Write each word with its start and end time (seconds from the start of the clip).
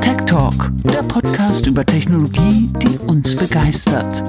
Tech 0.00 0.16
Talk, 0.26 0.70
der 0.84 1.02
Podcast 1.02 1.66
über 1.66 1.84
Technologie, 1.86 2.70
die 2.82 2.98
uns 2.98 3.34
begeistert. 3.34 4.22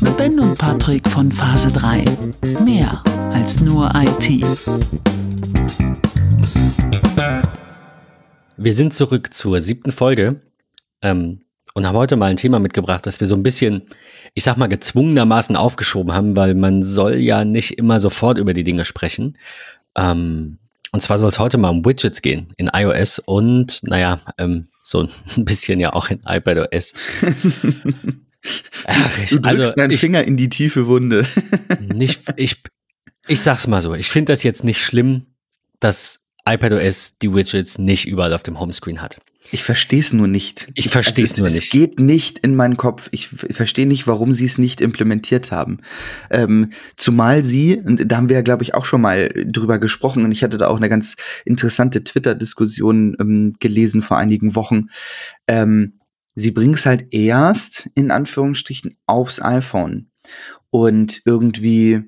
Mit 0.00 0.16
Ben 0.16 0.40
und 0.40 0.58
Patrick 0.58 1.08
von 1.08 1.30
Phase 1.30 1.70
3. 1.72 2.04
Mehr 2.64 3.02
als 3.32 3.60
nur 3.60 3.92
IT. 3.94 4.44
Wir 8.56 8.72
sind 8.72 8.92
zurück 8.92 9.32
zur 9.32 9.60
siebten 9.60 9.92
Folge 9.92 10.40
ähm, 11.02 11.42
und 11.74 11.86
haben 11.86 11.96
heute 11.96 12.16
mal 12.16 12.30
ein 12.30 12.36
Thema 12.36 12.58
mitgebracht, 12.58 13.06
das 13.06 13.20
wir 13.20 13.26
so 13.26 13.34
ein 13.34 13.42
bisschen, 13.42 13.82
ich 14.34 14.44
sag 14.44 14.56
mal, 14.56 14.68
gezwungenermaßen 14.68 15.56
aufgeschoben 15.56 16.12
haben, 16.12 16.36
weil 16.36 16.54
man 16.54 16.82
soll 16.82 17.16
ja 17.16 17.44
nicht 17.44 17.78
immer 17.78 17.98
sofort 18.00 18.38
über 18.38 18.54
die 18.54 18.64
Dinge 18.64 18.84
sprechen. 18.84 19.38
Ähm, 19.96 20.58
und 20.94 21.00
zwar 21.00 21.18
soll 21.18 21.28
es 21.28 21.40
heute 21.40 21.58
mal 21.58 21.70
um 21.70 21.84
Widgets 21.84 22.22
gehen 22.22 22.52
in 22.56 22.70
iOS 22.72 23.18
und, 23.18 23.80
naja, 23.82 24.20
ähm, 24.38 24.68
so 24.84 25.00
ein 25.00 25.10
bisschen 25.44 25.80
ja 25.80 25.92
auch 25.92 26.08
in 26.08 26.20
iPadOS. 26.24 26.94
Ach, 28.86 29.18
ich, 29.18 29.30
du 29.30 29.40
drückst 29.40 29.44
also, 29.44 29.72
deinen 29.74 29.90
ich, 29.90 29.98
Finger 29.98 30.22
in 30.22 30.36
die 30.36 30.48
tiefe 30.48 30.86
Wunde. 30.86 31.26
nicht, 31.80 32.22
ich, 32.36 32.62
ich 33.26 33.40
sag's 33.40 33.66
mal 33.66 33.82
so, 33.82 33.92
ich 33.94 34.08
finde 34.08 34.32
das 34.32 34.44
jetzt 34.44 34.62
nicht 34.62 34.84
schlimm, 34.84 35.26
dass 35.80 36.28
iPadOS 36.46 37.18
die 37.18 37.34
Widgets 37.34 37.78
nicht 37.78 38.06
überall 38.06 38.32
auf 38.32 38.44
dem 38.44 38.60
Homescreen 38.60 39.02
hat. 39.02 39.20
Ich 39.50 39.62
verstehe 39.62 40.00
es 40.00 40.12
nur 40.12 40.26
nicht. 40.26 40.68
Ich 40.74 40.88
verstehe 40.88 41.24
es 41.24 41.36
nur 41.36 41.48
nicht. 41.48 41.64
Es 41.64 41.70
geht 41.70 42.00
nicht 42.00 42.38
in 42.38 42.56
meinen 42.56 42.76
Kopf. 42.76 43.08
Ich 43.12 43.28
verstehe 43.28 43.86
nicht, 43.86 44.06
warum 44.06 44.32
sie 44.32 44.46
es 44.46 44.58
nicht 44.58 44.80
implementiert 44.80 45.52
haben. 45.52 45.78
Ähm, 46.30 46.70
zumal 46.96 47.44
sie, 47.44 47.76
und 47.78 48.10
da 48.10 48.16
haben 48.16 48.28
wir 48.28 48.36
ja, 48.36 48.42
glaube 48.42 48.62
ich, 48.62 48.74
auch 48.74 48.84
schon 48.84 49.02
mal 49.02 49.28
drüber 49.46 49.78
gesprochen, 49.78 50.24
und 50.24 50.32
ich 50.32 50.42
hatte 50.42 50.58
da 50.58 50.68
auch 50.68 50.78
eine 50.78 50.88
ganz 50.88 51.16
interessante 51.44 52.02
Twitter-Diskussion 52.02 53.16
ähm, 53.20 53.52
gelesen 53.60 54.02
vor 54.02 54.16
einigen 54.16 54.54
Wochen. 54.54 54.86
Ähm, 55.46 56.00
sie 56.34 56.50
bringen 56.50 56.74
es 56.74 56.86
halt 56.86 57.06
erst, 57.12 57.88
in 57.94 58.10
Anführungsstrichen, 58.10 58.96
aufs 59.06 59.40
iPhone. 59.40 60.10
Und 60.70 61.22
irgendwie 61.26 62.02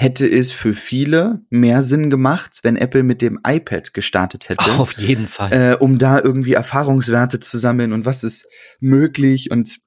hätte 0.00 0.30
es 0.30 0.52
für 0.52 0.74
viele 0.74 1.42
mehr 1.50 1.82
Sinn 1.82 2.08
gemacht, 2.08 2.60
wenn 2.62 2.76
Apple 2.76 3.02
mit 3.02 3.20
dem 3.20 3.40
iPad 3.44 3.92
gestartet 3.94 4.48
hätte. 4.48 4.70
Auf 4.78 4.92
jeden 4.92 5.26
Fall. 5.26 5.52
Äh, 5.52 5.76
um 5.76 5.98
da 5.98 6.20
irgendwie 6.20 6.52
Erfahrungswerte 6.52 7.40
zu 7.40 7.58
sammeln 7.58 7.92
und 7.92 8.06
was 8.06 8.22
ist 8.22 8.46
möglich 8.78 9.50
und 9.50 9.80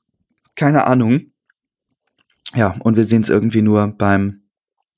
keine 0.58 0.86
Ahnung. 0.86 1.31
Ja, 2.53 2.76
und 2.80 2.98
wir 2.98 3.06
sehen 3.06 3.22
es 3.22 3.30
irgendwie 3.30 3.62
nur 3.62 3.88
beim 3.88 4.42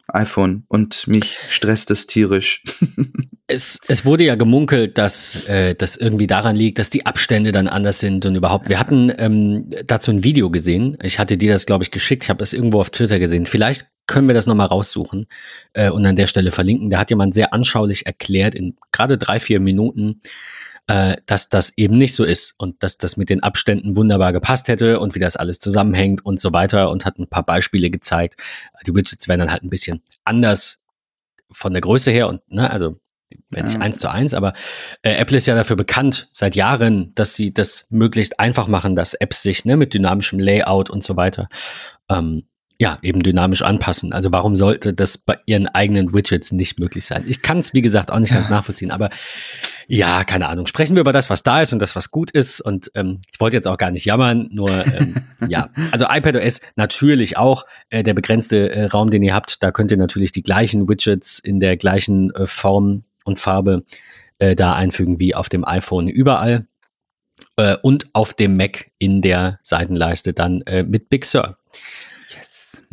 iPhone 0.07 0.65
und 0.67 1.07
mich 1.07 1.37
stresst 1.47 1.91
es 1.91 2.07
tierisch. 2.07 2.63
es, 3.47 3.79
es 3.87 4.05
wurde 4.05 4.23
ja 4.23 4.33
gemunkelt, 4.33 4.97
dass 4.97 5.45
äh, 5.45 5.75
das 5.75 5.95
irgendwie 5.95 6.25
daran 6.25 6.55
liegt, 6.55 6.79
dass 6.79 6.89
die 6.89 7.05
Abstände 7.05 7.51
dann 7.51 7.67
anders 7.67 7.99
sind 7.99 8.25
und 8.25 8.35
überhaupt. 8.35 8.67
Wir 8.67 8.79
hatten 8.79 9.11
ähm, 9.15 9.69
dazu 9.85 10.09
ein 10.09 10.23
Video 10.23 10.49
gesehen. 10.49 10.97
Ich 11.03 11.19
hatte 11.19 11.37
dir 11.37 11.53
das, 11.53 11.67
glaube 11.67 11.83
ich, 11.83 11.91
geschickt. 11.91 12.23
Ich 12.23 12.29
habe 12.31 12.43
es 12.43 12.53
irgendwo 12.53 12.81
auf 12.81 12.89
Twitter 12.89 13.19
gesehen. 13.19 13.45
Vielleicht 13.45 13.92
können 14.07 14.27
wir 14.27 14.35
das 14.35 14.47
nochmal 14.47 14.67
raussuchen 14.67 15.27
äh, 15.73 15.89
und 15.89 16.05
an 16.05 16.15
der 16.15 16.27
Stelle 16.27 16.51
verlinken. 16.51 16.89
Da 16.89 16.99
hat 16.99 17.09
jemand 17.09 17.33
sehr 17.33 17.53
anschaulich 17.53 18.05
erklärt, 18.05 18.55
in 18.55 18.75
gerade 18.91 19.17
drei, 19.17 19.39
vier 19.39 19.59
Minuten, 19.59 20.21
äh, 20.87 21.15
dass 21.25 21.49
das 21.49 21.77
eben 21.77 21.97
nicht 21.97 22.13
so 22.13 22.23
ist 22.23 22.55
und 22.57 22.83
dass 22.83 22.97
das 22.97 23.15
mit 23.15 23.29
den 23.29 23.41
Abständen 23.41 23.95
wunderbar 23.95 24.33
gepasst 24.33 24.67
hätte 24.67 24.99
und 24.99 25.15
wie 25.15 25.19
das 25.19 25.37
alles 25.37 25.59
zusammenhängt 25.59 26.25
und 26.25 26.39
so 26.39 26.51
weiter 26.51 26.89
und 26.89 27.05
hat 27.05 27.19
ein 27.19 27.29
paar 27.29 27.43
Beispiele 27.43 27.89
gezeigt. 27.89 28.35
Die 28.85 28.93
Widgets 28.93 29.27
werden 29.27 29.39
dann 29.39 29.51
halt 29.51 29.63
ein 29.63 29.69
bisschen 29.69 30.01
anders 30.25 30.83
von 31.51 31.71
der 31.71 31.81
Größe 31.81 32.11
her 32.11 32.27
und, 32.27 32.41
ne, 32.51 32.69
also 32.69 32.99
wenn 33.49 33.65
nicht 33.65 33.81
eins 33.81 33.97
zu 33.97 34.11
eins, 34.11 34.33
aber 34.33 34.53
äh, 35.01 35.13
Apple 35.13 35.37
ist 35.37 35.47
ja 35.47 35.55
dafür 35.55 35.75
bekannt 35.75 36.27
seit 36.31 36.55
Jahren, 36.55 37.15
dass 37.15 37.35
sie 37.35 37.51
das 37.53 37.87
möglichst 37.89 38.39
einfach 38.39 38.67
machen, 38.67 38.95
dass 38.95 39.15
Apps 39.15 39.41
sich 39.41 39.65
ne, 39.65 39.75
mit 39.75 39.93
dynamischem 39.93 40.39
Layout 40.39 40.89
und 40.89 41.01
so 41.03 41.15
weiter 41.15 41.47
ähm, 42.09 42.43
ja, 42.79 42.97
eben 43.01 43.21
dynamisch 43.21 43.61
anpassen. 43.61 44.13
Also 44.13 44.31
warum 44.31 44.55
sollte 44.55 44.93
das 44.93 45.17
bei 45.17 45.37
ihren 45.45 45.67
eigenen 45.67 46.13
Widgets 46.13 46.51
nicht 46.51 46.79
möglich 46.79 47.05
sein? 47.05 47.23
Ich 47.27 47.41
kann 47.41 47.59
es, 47.59 47.73
wie 47.73 47.81
gesagt, 47.81 48.11
auch 48.11 48.19
nicht 48.19 48.29
ja. 48.29 48.35
ganz 48.35 48.49
nachvollziehen, 48.49 48.91
aber 48.91 49.09
ja, 49.87 50.23
keine 50.23 50.47
Ahnung. 50.47 50.65
Sprechen 50.65 50.95
wir 50.95 51.01
über 51.01 51.13
das, 51.13 51.29
was 51.29 51.43
da 51.43 51.61
ist 51.61 51.73
und 51.73 51.79
das, 51.79 51.95
was 51.95 52.11
gut 52.11 52.31
ist. 52.31 52.61
Und 52.61 52.91
ähm, 52.95 53.21
ich 53.31 53.39
wollte 53.39 53.57
jetzt 53.57 53.67
auch 53.67 53.77
gar 53.77 53.91
nicht 53.91 54.05
jammern, 54.05 54.49
nur 54.51 54.69
ähm, 54.69 55.15
ja. 55.47 55.69
Also 55.91 56.05
iPadOS 56.09 56.61
natürlich 56.75 57.37
auch 57.37 57.65
äh, 57.89 58.03
der 58.03 58.13
begrenzte 58.13 58.71
äh, 58.71 58.85
Raum, 58.85 59.09
den 59.09 59.23
ihr 59.23 59.33
habt. 59.33 59.61
Da 59.61 59.71
könnt 59.71 59.91
ihr 59.91 59.97
natürlich 59.97 60.31
die 60.31 60.43
gleichen 60.43 60.87
Widgets 60.87 61.39
in 61.39 61.59
der 61.59 61.77
gleichen 61.77 62.33
äh, 62.33 62.47
Form 62.47 63.03
und 63.23 63.39
Farbe 63.39 63.83
äh, 64.39 64.55
da 64.55 64.73
einfügen 64.73 65.19
wie 65.19 65.35
auf 65.35 65.49
dem 65.49 65.65
iPhone 65.65 66.07
überall. 66.07 66.65
Äh, 67.55 67.77
und 67.81 68.07
auf 68.13 68.33
dem 68.33 68.57
Mac 68.57 68.87
in 68.97 69.21
der 69.21 69.59
Seitenleiste 69.61 70.33
dann 70.33 70.61
äh, 70.61 70.83
mit 70.83 71.09
Big 71.09 71.25
Sur. 71.25 71.57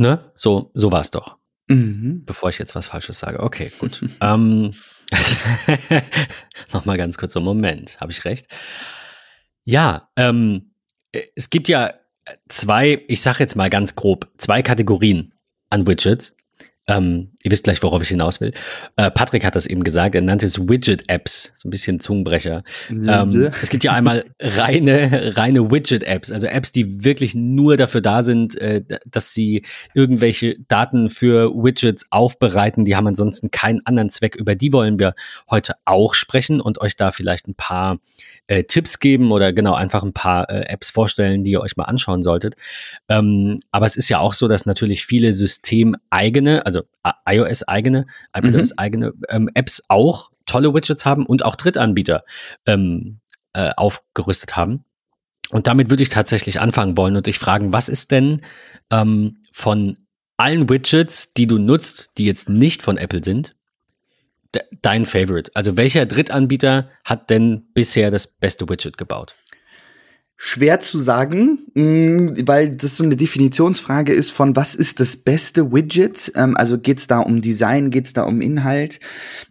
Ne? 0.00 0.32
So, 0.34 0.70
so 0.72 0.90
war 0.90 1.02
es 1.02 1.10
doch. 1.10 1.36
Mhm. 1.68 2.24
Bevor 2.24 2.48
ich 2.48 2.58
jetzt 2.58 2.74
was 2.74 2.86
Falsches 2.86 3.18
sage. 3.18 3.40
Okay, 3.40 3.70
gut. 3.78 4.00
ähm, 4.22 4.72
Nochmal 6.72 6.96
ganz 6.96 7.18
kurz 7.18 7.36
einen 7.36 7.44
Moment. 7.44 8.00
Habe 8.00 8.10
ich 8.10 8.24
recht? 8.24 8.46
Ja, 9.64 10.08
ähm, 10.16 10.72
es 11.12 11.50
gibt 11.50 11.68
ja 11.68 11.92
zwei, 12.48 13.04
ich 13.08 13.20
sage 13.20 13.40
jetzt 13.40 13.56
mal 13.56 13.68
ganz 13.68 13.94
grob, 13.94 14.30
zwei 14.38 14.62
Kategorien 14.62 15.34
an 15.68 15.86
Widgets. 15.86 16.34
Ähm, 16.86 17.34
ihr 17.42 17.50
wisst 17.50 17.64
gleich, 17.64 17.82
worauf 17.82 18.02
ich 18.02 18.08
hinaus 18.08 18.40
will. 18.40 18.52
Äh, 18.96 19.10
Patrick 19.10 19.44
hat 19.44 19.56
das 19.56 19.66
eben 19.66 19.82
gesagt, 19.82 20.14
er 20.14 20.20
nannte 20.20 20.46
es 20.46 20.68
Widget-Apps, 20.68 21.52
so 21.56 21.68
ein 21.68 21.70
bisschen 21.70 22.00
Zungenbrecher. 22.00 22.62
Ähm, 22.90 23.50
es 23.62 23.70
gibt 23.70 23.82
ja 23.84 23.92
einmal 23.92 24.24
reine, 24.38 25.36
reine 25.36 25.70
Widget-Apps, 25.70 26.30
also 26.30 26.46
Apps, 26.46 26.72
die 26.72 27.04
wirklich 27.04 27.34
nur 27.34 27.76
dafür 27.76 28.02
da 28.02 28.22
sind, 28.22 28.56
äh, 28.56 28.82
dass 29.06 29.32
sie 29.32 29.64
irgendwelche 29.94 30.56
Daten 30.68 31.08
für 31.08 31.50
Widgets 31.54 32.06
aufbereiten. 32.10 32.84
Die 32.84 32.94
haben 32.94 33.06
ansonsten 33.06 33.50
keinen 33.50 33.84
anderen 33.86 34.10
Zweck. 34.10 34.36
Über 34.36 34.54
die 34.54 34.72
wollen 34.72 34.98
wir 34.98 35.14
heute 35.50 35.74
auch 35.86 36.14
sprechen 36.14 36.60
und 36.60 36.80
euch 36.80 36.96
da 36.96 37.10
vielleicht 37.10 37.48
ein 37.48 37.54
paar 37.54 37.98
äh, 38.48 38.64
Tipps 38.64 38.98
geben 38.98 39.32
oder 39.32 39.52
genau 39.52 39.74
einfach 39.74 40.02
ein 40.02 40.12
paar 40.12 40.50
äh, 40.50 40.66
Apps 40.66 40.90
vorstellen, 40.90 41.44
die 41.44 41.52
ihr 41.52 41.60
euch 41.60 41.76
mal 41.76 41.84
anschauen 41.84 42.22
solltet. 42.22 42.56
Ähm, 43.08 43.58
aber 43.70 43.86
es 43.86 43.96
ist 43.96 44.10
ja 44.10 44.18
auch 44.18 44.34
so, 44.34 44.46
dass 44.46 44.66
natürlich 44.66 45.06
viele 45.06 45.32
systemeigene, 45.32 46.66
also 46.66 46.82
iOS-eigene, 47.30 48.06
iPadOS-eigene 48.34 49.10
mhm. 49.10 49.22
ähm, 49.28 49.50
Apps 49.54 49.82
auch 49.88 50.30
tolle 50.46 50.74
Widgets 50.74 51.04
haben 51.04 51.26
und 51.26 51.44
auch 51.44 51.56
Drittanbieter 51.56 52.24
ähm, 52.66 53.20
äh, 53.52 53.70
aufgerüstet 53.76 54.56
haben. 54.56 54.84
Und 55.50 55.66
damit 55.66 55.90
würde 55.90 56.02
ich 56.02 56.08
tatsächlich 56.08 56.60
anfangen 56.60 56.96
wollen 56.96 57.16
und 57.16 57.26
dich 57.26 57.38
fragen, 57.38 57.72
was 57.72 57.88
ist 57.88 58.10
denn 58.10 58.42
ähm, 58.90 59.38
von 59.52 59.96
allen 60.36 60.68
Widgets, 60.68 61.32
die 61.34 61.46
du 61.46 61.58
nutzt, 61.58 62.12
die 62.18 62.24
jetzt 62.24 62.48
nicht 62.48 62.82
von 62.82 62.96
Apple 62.96 63.22
sind, 63.24 63.56
dein 64.82 65.06
Favorite? 65.06 65.50
Also 65.54 65.76
welcher 65.76 66.06
Drittanbieter 66.06 66.90
hat 67.04 67.30
denn 67.30 67.68
bisher 67.74 68.10
das 68.10 68.26
beste 68.26 68.68
Widget 68.68 68.96
gebaut? 68.96 69.34
Schwer 70.42 70.80
zu 70.80 70.96
sagen, 70.96 71.66
mm, 71.74 72.46
weil 72.46 72.74
das 72.74 72.96
so 72.96 73.04
eine 73.04 73.14
Definitionsfrage 73.14 74.14
ist 74.14 74.30
von 74.30 74.56
was 74.56 74.74
ist 74.74 74.98
das 74.98 75.18
beste 75.18 75.70
Widget? 75.70 76.32
Ähm, 76.34 76.56
also 76.56 76.78
geht's 76.78 77.06
da 77.06 77.18
um 77.18 77.42
Design, 77.42 77.90
geht's 77.90 78.14
da 78.14 78.22
um 78.22 78.40
Inhalt? 78.40 79.00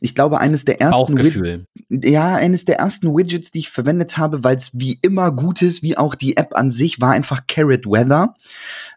Ich 0.01 0.15
glaube, 0.15 0.39
eines 0.39 0.65
der 0.65 0.81
ersten 0.81 1.13
Bauchgefühl. 1.13 1.67
ja, 1.89 2.35
eines 2.35 2.65
der 2.65 2.79
ersten 2.79 3.15
Widgets, 3.15 3.51
die 3.51 3.59
ich 3.59 3.69
verwendet 3.69 4.17
habe, 4.17 4.43
weil 4.43 4.55
es 4.55 4.71
wie 4.73 4.97
immer 5.03 5.31
gut 5.31 5.61
ist, 5.61 5.83
wie 5.83 5.95
auch 5.95 6.15
die 6.15 6.37
App 6.37 6.55
an 6.55 6.71
sich, 6.71 6.99
war 6.99 7.11
einfach 7.11 7.45
Carrot 7.47 7.85
Weather. 7.85 8.33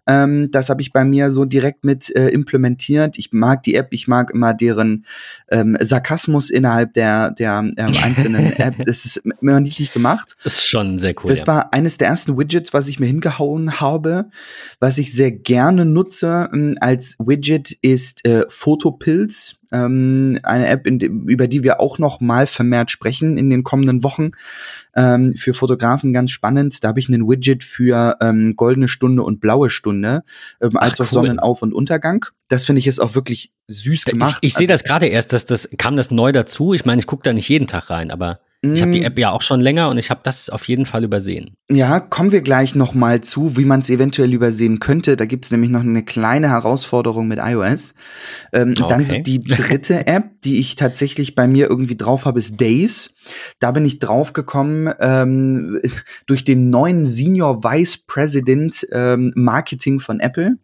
Ähm, 0.06 0.50
das 0.50 0.68
habe 0.68 0.82
ich 0.82 0.92
bei 0.92 1.04
mir 1.04 1.30
so 1.30 1.44
direkt 1.44 1.84
mit 1.84 2.14
äh, 2.14 2.28
implementiert. 2.28 3.18
Ich 3.18 3.32
mag 3.32 3.62
die 3.62 3.74
App, 3.74 3.88
ich 3.90 4.08
mag 4.08 4.30
immer 4.30 4.54
deren 4.54 5.06
ähm, 5.50 5.76
Sarkasmus 5.80 6.50
innerhalb 6.50 6.94
der, 6.94 7.30
der 7.30 7.70
äh, 7.76 7.82
einzelnen 7.82 8.52
App. 8.56 8.75
Das 8.84 9.04
ist 9.04 9.22
immer 9.40 9.60
niedlich 9.60 9.93
gemacht. 9.93 10.37
Das 10.43 10.54
ist 10.54 10.69
schon 10.69 10.99
sehr 10.99 11.14
cool. 11.22 11.31
Das 11.31 11.43
ja. 11.43 11.46
war 11.46 11.72
eines 11.72 11.99
der 11.99 12.08
ersten 12.08 12.37
Widgets, 12.38 12.72
was 12.72 12.88
ich 12.88 12.99
mir 12.99 13.06
hingehauen 13.06 13.81
habe. 13.81 14.26
Was 14.81 14.99
ich 14.99 15.12
sehr 15.12 15.31
gerne 15.31 15.84
nutze 15.84 16.50
ähm, 16.52 16.75
als 16.81 17.16
Widget 17.19 17.72
ist 17.82 18.26
äh, 18.26 18.44
Photopilz 18.49 19.56
ähm, 19.72 20.38
eine 20.42 20.66
App, 20.69 20.84
de, 20.84 21.08
über 21.08 21.48
die 21.48 21.62
wir 21.62 21.80
auch 21.80 21.98
noch 21.98 22.20
mal 22.20 22.46
vermehrt 22.46 22.90
sprechen 22.90 23.36
in 23.36 23.50
den 23.50 23.62
kommenden 23.62 24.02
Wochen. 24.02 24.32
Ähm, 24.94 25.34
für 25.36 25.54
Fotografen 25.54 26.12
ganz 26.12 26.30
spannend. 26.30 26.84
Da 26.84 26.88
habe 26.88 27.00
ich 27.00 27.08
einen 27.08 27.26
Widget 27.26 27.64
für 27.64 28.16
ähm, 28.20 28.56
goldene 28.56 28.88
Stunde 28.88 29.22
und 29.22 29.40
blaue 29.40 29.70
Stunde, 29.70 30.22
ähm, 30.60 30.76
als 30.76 31.00
auch 31.00 31.06
cool. 31.06 31.22
Sonnenauf- 31.22 31.62
und 31.62 31.72
Untergang. 31.72 32.26
Das 32.48 32.66
finde 32.66 32.80
ich 32.80 32.86
ist 32.86 33.00
auch 33.00 33.14
wirklich 33.14 33.52
süß 33.69 34.04
gemacht. 34.04 34.38
Ich, 34.42 34.48
ich 34.48 34.54
sehe 34.54 34.69
also, 34.69 34.74
das 34.74 34.84
gerade 34.84 35.06
erst, 35.06 35.32
dass 35.32 35.46
das 35.46 35.70
kam 35.78 35.96
das 35.96 36.10
neu 36.10 36.32
dazu. 36.32 36.75
Ich 36.75 36.84
meine, 36.84 37.00
ich 37.00 37.06
gucke 37.06 37.22
da 37.22 37.32
nicht 37.32 37.48
jeden 37.48 37.66
Tag 37.66 37.88
rein, 37.88 38.10
aber 38.10 38.40
Ich 38.64 38.81
habe 38.81 38.93
die 38.93 39.03
App 39.03 39.19
ja 39.19 39.32
auch 39.32 39.43
schon 39.43 39.61
länger 39.61 39.88
und 39.88 39.99
ich 39.99 40.11
habe 40.11 40.20
das 40.23 40.49
auf 40.49 40.69
jeden 40.69 40.87
Fall 40.87 41.03
übersehen. 41.03 41.56
Ja, 41.69 41.99
kommen 41.99 42.31
wir 42.31 42.43
gleich 42.43 42.76
noch 42.76 42.94
mal 42.94 43.20
zu, 43.20 43.56
wie 43.56 43.64
man 43.64 43.81
es 43.81 43.91
eventuell 43.91 44.32
übersehen 44.32 44.79
könnte. 44.79 45.17
Da 45.17 45.25
gibt 45.25 45.44
es 45.44 45.50
nämlich 45.50 45.70
noch 45.70 45.81
eine 45.81 46.05
kleine 46.05 46.49
Herausforderung 46.49 47.26
mit 47.26 47.41
iOS. 47.43 47.94
Ähm, 48.53 48.75
okay. 48.79 48.87
Dann 48.88 49.05
so 49.05 49.19
die 49.19 49.41
dritte 49.41 50.06
App, 50.06 50.41
die 50.44 50.61
ich 50.61 50.76
tatsächlich 50.76 51.35
bei 51.35 51.49
mir 51.49 51.69
irgendwie 51.69 51.97
drauf 51.97 52.25
habe, 52.25 52.38
ist 52.38 52.61
Days. 52.61 53.12
Da 53.59 53.73
bin 53.73 53.85
ich 53.85 53.99
drauf 53.99 54.32
gekommen 54.32 54.94
ähm, 55.00 55.81
durch 56.26 56.44
den 56.44 56.70
neuen 56.70 57.05
Senior 57.05 57.64
Vice 57.64 57.99
President 57.99 58.87
ähm, 58.93 59.32
Marketing 59.35 59.99
von 59.99 60.20
Apple. 60.20 60.59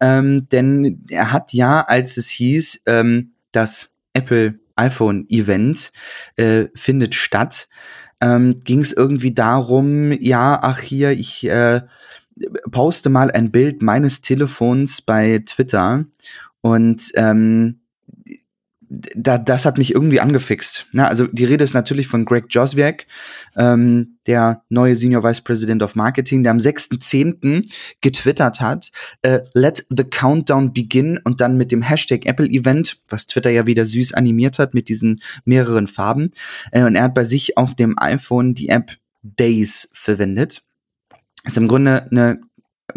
Ähm, 0.00 0.48
denn 0.52 1.06
er 1.08 1.32
hat 1.32 1.54
ja, 1.54 1.80
als 1.80 2.18
es 2.18 2.28
hieß, 2.28 2.82
ähm, 2.84 3.30
dass 3.52 3.94
Apple 4.12 4.58
iPhone-Event 4.82 5.92
äh, 6.36 6.66
findet 6.74 7.14
statt, 7.14 7.68
ähm, 8.20 8.60
ging 8.64 8.80
es 8.80 8.92
irgendwie 8.92 9.34
darum, 9.34 10.12
ja, 10.12 10.58
ach 10.62 10.80
hier, 10.80 11.10
ich 11.10 11.48
äh, 11.48 11.82
poste 12.70 13.10
mal 13.10 13.30
ein 13.30 13.50
Bild 13.50 13.82
meines 13.82 14.20
Telefons 14.20 15.02
bei 15.02 15.42
Twitter 15.44 16.04
und 16.60 17.10
ähm, 17.14 17.81
da, 18.92 19.38
das 19.38 19.64
hat 19.64 19.78
mich 19.78 19.94
irgendwie 19.94 20.20
angefixt. 20.20 20.86
Na, 20.92 21.06
also 21.06 21.26
die 21.26 21.44
Rede 21.44 21.64
ist 21.64 21.72
natürlich 21.72 22.06
von 22.06 22.24
Greg 22.24 22.46
Joswiak, 22.50 23.06
ähm, 23.56 24.18
der 24.26 24.62
neue 24.68 24.96
Senior 24.96 25.24
Vice 25.24 25.40
President 25.40 25.82
of 25.82 25.94
Marketing, 25.94 26.42
der 26.42 26.52
am 26.52 26.58
6.10. 26.58 27.64
getwittert 28.02 28.60
hat, 28.60 28.90
äh, 29.22 29.40
let 29.54 29.86
the 29.88 30.04
countdown 30.04 30.72
begin 30.72 31.18
und 31.24 31.40
dann 31.40 31.56
mit 31.56 31.72
dem 31.72 31.82
Hashtag 31.82 32.26
Apple 32.26 32.46
Event, 32.46 32.98
was 33.08 33.26
Twitter 33.26 33.50
ja 33.50 33.66
wieder 33.66 33.86
süß 33.86 34.12
animiert 34.14 34.58
hat 34.58 34.74
mit 34.74 34.88
diesen 34.88 35.22
mehreren 35.44 35.86
Farben. 35.86 36.32
Äh, 36.70 36.84
und 36.84 36.94
er 36.94 37.04
hat 37.04 37.14
bei 37.14 37.24
sich 37.24 37.56
auf 37.56 37.74
dem 37.74 37.98
iPhone 37.98 38.54
die 38.54 38.68
App 38.68 38.96
Days 39.22 39.88
verwendet. 39.92 40.62
ist 41.44 41.56
im 41.56 41.68
Grunde 41.68 42.08
eine 42.10 42.40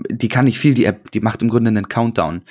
die 0.09 0.27
kann 0.27 0.45
nicht 0.45 0.59
viel, 0.59 0.74
die 0.74 0.86
App, 0.86 1.12
die 1.12 1.19
macht 1.19 1.42
im 1.42 1.50
Grunde 1.50 1.69
einen 1.69 1.88
Countdown. 1.88 2.42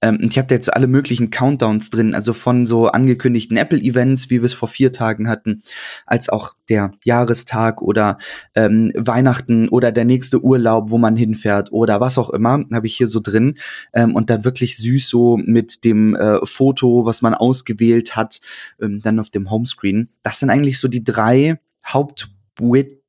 Ähm, 0.00 0.18
und 0.22 0.32
ich 0.32 0.38
habe 0.38 0.48
da 0.48 0.54
jetzt 0.54 0.72
alle 0.72 0.86
möglichen 0.86 1.30
Countdowns 1.30 1.90
drin, 1.90 2.14
also 2.14 2.32
von 2.32 2.66
so 2.66 2.88
angekündigten 2.88 3.56
Apple-Events, 3.56 4.30
wie 4.30 4.40
wir 4.40 4.46
es 4.46 4.54
vor 4.54 4.68
vier 4.68 4.92
Tagen 4.92 5.28
hatten, 5.28 5.62
als 6.06 6.28
auch 6.28 6.54
der 6.68 6.92
Jahrestag 7.04 7.82
oder 7.82 8.18
ähm, 8.54 8.92
Weihnachten 8.94 9.68
oder 9.68 9.92
der 9.92 10.04
nächste 10.04 10.42
Urlaub, 10.42 10.90
wo 10.90 10.98
man 10.98 11.16
hinfährt 11.16 11.72
oder 11.72 12.00
was 12.00 12.18
auch 12.18 12.30
immer, 12.30 12.64
habe 12.72 12.86
ich 12.86 12.96
hier 12.96 13.08
so 13.08 13.20
drin. 13.20 13.54
Ähm, 13.92 14.14
und 14.14 14.30
da 14.30 14.44
wirklich 14.44 14.76
süß 14.76 15.08
so 15.08 15.36
mit 15.36 15.84
dem 15.84 16.14
äh, 16.14 16.44
Foto, 16.44 17.04
was 17.04 17.22
man 17.22 17.34
ausgewählt 17.34 18.16
hat, 18.16 18.40
ähm, 18.80 19.00
dann 19.02 19.20
auf 19.20 19.30
dem 19.30 19.50
Homescreen. 19.50 20.10
Das 20.22 20.38
sind 20.38 20.50
eigentlich 20.50 20.78
so 20.78 20.88
die 20.88 21.04
drei 21.04 21.58
Haupt- 21.84 22.30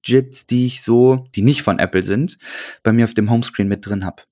Widgets, 0.05 0.47
die 0.47 0.65
ich 0.65 0.81
so, 0.81 1.27
die 1.35 1.41
nicht 1.41 1.61
von 1.61 1.79
Apple 1.79 2.03
sind, 2.03 2.37
bei 2.83 2.91
mir 2.91 3.05
auf 3.05 3.13
dem 3.13 3.29
Homescreen 3.29 3.67
mit 3.67 3.85
drin 3.85 4.05
habe. 4.05 4.23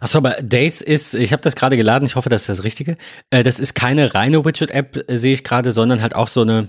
Achso, 0.00 0.18
aber 0.18 0.42
Days 0.42 0.80
ist, 0.82 1.14
ich 1.14 1.32
habe 1.32 1.42
das 1.42 1.56
gerade 1.56 1.76
geladen, 1.76 2.06
ich 2.06 2.16
hoffe, 2.16 2.28
das 2.28 2.42
ist 2.42 2.48
das 2.48 2.64
Richtige. 2.64 2.96
Äh, 3.30 3.42
das 3.42 3.60
ist 3.60 3.74
keine 3.74 4.14
reine 4.14 4.44
Widget-App, 4.44 5.08
äh, 5.08 5.16
sehe 5.16 5.32
ich 5.32 5.44
gerade, 5.44 5.72
sondern 5.72 6.02
halt 6.02 6.14
auch 6.14 6.28
so 6.28 6.42
eine, 6.42 6.68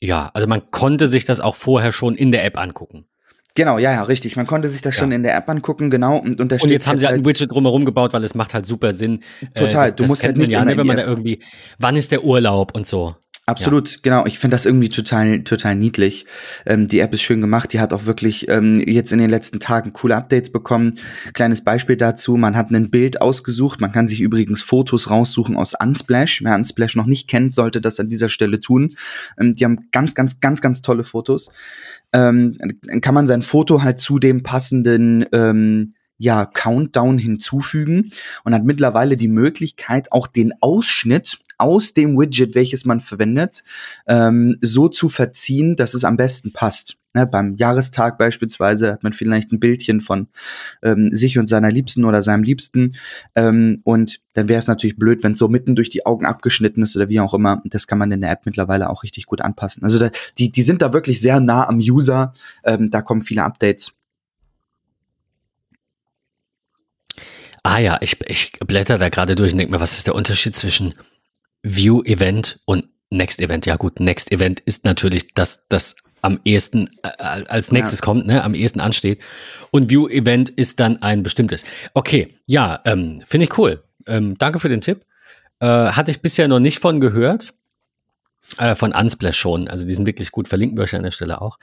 ja, 0.00 0.30
also 0.34 0.46
man 0.46 0.70
konnte 0.70 1.08
sich 1.08 1.24
das 1.24 1.40
auch 1.40 1.56
vorher 1.56 1.92
schon 1.92 2.14
in 2.14 2.30
der 2.30 2.44
App 2.44 2.58
angucken. 2.58 3.06
Genau, 3.54 3.78
ja, 3.78 3.92
ja, 3.92 4.02
richtig. 4.02 4.36
Man 4.36 4.46
konnte 4.46 4.68
sich 4.68 4.80
das 4.80 4.94
ja. 4.94 5.00
schon 5.00 5.12
in 5.12 5.22
der 5.22 5.36
App 5.36 5.48
angucken, 5.48 5.90
genau. 5.90 6.16
Und, 6.16 6.40
und, 6.40 6.50
da 6.50 6.56
und 6.56 6.70
jetzt 6.70 6.86
haben 6.86 6.98
sie 6.98 7.06
halt 7.06 7.18
ein 7.18 7.24
Widget 7.24 7.50
drumherum 7.50 7.84
gebaut, 7.84 8.14
weil 8.14 8.24
es 8.24 8.34
macht 8.34 8.54
halt 8.54 8.64
super 8.64 8.92
Sinn. 8.92 9.20
Total. 9.54 9.88
Äh, 9.88 9.90
das, 9.90 9.96
du 9.96 10.04
musst 10.06 10.24
halt 10.24 10.36
nicht 10.38 10.50
ja, 10.50 10.64
ne, 10.64 10.76
wenn 10.76 10.86
man 10.86 10.96
da 10.96 11.04
irgendwie, 11.04 11.40
wann 11.78 11.96
ist 11.96 12.12
der 12.12 12.24
Urlaub 12.24 12.74
und 12.74 12.86
so. 12.86 13.14
Absolut, 13.44 13.90
ja. 13.90 13.98
genau. 14.02 14.26
Ich 14.26 14.38
finde 14.38 14.54
das 14.54 14.66
irgendwie 14.66 14.88
total, 14.88 15.42
total 15.42 15.74
niedlich. 15.74 16.26
Ähm, 16.64 16.86
die 16.86 17.00
App 17.00 17.12
ist 17.12 17.22
schön 17.22 17.40
gemacht. 17.40 17.72
Die 17.72 17.80
hat 17.80 17.92
auch 17.92 18.06
wirklich 18.06 18.48
ähm, 18.48 18.80
jetzt 18.86 19.12
in 19.12 19.18
den 19.18 19.30
letzten 19.30 19.58
Tagen 19.58 19.92
coole 19.92 20.14
Updates 20.14 20.52
bekommen. 20.52 20.98
Kleines 21.34 21.64
Beispiel 21.64 21.96
dazu: 21.96 22.36
Man 22.36 22.56
hat 22.56 22.70
ein 22.70 22.90
Bild 22.90 23.20
ausgesucht. 23.20 23.80
Man 23.80 23.90
kann 23.90 24.06
sich 24.06 24.20
übrigens 24.20 24.62
Fotos 24.62 25.10
raussuchen 25.10 25.56
aus 25.56 25.74
Unsplash. 25.74 26.42
Wer 26.44 26.54
Unsplash 26.54 26.94
noch 26.94 27.06
nicht 27.06 27.28
kennt, 27.28 27.52
sollte 27.52 27.80
das 27.80 27.98
an 27.98 28.08
dieser 28.08 28.28
Stelle 28.28 28.60
tun. 28.60 28.94
Ähm, 29.40 29.56
die 29.56 29.64
haben 29.64 29.88
ganz, 29.90 30.14
ganz, 30.14 30.38
ganz, 30.38 30.60
ganz 30.60 30.80
tolle 30.80 31.02
Fotos. 31.02 31.50
Ähm, 32.12 32.56
kann 33.00 33.14
man 33.14 33.26
sein 33.26 33.41
Foto 33.42 33.82
halt 33.82 33.98
zu 33.98 34.18
dem 34.18 34.42
passenden 34.42 35.24
ähm, 35.32 35.94
ja, 36.18 36.46
Countdown 36.46 37.18
hinzufügen 37.18 38.10
und 38.44 38.54
hat 38.54 38.64
mittlerweile 38.64 39.16
die 39.16 39.28
Möglichkeit, 39.28 40.12
auch 40.12 40.26
den 40.26 40.52
Ausschnitt 40.60 41.38
aus 41.58 41.94
dem 41.94 42.18
Widget, 42.18 42.54
welches 42.54 42.84
man 42.84 43.00
verwendet, 43.00 43.64
ähm, 44.06 44.56
so 44.60 44.88
zu 44.88 45.08
verziehen, 45.08 45.76
dass 45.76 45.94
es 45.94 46.04
am 46.04 46.16
besten 46.16 46.52
passt. 46.52 46.96
Ne, 47.14 47.26
beim 47.26 47.56
Jahrestag 47.56 48.16
beispielsweise 48.16 48.92
hat 48.92 49.02
man 49.02 49.12
vielleicht 49.12 49.52
ein 49.52 49.60
Bildchen 49.60 50.00
von 50.00 50.28
ähm, 50.82 51.14
sich 51.14 51.38
und 51.38 51.46
seiner 51.46 51.70
Liebsten 51.70 52.06
oder 52.06 52.22
seinem 52.22 52.42
Liebsten. 52.42 52.94
Ähm, 53.34 53.82
und 53.84 54.20
dann 54.32 54.48
wäre 54.48 54.58
es 54.58 54.66
natürlich 54.66 54.96
blöd, 54.96 55.22
wenn 55.22 55.32
es 55.32 55.38
so 55.38 55.48
mitten 55.48 55.76
durch 55.76 55.90
die 55.90 56.06
Augen 56.06 56.24
abgeschnitten 56.24 56.82
ist 56.82 56.96
oder 56.96 57.10
wie 57.10 57.20
auch 57.20 57.34
immer. 57.34 57.60
Das 57.66 57.86
kann 57.86 57.98
man 57.98 58.10
in 58.12 58.22
der 58.22 58.30
App 58.30 58.46
mittlerweile 58.46 58.88
auch 58.88 59.02
richtig 59.02 59.26
gut 59.26 59.42
anpassen. 59.42 59.84
Also 59.84 59.98
da, 59.98 60.10
die, 60.38 60.50
die 60.50 60.62
sind 60.62 60.80
da 60.80 60.94
wirklich 60.94 61.20
sehr 61.20 61.38
nah 61.40 61.68
am 61.68 61.78
User. 61.78 62.32
Ähm, 62.64 62.90
da 62.90 63.02
kommen 63.02 63.20
viele 63.20 63.44
Updates. 63.44 63.98
Ah 67.62 67.78
ja, 67.78 67.98
ich, 68.00 68.18
ich 68.26 68.52
blätter 68.66 68.98
da 68.98 69.08
gerade 69.08 69.36
durch 69.36 69.52
und 69.52 69.58
denke 69.58 69.72
mir, 69.72 69.80
was 69.80 69.96
ist 69.96 70.06
der 70.06 70.14
Unterschied 70.14 70.54
zwischen 70.54 70.94
View 71.62 72.02
Event 72.02 72.58
und 72.64 72.88
Next 73.10 73.40
Event. 73.40 73.66
Ja 73.66 73.76
gut, 73.76 74.00
Next 74.00 74.32
Event 74.32 74.60
ist 74.60 74.84
natürlich 74.84 75.32
das, 75.34 75.68
das 75.68 75.96
am 76.22 76.40
ehesten 76.44 76.88
äh, 77.02 77.08
als 77.22 77.70
nächstes 77.70 78.00
ja. 78.00 78.04
kommt, 78.04 78.26
ne, 78.26 78.42
am 78.42 78.54
ehesten 78.54 78.80
ansteht. 78.80 79.20
Und 79.70 79.90
View 79.90 80.08
Event 80.08 80.50
ist 80.50 80.80
dann 80.80 81.02
ein 81.02 81.22
bestimmtes. 81.22 81.64
Okay, 81.94 82.38
ja, 82.46 82.80
ähm, 82.84 83.22
finde 83.26 83.44
ich 83.44 83.58
cool. 83.58 83.82
Ähm, 84.06 84.36
danke 84.38 84.58
für 84.58 84.68
den 84.68 84.80
Tipp. 84.80 85.04
Äh, 85.60 85.66
hatte 85.66 86.10
ich 86.10 86.22
bisher 86.22 86.48
noch 86.48 86.60
nicht 86.60 86.78
von 86.78 87.00
gehört. 87.00 87.52
Äh, 88.58 88.74
von 88.74 88.92
Unsplash 88.92 89.38
schon. 89.38 89.68
Also 89.68 89.86
die 89.86 89.94
sind 89.94 90.06
wirklich 90.06 90.30
gut. 90.30 90.48
Verlinken 90.48 90.76
wir 90.76 90.84
euch 90.84 90.94
an 90.94 91.02
der 91.02 91.10
Stelle 91.10 91.40
auch. 91.40 91.58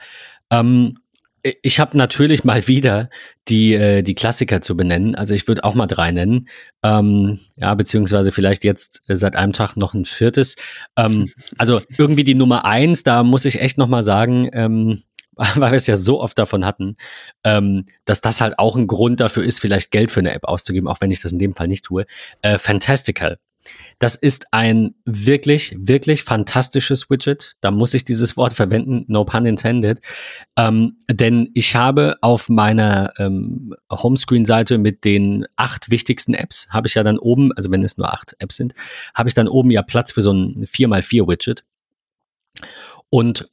Ähm, 0.50 0.98
ich 1.42 1.80
habe 1.80 1.96
natürlich 1.96 2.44
mal 2.44 2.66
wieder 2.68 3.10
die, 3.48 3.74
äh, 3.74 4.02
die 4.02 4.14
Klassiker 4.14 4.60
zu 4.60 4.76
benennen. 4.76 5.14
Also 5.14 5.34
ich 5.34 5.48
würde 5.48 5.64
auch 5.64 5.74
mal 5.74 5.86
drei 5.86 6.12
nennen. 6.12 6.48
Ähm, 6.82 7.40
ja, 7.56 7.74
beziehungsweise 7.74 8.32
vielleicht 8.32 8.64
jetzt 8.64 9.02
seit 9.08 9.36
einem 9.36 9.52
Tag 9.52 9.76
noch 9.76 9.94
ein 9.94 10.04
viertes. 10.04 10.56
Ähm, 10.96 11.30
also 11.58 11.80
irgendwie 11.96 12.24
die 12.24 12.34
Nummer 12.34 12.64
eins, 12.64 13.02
da 13.02 13.22
muss 13.22 13.44
ich 13.44 13.60
echt 13.60 13.78
noch 13.78 13.88
mal 13.88 14.02
sagen, 14.02 14.48
ähm, 14.52 15.02
weil 15.54 15.72
wir 15.72 15.76
es 15.76 15.86
ja 15.86 15.96
so 15.96 16.20
oft 16.20 16.38
davon 16.38 16.64
hatten, 16.64 16.94
ähm, 17.44 17.86
dass 18.04 18.20
das 18.20 18.40
halt 18.40 18.58
auch 18.58 18.76
ein 18.76 18.86
Grund 18.86 19.20
dafür 19.20 19.42
ist, 19.42 19.60
vielleicht 19.60 19.90
Geld 19.90 20.10
für 20.10 20.20
eine 20.20 20.32
App 20.32 20.44
auszugeben, 20.44 20.88
auch 20.88 21.00
wenn 21.00 21.10
ich 21.10 21.20
das 21.20 21.32
in 21.32 21.38
dem 21.38 21.54
Fall 21.54 21.68
nicht 21.68 21.84
tue. 21.84 22.04
Äh, 22.42 22.58
Fantastical. 22.58 23.38
Das 23.98 24.14
ist 24.16 24.46
ein 24.52 24.94
wirklich, 25.04 25.76
wirklich 25.78 26.22
fantastisches 26.22 27.10
Widget. 27.10 27.52
Da 27.60 27.70
muss 27.70 27.92
ich 27.92 28.02
dieses 28.02 28.36
Wort 28.36 28.54
verwenden, 28.54 29.04
no 29.08 29.24
pun 29.24 29.44
intended. 29.44 30.00
Ähm, 30.56 30.96
denn 31.10 31.50
ich 31.54 31.76
habe 31.76 32.16
auf 32.22 32.48
meiner 32.48 33.12
ähm, 33.18 33.74
Homescreen-Seite 33.90 34.78
mit 34.78 35.04
den 35.04 35.46
acht 35.56 35.90
wichtigsten 35.90 36.32
Apps, 36.32 36.68
habe 36.70 36.88
ich 36.88 36.94
ja 36.94 37.02
dann 37.02 37.18
oben, 37.18 37.52
also 37.52 37.70
wenn 37.70 37.82
es 37.82 37.98
nur 37.98 38.12
acht 38.12 38.34
Apps 38.38 38.56
sind, 38.56 38.74
habe 39.14 39.28
ich 39.28 39.34
dann 39.34 39.48
oben 39.48 39.70
ja 39.70 39.82
Platz 39.82 40.12
für 40.12 40.22
so 40.22 40.32
ein 40.32 40.54
4x4-Widget. 40.64 41.64
Und 43.10 43.50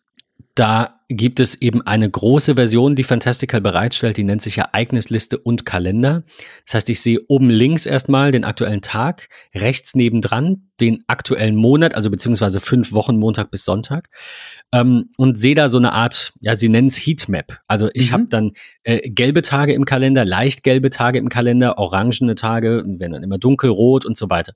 da 0.57 0.97
gibt 1.07 1.39
es 1.39 1.61
eben 1.61 1.83
eine 1.83 2.09
große 2.09 2.55
Version, 2.55 2.95
die 2.95 3.03
Fantastical 3.03 3.61
bereitstellt, 3.61 4.17
die 4.17 4.23
nennt 4.23 4.41
sich 4.41 4.57
Ereignisliste 4.57 5.37
und 5.37 5.65
Kalender. 5.65 6.23
Das 6.65 6.73
heißt, 6.73 6.89
ich 6.89 6.99
sehe 6.99 7.19
oben 7.27 7.51
links 7.51 7.85
erstmal 7.85 8.31
den 8.31 8.43
aktuellen 8.43 8.81
Tag, 8.81 9.29
rechts 9.53 9.93
nebendran 9.93 10.69
den 10.81 11.03
aktuellen 11.05 11.55
Monat, 11.55 11.93
also 11.93 12.09
beziehungsweise 12.09 12.59
fünf 12.59 12.91
Wochen, 12.91 13.17
Montag 13.17 13.51
bis 13.51 13.65
Sonntag, 13.65 14.09
ähm, 14.73 15.09
und 15.17 15.37
sehe 15.37 15.55
da 15.55 15.69
so 15.69 15.77
eine 15.77 15.93
Art, 15.93 16.33
ja, 16.41 16.55
sie 16.55 16.69
nennen 16.69 16.87
es 16.87 16.97
Heatmap. 16.97 17.59
Also 17.67 17.89
ich 17.93 18.09
mhm. 18.09 18.13
habe 18.13 18.25
dann 18.27 18.51
äh, 18.83 19.09
gelbe 19.09 19.43
Tage 19.43 19.73
im 19.73 19.85
Kalender, 19.85 20.25
leicht 20.25 20.63
gelbe 20.63 20.89
Tage 20.89 21.19
im 21.19 21.29
Kalender, 21.29 21.77
orangene 21.77 22.33
Tage, 22.33 22.83
werden 22.85 23.13
dann 23.13 23.23
immer 23.23 23.37
dunkelrot 23.37 24.05
und 24.05 24.17
so 24.17 24.29
weiter. 24.31 24.53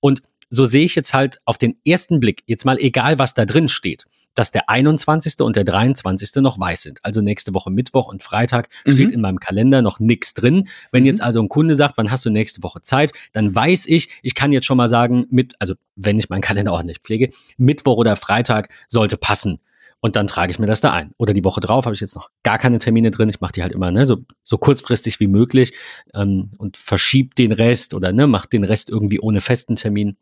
Und 0.00 0.20
so 0.50 0.64
sehe 0.64 0.84
ich 0.84 0.94
jetzt 0.94 1.14
halt 1.14 1.38
auf 1.44 1.58
den 1.58 1.76
ersten 1.84 2.20
Blick, 2.20 2.42
jetzt 2.46 2.64
mal 2.64 2.78
egal, 2.78 3.18
was 3.18 3.34
da 3.34 3.44
drin 3.44 3.68
steht, 3.68 4.04
dass 4.34 4.50
der 4.50 4.68
21. 4.68 5.40
und 5.40 5.56
der 5.56 5.64
23. 5.64 6.42
noch 6.42 6.58
weiß 6.58 6.82
sind. 6.82 7.00
Also 7.02 7.20
nächste 7.20 7.54
Woche 7.54 7.70
Mittwoch 7.70 8.08
und 8.08 8.22
Freitag 8.22 8.68
mhm. 8.84 8.92
steht 8.92 9.12
in 9.12 9.20
meinem 9.20 9.40
Kalender 9.40 9.82
noch 9.82 10.00
nichts 10.00 10.34
drin. 10.34 10.68
Wenn 10.92 11.02
mhm. 11.02 11.08
jetzt 11.08 11.22
also 11.22 11.40
ein 11.40 11.48
Kunde 11.48 11.74
sagt, 11.74 11.96
wann 11.96 12.10
hast 12.10 12.24
du 12.24 12.30
nächste 12.30 12.62
Woche 12.62 12.82
Zeit, 12.82 13.12
dann 13.32 13.54
weiß 13.54 13.86
ich, 13.86 14.10
ich 14.22 14.34
kann 14.34 14.52
jetzt 14.52 14.66
schon 14.66 14.76
mal 14.76 14.88
sagen, 14.88 15.26
mit, 15.30 15.54
also 15.58 15.74
wenn 15.96 16.18
ich 16.18 16.28
meinen 16.28 16.40
Kalender 16.40 16.72
ordentlich 16.72 16.98
pflege, 16.98 17.30
Mittwoch 17.56 17.96
oder 17.96 18.16
Freitag 18.16 18.68
sollte 18.88 19.16
passen. 19.16 19.60
Und 20.04 20.16
dann 20.16 20.26
trage 20.26 20.52
ich 20.52 20.58
mir 20.58 20.66
das 20.66 20.82
da 20.82 20.92
ein. 20.92 21.12
Oder 21.16 21.32
die 21.32 21.44
Woche 21.44 21.62
drauf 21.62 21.86
habe 21.86 21.94
ich 21.94 22.00
jetzt 22.02 22.14
noch 22.14 22.28
gar 22.42 22.58
keine 22.58 22.78
Termine 22.78 23.10
drin. 23.10 23.30
Ich 23.30 23.40
mache 23.40 23.52
die 23.52 23.62
halt 23.62 23.72
immer 23.72 23.90
ne, 23.90 24.04
so, 24.04 24.18
so 24.42 24.58
kurzfristig 24.58 25.18
wie 25.18 25.28
möglich 25.28 25.72
ähm, 26.12 26.50
und 26.58 26.76
verschiebe 26.76 27.34
den 27.34 27.52
Rest 27.52 27.94
oder 27.94 28.12
ne, 28.12 28.26
mache 28.26 28.46
den 28.48 28.64
Rest 28.64 28.90
irgendwie 28.90 29.18
ohne 29.18 29.40
festen 29.40 29.76
Termin. 29.76 30.18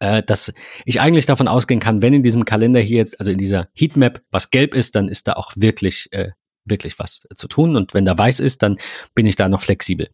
Äh, 0.00 0.22
dass 0.22 0.52
ich 0.84 1.00
eigentlich 1.00 1.26
davon 1.26 1.48
ausgehen 1.48 1.80
kann, 1.80 2.02
wenn 2.02 2.14
in 2.14 2.22
diesem 2.22 2.44
Kalender 2.44 2.80
hier 2.80 2.98
jetzt, 2.98 3.18
also 3.18 3.30
in 3.30 3.38
dieser 3.38 3.68
Heatmap, 3.74 4.22
was 4.30 4.50
gelb 4.50 4.74
ist, 4.74 4.94
dann 4.94 5.08
ist 5.08 5.28
da 5.28 5.34
auch 5.34 5.52
wirklich, 5.56 6.08
äh, 6.12 6.30
wirklich 6.64 6.98
was 6.98 7.26
zu 7.34 7.48
tun. 7.48 7.76
Und 7.76 7.94
wenn 7.94 8.04
da 8.04 8.16
weiß 8.16 8.40
ist, 8.40 8.62
dann 8.62 8.78
bin 9.14 9.26
ich 9.26 9.36
da 9.36 9.48
noch 9.48 9.62
flexibel. 9.62 10.08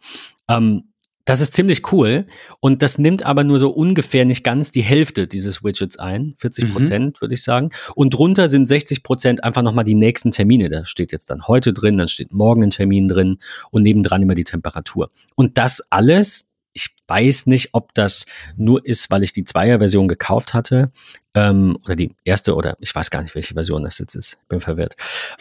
Ähm, 0.48 0.84
das 1.28 1.42
ist 1.42 1.52
ziemlich 1.52 1.92
cool 1.92 2.26
und 2.60 2.80
das 2.80 2.96
nimmt 2.96 3.22
aber 3.22 3.44
nur 3.44 3.58
so 3.58 3.68
ungefähr 3.68 4.24
nicht 4.24 4.42
ganz 4.44 4.70
die 4.70 4.80
Hälfte 4.80 5.26
dieses 5.26 5.62
Widgets 5.62 5.98
ein, 5.98 6.32
40 6.38 6.72
Prozent 6.72 7.16
mhm. 7.16 7.20
würde 7.20 7.34
ich 7.34 7.42
sagen. 7.42 7.68
Und 7.94 8.14
drunter 8.14 8.48
sind 8.48 8.66
60 8.66 9.02
Prozent 9.02 9.44
einfach 9.44 9.60
nochmal 9.60 9.84
die 9.84 9.94
nächsten 9.94 10.30
Termine. 10.30 10.70
Da 10.70 10.86
steht 10.86 11.12
jetzt 11.12 11.28
dann 11.28 11.46
heute 11.46 11.74
drin, 11.74 11.98
dann 11.98 12.08
steht 12.08 12.32
morgen 12.32 12.62
ein 12.62 12.70
Termin 12.70 13.08
drin 13.08 13.40
und 13.70 13.82
nebendran 13.82 14.22
immer 14.22 14.34
die 14.34 14.44
Temperatur. 14.44 15.10
Und 15.34 15.58
das 15.58 15.82
alles, 15.90 16.47
ich 16.78 16.94
weiß 17.08 17.46
nicht, 17.46 17.70
ob 17.72 17.92
das 17.94 18.24
nur 18.56 18.86
ist, 18.86 19.10
weil 19.10 19.24
ich 19.24 19.32
die 19.32 19.42
Zweier-Version 19.42 20.06
gekauft 20.06 20.54
hatte 20.54 20.92
ähm, 21.34 21.76
oder 21.84 21.96
die 21.96 22.14
erste 22.24 22.54
oder 22.54 22.76
ich 22.78 22.94
weiß 22.94 23.10
gar 23.10 23.22
nicht, 23.22 23.34
welche 23.34 23.54
Version 23.54 23.82
das 23.82 23.98
jetzt 23.98 24.14
ist. 24.14 24.40
Bin 24.48 24.60
verwirrt. 24.60 24.94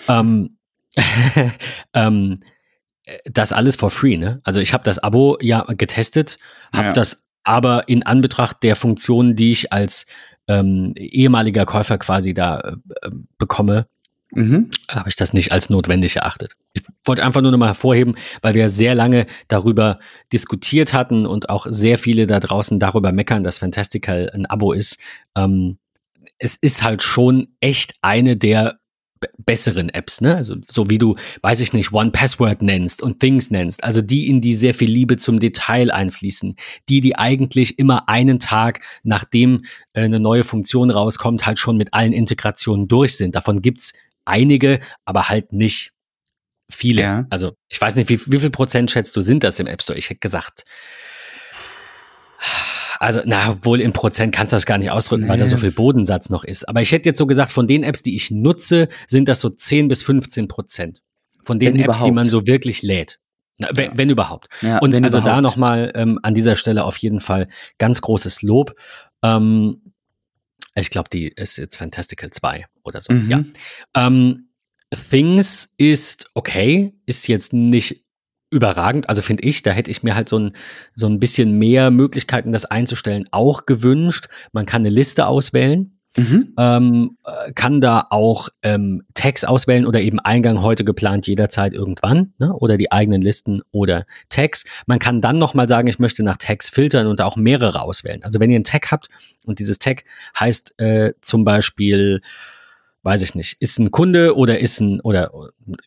Ähm, 0.08 0.58
ähm, 1.94 2.39
das 3.25 3.53
alles 3.53 3.75
for 3.75 3.91
free, 3.91 4.17
ne? 4.17 4.41
Also 4.44 4.60
ich 4.60 4.74
habe 4.74 4.84
das 4.84 4.98
Abo 5.00 5.38
ja 5.39 5.62
getestet, 5.62 6.39
habe 6.74 6.88
ja. 6.88 6.94
das 6.94 7.27
aber 7.44 7.88
in 7.88 8.03
Anbetracht 8.03 8.63
der 8.63 8.75
Funktionen, 8.75 9.36
die 9.36 9.51
ich 9.51 9.72
als 9.72 10.08
ähm, 10.48 10.94
ehemaliger 10.98 11.65
Käufer 11.65 12.00
quasi 12.00 12.34
da 12.34 12.60
äh, 12.60 13.12
bekomme, 13.38 13.88
mhm. 14.31 14.69
habe 14.89 15.10
ich 15.10 15.15
das 15.15 15.34
nicht 15.34 15.51
als 15.51 15.69
notwendig 15.69 16.15
erachtet. 16.15 16.53
Ich 16.74 16.84
wollte 17.05 17.24
einfach 17.24 17.41
nur 17.41 17.51
noch 17.51 17.57
mal 17.57 17.67
hervorheben, 17.67 18.15
weil 18.41 18.53
wir 18.53 18.69
sehr 18.69 18.96
lange 18.96 19.25
darüber 19.48 20.00
diskutiert 20.31 20.93
hatten 20.93 21.25
und 21.25 21.50
auch 21.50 21.65
sehr 21.69 21.98
viele 21.98 22.27
da 22.27 22.39
draußen 22.39 22.79
darüber 22.79 23.12
meckern, 23.12 23.43
dass 23.43 23.57
Fantastical 23.57 24.29
ein 24.34 24.46
Abo 24.46 24.74
ist. 24.74 25.00
Ähm, 25.36 25.77
es 26.39 26.55
ist 26.55 26.84
halt 26.84 27.01
schon 27.01 27.48
echt 27.62 27.96
eine 28.01 28.38
der 28.38 28.79
besseren 29.38 29.89
Apps, 29.89 30.22
ne? 30.22 30.36
Also 30.36 30.55
so 30.67 30.89
wie 30.89 30.98
du, 30.98 31.15
weiß 31.41 31.62
ich 31.62 31.74
nicht, 31.74 31.91
One 31.91 32.12
Password 32.12 32.62
nennst 32.62 33.01
und 33.01 33.19
Things 33.19 33.50
nennst, 33.50 33.84
also 33.84 34.01
die, 34.01 34.27
in 34.27 34.41
die 34.41 34.53
sehr 34.53 34.74
viel 34.74 34.89
Liebe 34.89 35.17
zum 35.17 35.39
Detail 35.39 35.91
einfließen, 35.91 36.55
die, 36.89 37.01
die 37.01 37.15
eigentlich 37.15 37.79
immer 37.79 38.10
einen 38.10 38.39
Tag, 38.39 38.81
nachdem 39.03 39.63
äh, 39.93 40.01
eine 40.01 40.19
neue 40.19 40.43
Funktion 40.43 40.89
rauskommt, 40.89 41.46
halt 41.46 41.60
schon 41.60 41.77
mit 41.77 41.93
allen 41.93 42.13
Integrationen 42.13 42.88
durch 42.88 43.17
sind. 43.17 43.36
Davon 43.36 43.62
gibt's 43.62 43.93
einige, 44.27 44.79
aber 45.05 45.29
halt 45.29 45.53
nicht 45.53 45.91
viele. 46.69 47.01
Ja. 47.01 47.25
Also 47.29 47.53
ich 47.69 47.79
weiß 47.79 47.96
nicht, 47.96 48.10
wie, 48.10 48.19
wie 48.31 48.39
viel 48.39 48.50
Prozent 48.50 48.91
schätzt 48.91 49.15
du 49.15 49.22
sind 49.22 49.43
das 49.43 49.60
im 49.60 49.67
App 49.67 49.81
Store? 49.81 49.98
Ich 49.98 50.10
hätte 50.10 50.19
gesagt 50.19 50.65
also, 53.00 53.22
na, 53.25 53.57
wohl 53.63 53.81
in 53.81 53.93
Prozent 53.93 54.34
kannst 54.34 54.53
du 54.53 54.55
das 54.55 54.65
gar 54.65 54.77
nicht 54.77 54.91
ausdrücken, 54.91 55.24
nee. 55.24 55.29
weil 55.29 55.39
da 55.39 55.46
so 55.46 55.57
viel 55.57 55.72
Bodensatz 55.72 56.29
noch 56.29 56.43
ist. 56.43 56.67
Aber 56.67 56.81
ich 56.81 56.91
hätte 56.91 57.10
jetzt 57.10 57.17
so 57.17 57.27
gesagt, 57.27 57.51
von 57.51 57.67
den 57.67 57.84
Apps, 57.84 58.01
die 58.01 58.15
ich 58.15 58.31
nutze, 58.31 58.88
sind 59.07 59.27
das 59.27 59.41
so 59.41 59.50
10 59.50 59.88
bis 59.88 60.03
15 60.03 60.48
Prozent. 60.48 61.01
Von 61.43 61.60
den 61.60 61.74
wenn 61.74 61.79
Apps, 61.79 61.86
überhaupt. 61.86 62.07
die 62.07 62.12
man 62.12 62.25
so 62.25 62.48
wirklich 62.48 62.81
lädt. 62.81 63.19
Na, 63.57 63.69
wenn, 63.74 63.86
ja. 63.86 63.91
wenn 63.96 64.10
überhaupt. 64.10 64.48
Ja, 64.62 64.79
und 64.79 64.96
also 64.96 65.19
überhaupt. 65.19 65.27
da 65.27 65.41
nochmal 65.41 65.91
ähm, 65.96 66.19
an 66.24 66.34
dieser 66.34 66.55
Stelle 66.55 66.84
auf 66.84 66.98
jeden 66.98 67.19
Fall 67.19 67.48
ganz 67.77 68.01
großes 68.01 68.41
Lob. 68.41 68.74
Ähm, 69.24 69.87
ich 70.81 70.89
glaube, 70.89 71.10
die 71.12 71.27
ist 71.27 71.57
jetzt 71.57 71.77
Fantastical 71.77 72.29
2 72.29 72.65
oder 72.84 73.01
so. 73.01 73.13
Mhm. 73.13 73.29
Ja. 73.29 73.43
Ähm, 73.96 74.50
Things 75.10 75.74
ist 75.77 76.29
okay, 76.34 76.93
ist 77.05 77.27
jetzt 77.27 77.53
nicht 77.53 78.05
überragend. 78.50 79.10
Also 79.10 79.22
finde 79.22 79.43
ich, 79.43 79.62
da 79.62 79.72
hätte 79.72 79.91
ich 79.91 80.03
mir 80.03 80.15
halt 80.15 80.29
so 80.29 80.39
ein, 80.39 80.53
so 80.93 81.07
ein 81.07 81.19
bisschen 81.19 81.57
mehr 81.57 81.91
Möglichkeiten, 81.91 82.51
das 82.51 82.65
einzustellen, 82.65 83.27
auch 83.31 83.65
gewünscht. 83.65 84.27
Man 84.53 84.65
kann 84.65 84.81
eine 84.81 84.89
Liste 84.89 85.27
auswählen. 85.27 85.96
Mhm. 86.17 86.53
Ähm, 86.57 87.17
äh, 87.25 87.53
kann 87.53 87.79
da 87.79 88.07
auch 88.09 88.50
ähm, 88.63 89.03
Tags 89.13 89.43
auswählen 89.43 89.86
oder 89.86 90.01
eben 90.01 90.19
Eingang 90.19 90.62
heute 90.62 90.83
geplant 90.83 91.27
jederzeit 91.27 91.74
irgendwann 91.74 92.33
ne? 92.39 92.53
oder 92.53 92.77
die 92.77 92.91
eigenen 92.91 93.21
Listen 93.21 93.62
oder 93.71 94.05
Tags. 94.29 94.65
Man 94.88 95.00
kann 95.00 95.21
dann 95.21 95.38
nochmal 95.38 95.69
sagen, 95.69 95.88
ich 95.88 96.00
möchte 96.00 96.24
nach 96.24 96.38
Tags 96.38 96.69
filtern 96.69 97.07
und 97.07 97.19
da 97.19 97.25
auch 97.25 97.36
mehrere 97.36 97.81
auswählen. 97.81 98.24
Also 98.24 98.39
wenn 98.39 98.50
ihr 98.50 98.55
einen 98.55 98.63
Tag 98.63 98.91
habt 98.91 99.09
und 99.45 99.59
dieses 99.59 99.77
Tag 99.79 100.03
heißt 100.38 100.79
äh, 100.79 101.13
zum 101.21 101.45
Beispiel 101.45 102.21
weiß 103.03 103.21
ich 103.21 103.36
nicht, 103.36 103.55
ist 103.62 103.79
ein 103.79 103.91
Kunde 103.91 104.36
oder 104.36 104.59
ist 104.59 104.81
ein, 104.81 105.00
oder 105.00 105.31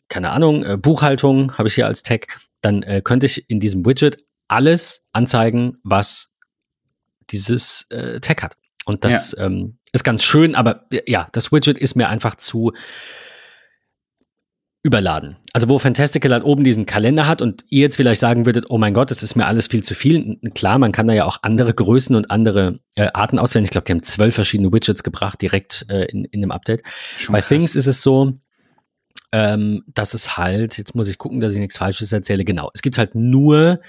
keine 0.09 0.31
Ahnung, 0.31 0.63
äh, 0.63 0.75
Buchhaltung 0.75 1.55
habe 1.55 1.67
ich 1.67 1.75
hier 1.75 1.85
als 1.85 2.01
Tag, 2.01 2.39
dann 2.61 2.81
äh, 2.81 3.01
könnte 3.03 3.27
ich 3.27 3.47
in 3.47 3.59
diesem 3.59 3.85
Widget 3.85 4.17
alles 4.47 5.07
anzeigen, 5.11 5.77
was 5.83 6.35
dieses 7.29 7.85
äh, 7.91 8.19
Tag 8.21 8.41
hat. 8.41 8.57
Und 8.85 9.05
das 9.05 9.35
ja. 9.37 9.45
ähm, 9.45 9.77
ist 9.93 10.03
ganz 10.03 10.23
schön, 10.23 10.55
aber 10.55 10.85
ja, 11.05 11.27
das 11.31 11.51
Widget 11.51 11.77
ist 11.77 11.95
mir 11.95 12.09
einfach 12.09 12.35
zu 12.35 12.71
überladen. 14.83 15.37
Also 15.53 15.69
wo 15.69 15.77
Fantastical 15.77 16.31
halt 16.31 16.43
oben 16.43 16.63
diesen 16.63 16.87
Kalender 16.87 17.27
hat 17.27 17.41
und 17.41 17.65
ihr 17.69 17.81
jetzt 17.81 17.97
vielleicht 17.97 18.19
sagen 18.19 18.47
würdet, 18.47 18.65
oh 18.69 18.79
mein 18.79 18.93
Gott, 18.93 19.11
das 19.11 19.21
ist 19.21 19.35
mir 19.35 19.45
alles 19.45 19.67
viel 19.67 19.83
zu 19.83 19.93
viel. 19.93 20.39
Klar, 20.55 20.79
man 20.79 20.91
kann 20.91 21.05
da 21.05 21.13
ja 21.13 21.25
auch 21.25 21.37
andere 21.43 21.73
Größen 21.73 22.15
und 22.15 22.31
andere 22.31 22.79
äh, 22.95 23.09
Arten 23.13 23.37
auswählen. 23.37 23.65
Ich 23.65 23.69
glaube, 23.69 23.85
die 23.85 23.91
haben 23.91 24.01
zwölf 24.01 24.33
verschiedene 24.33 24.73
Widgets 24.73 25.03
gebracht 25.03 25.41
direkt 25.41 25.85
äh, 25.89 26.05
in, 26.05 26.25
in 26.25 26.41
dem 26.41 26.51
Update. 26.51 26.81
Schon 27.17 27.33
Bei 27.33 27.39
krass. 27.39 27.49
Things 27.49 27.75
ist 27.75 27.85
es 27.85 28.01
so, 28.01 28.37
ähm, 29.31 29.83
dass 29.87 30.15
es 30.15 30.37
halt, 30.37 30.77
jetzt 30.79 30.95
muss 30.95 31.09
ich 31.09 31.19
gucken, 31.19 31.39
dass 31.39 31.53
ich 31.53 31.59
nichts 31.59 31.77
Falsches 31.77 32.11
erzähle. 32.11 32.43
Genau, 32.43 32.71
es 32.73 32.81
gibt 32.81 32.97
halt 32.97 33.13
nur 33.13 33.81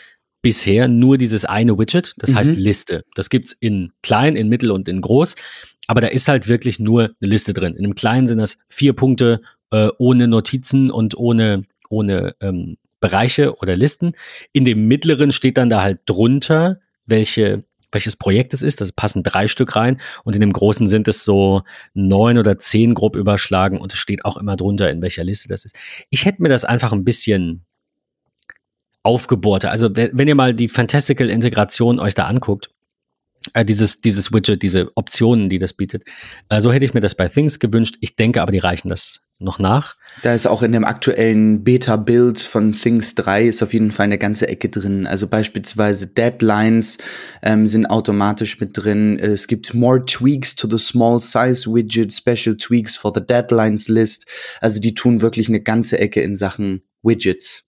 bisher 0.42 0.88
nur 0.88 1.18
dieses 1.18 1.44
eine 1.44 1.78
Widget, 1.78 2.14
das 2.18 2.32
mhm. 2.32 2.36
heißt 2.36 2.56
Liste. 2.56 3.04
Das 3.14 3.30
gibt's 3.30 3.52
in 3.52 3.92
klein, 4.02 4.36
in 4.36 4.48
mittel 4.48 4.70
und 4.70 4.88
in 4.88 5.00
groß, 5.00 5.36
aber 5.86 6.00
da 6.00 6.08
ist 6.08 6.28
halt 6.28 6.48
wirklich 6.48 6.78
nur 6.78 7.04
eine 7.04 7.14
Liste 7.20 7.52
drin. 7.52 7.76
In 7.76 7.84
dem 7.84 7.94
kleinen 7.94 8.26
sind 8.26 8.38
das 8.38 8.58
vier 8.68 8.92
Punkte 8.92 9.40
äh, 9.70 9.88
ohne 9.98 10.28
Notizen 10.28 10.90
und 10.90 11.16
ohne, 11.16 11.64
ohne 11.88 12.34
ähm, 12.40 12.76
Bereiche 13.00 13.56
oder 13.56 13.76
Listen. 13.76 14.12
In 14.52 14.64
dem 14.64 14.86
mittleren 14.86 15.32
steht 15.32 15.56
dann 15.56 15.70
da 15.70 15.82
halt 15.82 16.00
drunter, 16.06 16.80
welche 17.06 17.64
welches 17.92 18.16
Projekt 18.16 18.54
es 18.54 18.62
ist. 18.62 18.80
Das 18.80 18.90
passen 18.90 19.22
drei 19.22 19.46
Stück 19.46 19.76
rein 19.76 20.00
und 20.24 20.34
in 20.34 20.40
dem 20.40 20.52
großen 20.52 20.88
sind 20.88 21.08
es 21.08 21.24
so 21.24 21.62
neun 21.94 22.38
oder 22.38 22.58
zehn 22.58 22.94
grob 22.94 23.16
überschlagen 23.16 23.78
und 23.78 23.92
es 23.92 23.98
steht 23.98 24.24
auch 24.24 24.38
immer 24.38 24.56
drunter, 24.56 24.90
in 24.90 25.02
welcher 25.02 25.24
Liste 25.24 25.48
das 25.48 25.66
ist. 25.66 25.76
Ich 26.10 26.24
hätte 26.24 26.42
mir 26.42 26.48
das 26.48 26.64
einfach 26.64 26.92
ein 26.92 27.04
bisschen 27.04 27.66
aufgebohrter. 29.02 29.70
Also 29.70 29.90
wenn 29.94 30.28
ihr 30.28 30.34
mal 30.34 30.54
die 30.54 30.68
Fantastical 30.68 31.28
Integration 31.28 31.98
euch 31.98 32.14
da 32.14 32.24
anguckt, 32.24 32.70
äh, 33.54 33.64
dieses, 33.64 34.00
dieses 34.00 34.32
Widget, 34.32 34.62
diese 34.62 34.96
Optionen, 34.96 35.48
die 35.48 35.58
das 35.58 35.72
bietet. 35.72 36.04
Äh, 36.48 36.60
so 36.60 36.72
hätte 36.72 36.84
ich 36.84 36.94
mir 36.94 37.00
das 37.00 37.16
bei 37.16 37.28
Things 37.28 37.58
gewünscht. 37.58 37.96
Ich 38.00 38.16
denke 38.16 38.40
aber, 38.40 38.52
die 38.52 38.58
reichen 38.58 38.88
das 38.88 39.22
noch 39.38 39.58
nach. 39.58 39.96
Da 40.22 40.34
ist 40.34 40.46
auch 40.46 40.62
in 40.62 40.70
dem 40.70 40.84
aktuellen 40.84 41.64
Beta-Build 41.64 42.38
von 42.38 42.72
Things 42.72 43.16
3 43.16 43.48
ist 43.48 43.62
auf 43.62 43.72
jeden 43.72 43.90
Fall 43.90 44.04
eine 44.04 44.18
ganze 44.18 44.46
Ecke 44.46 44.68
drin. 44.68 45.06
Also 45.06 45.26
beispielsweise 45.26 46.06
Deadlines 46.06 46.98
ähm, 47.42 47.66
sind 47.66 47.86
automatisch 47.86 48.60
mit 48.60 48.70
drin. 48.74 49.18
Es 49.18 49.48
gibt 49.48 49.74
more 49.74 50.04
tweaks 50.04 50.54
to 50.54 50.68
the 50.70 50.78
small 50.78 51.18
size 51.18 51.68
widget, 51.68 52.12
special 52.12 52.56
tweaks 52.56 52.96
for 52.96 53.12
the 53.12 53.20
deadlines 53.26 53.88
list. 53.88 54.26
Also 54.60 54.80
die 54.80 54.94
tun 54.94 55.20
wirklich 55.20 55.48
eine 55.48 55.60
ganze 55.60 55.98
Ecke 55.98 56.20
in 56.20 56.36
Sachen 56.36 56.82
Widgets. 57.02 57.64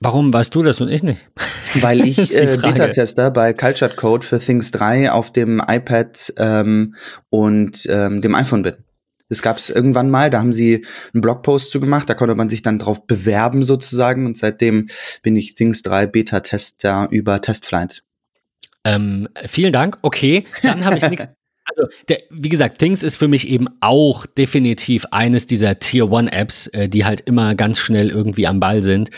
Warum 0.00 0.32
weißt 0.32 0.54
du 0.54 0.62
das 0.62 0.80
und 0.80 0.88
ich 0.88 1.02
nicht? 1.02 1.20
Weil 1.80 2.06
ich 2.06 2.34
äh, 2.34 2.56
Beta-Tester 2.56 3.30
bei 3.30 3.52
Cultured 3.52 3.96
Code 3.96 4.24
für 4.24 4.38
Things 4.38 4.70
3 4.70 5.10
auf 5.10 5.32
dem 5.32 5.60
iPad 5.66 6.32
ähm, 6.38 6.94
und 7.30 7.86
ähm, 7.90 8.20
dem 8.20 8.34
iPhone 8.34 8.62
bin. 8.62 8.76
Das 9.28 9.42
gab 9.42 9.58
es 9.58 9.68
irgendwann 9.68 10.08
mal, 10.08 10.30
da 10.30 10.38
haben 10.38 10.54
sie 10.54 10.86
einen 11.12 11.20
Blogpost 11.20 11.70
zu 11.70 11.80
gemacht, 11.80 12.08
da 12.08 12.14
konnte 12.14 12.34
man 12.34 12.48
sich 12.48 12.62
dann 12.62 12.78
drauf 12.78 13.06
bewerben 13.06 13.62
sozusagen 13.62 14.24
und 14.24 14.38
seitdem 14.38 14.88
bin 15.22 15.36
ich 15.36 15.54
Things 15.54 15.82
3 15.82 16.06
Beta-Tester 16.06 17.08
über 17.10 17.40
Testflight. 17.40 18.02
Ähm, 18.84 19.28
vielen 19.46 19.72
Dank. 19.72 19.98
Okay, 20.02 20.44
dann 20.62 20.84
habe 20.84 20.96
ich 20.96 21.08
nichts 21.10 21.26
Also, 21.78 21.90
der, 22.08 22.18
wie 22.30 22.48
gesagt, 22.48 22.78
Things 22.78 23.02
ist 23.02 23.16
für 23.16 23.28
mich 23.28 23.48
eben 23.48 23.68
auch 23.80 24.26
definitiv 24.26 25.06
eines 25.10 25.46
dieser 25.46 25.78
Tier 25.78 26.10
One 26.10 26.32
Apps, 26.32 26.66
äh, 26.68 26.88
die 26.88 27.04
halt 27.04 27.20
immer 27.20 27.54
ganz 27.54 27.78
schnell 27.78 28.10
irgendwie 28.10 28.46
am 28.46 28.60
Ball 28.60 28.82
sind. 28.82 29.10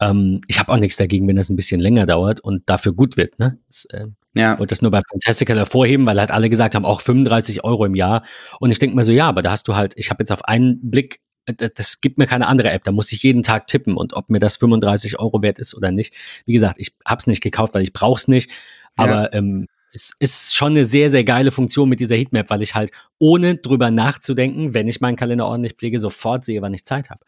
Ähm, 0.00 0.40
ich 0.48 0.58
habe 0.58 0.72
auch 0.72 0.78
nichts 0.78 0.96
dagegen, 0.96 1.28
wenn 1.28 1.36
das 1.36 1.50
ein 1.50 1.56
bisschen 1.56 1.80
länger 1.80 2.06
dauert 2.06 2.40
und 2.40 2.62
dafür 2.66 2.92
gut 2.92 3.16
wird. 3.16 3.38
Ne? 3.38 3.58
Das, 3.66 3.84
äh, 3.90 4.06
ja. 4.34 4.58
wollte 4.58 4.72
das 4.72 4.82
nur 4.82 4.90
bei 4.90 5.00
Fantastical 5.10 5.56
hervorheben, 5.56 6.06
weil 6.06 6.18
halt 6.18 6.30
alle 6.30 6.48
gesagt 6.48 6.74
haben, 6.74 6.84
auch 6.84 7.00
35 7.00 7.64
Euro 7.64 7.84
im 7.84 7.94
Jahr. 7.94 8.24
Und 8.60 8.70
ich 8.70 8.78
denke 8.78 8.96
mir 8.96 9.04
so, 9.04 9.12
ja, 9.12 9.28
aber 9.28 9.42
da 9.42 9.50
hast 9.50 9.68
du 9.68 9.76
halt, 9.76 9.92
ich 9.96 10.10
habe 10.10 10.22
jetzt 10.22 10.32
auf 10.32 10.44
einen 10.44 10.90
Blick 10.90 11.20
äh, 11.46 11.70
das 11.74 12.00
gibt 12.00 12.18
mir 12.18 12.26
keine 12.26 12.46
andere 12.46 12.70
App. 12.70 12.84
Da 12.84 12.92
muss 12.92 13.12
ich 13.12 13.22
jeden 13.22 13.42
Tag 13.42 13.66
tippen 13.66 13.96
und 13.96 14.14
ob 14.14 14.30
mir 14.30 14.38
das 14.38 14.56
35 14.56 15.18
Euro 15.18 15.42
wert 15.42 15.58
ist 15.58 15.74
oder 15.74 15.90
nicht. 15.90 16.14
Wie 16.44 16.52
gesagt, 16.52 16.76
ich 16.78 16.94
habe 17.04 17.18
es 17.18 17.26
nicht 17.26 17.42
gekauft, 17.42 17.74
weil 17.74 17.82
ich 17.82 17.92
brauche 17.92 18.18
es 18.18 18.28
nicht. 18.28 18.50
Aber 18.96 19.24
ja. 19.24 19.32
ähm, 19.34 19.66
es 19.96 20.12
ist 20.18 20.54
schon 20.54 20.72
eine 20.72 20.84
sehr, 20.84 21.08
sehr 21.10 21.24
geile 21.24 21.50
Funktion 21.50 21.88
mit 21.88 22.00
dieser 22.00 22.16
Heatmap, 22.16 22.50
weil 22.50 22.62
ich 22.62 22.74
halt 22.74 22.90
ohne 23.18 23.56
drüber 23.56 23.90
nachzudenken, 23.90 24.74
wenn 24.74 24.88
ich 24.88 25.00
meinen 25.00 25.16
Kalender 25.16 25.46
ordentlich 25.46 25.74
pflege, 25.74 25.98
sofort 25.98 26.44
sehe, 26.44 26.60
wann 26.62 26.74
ich 26.74 26.84
Zeit 26.84 27.10
habe. 27.10 27.24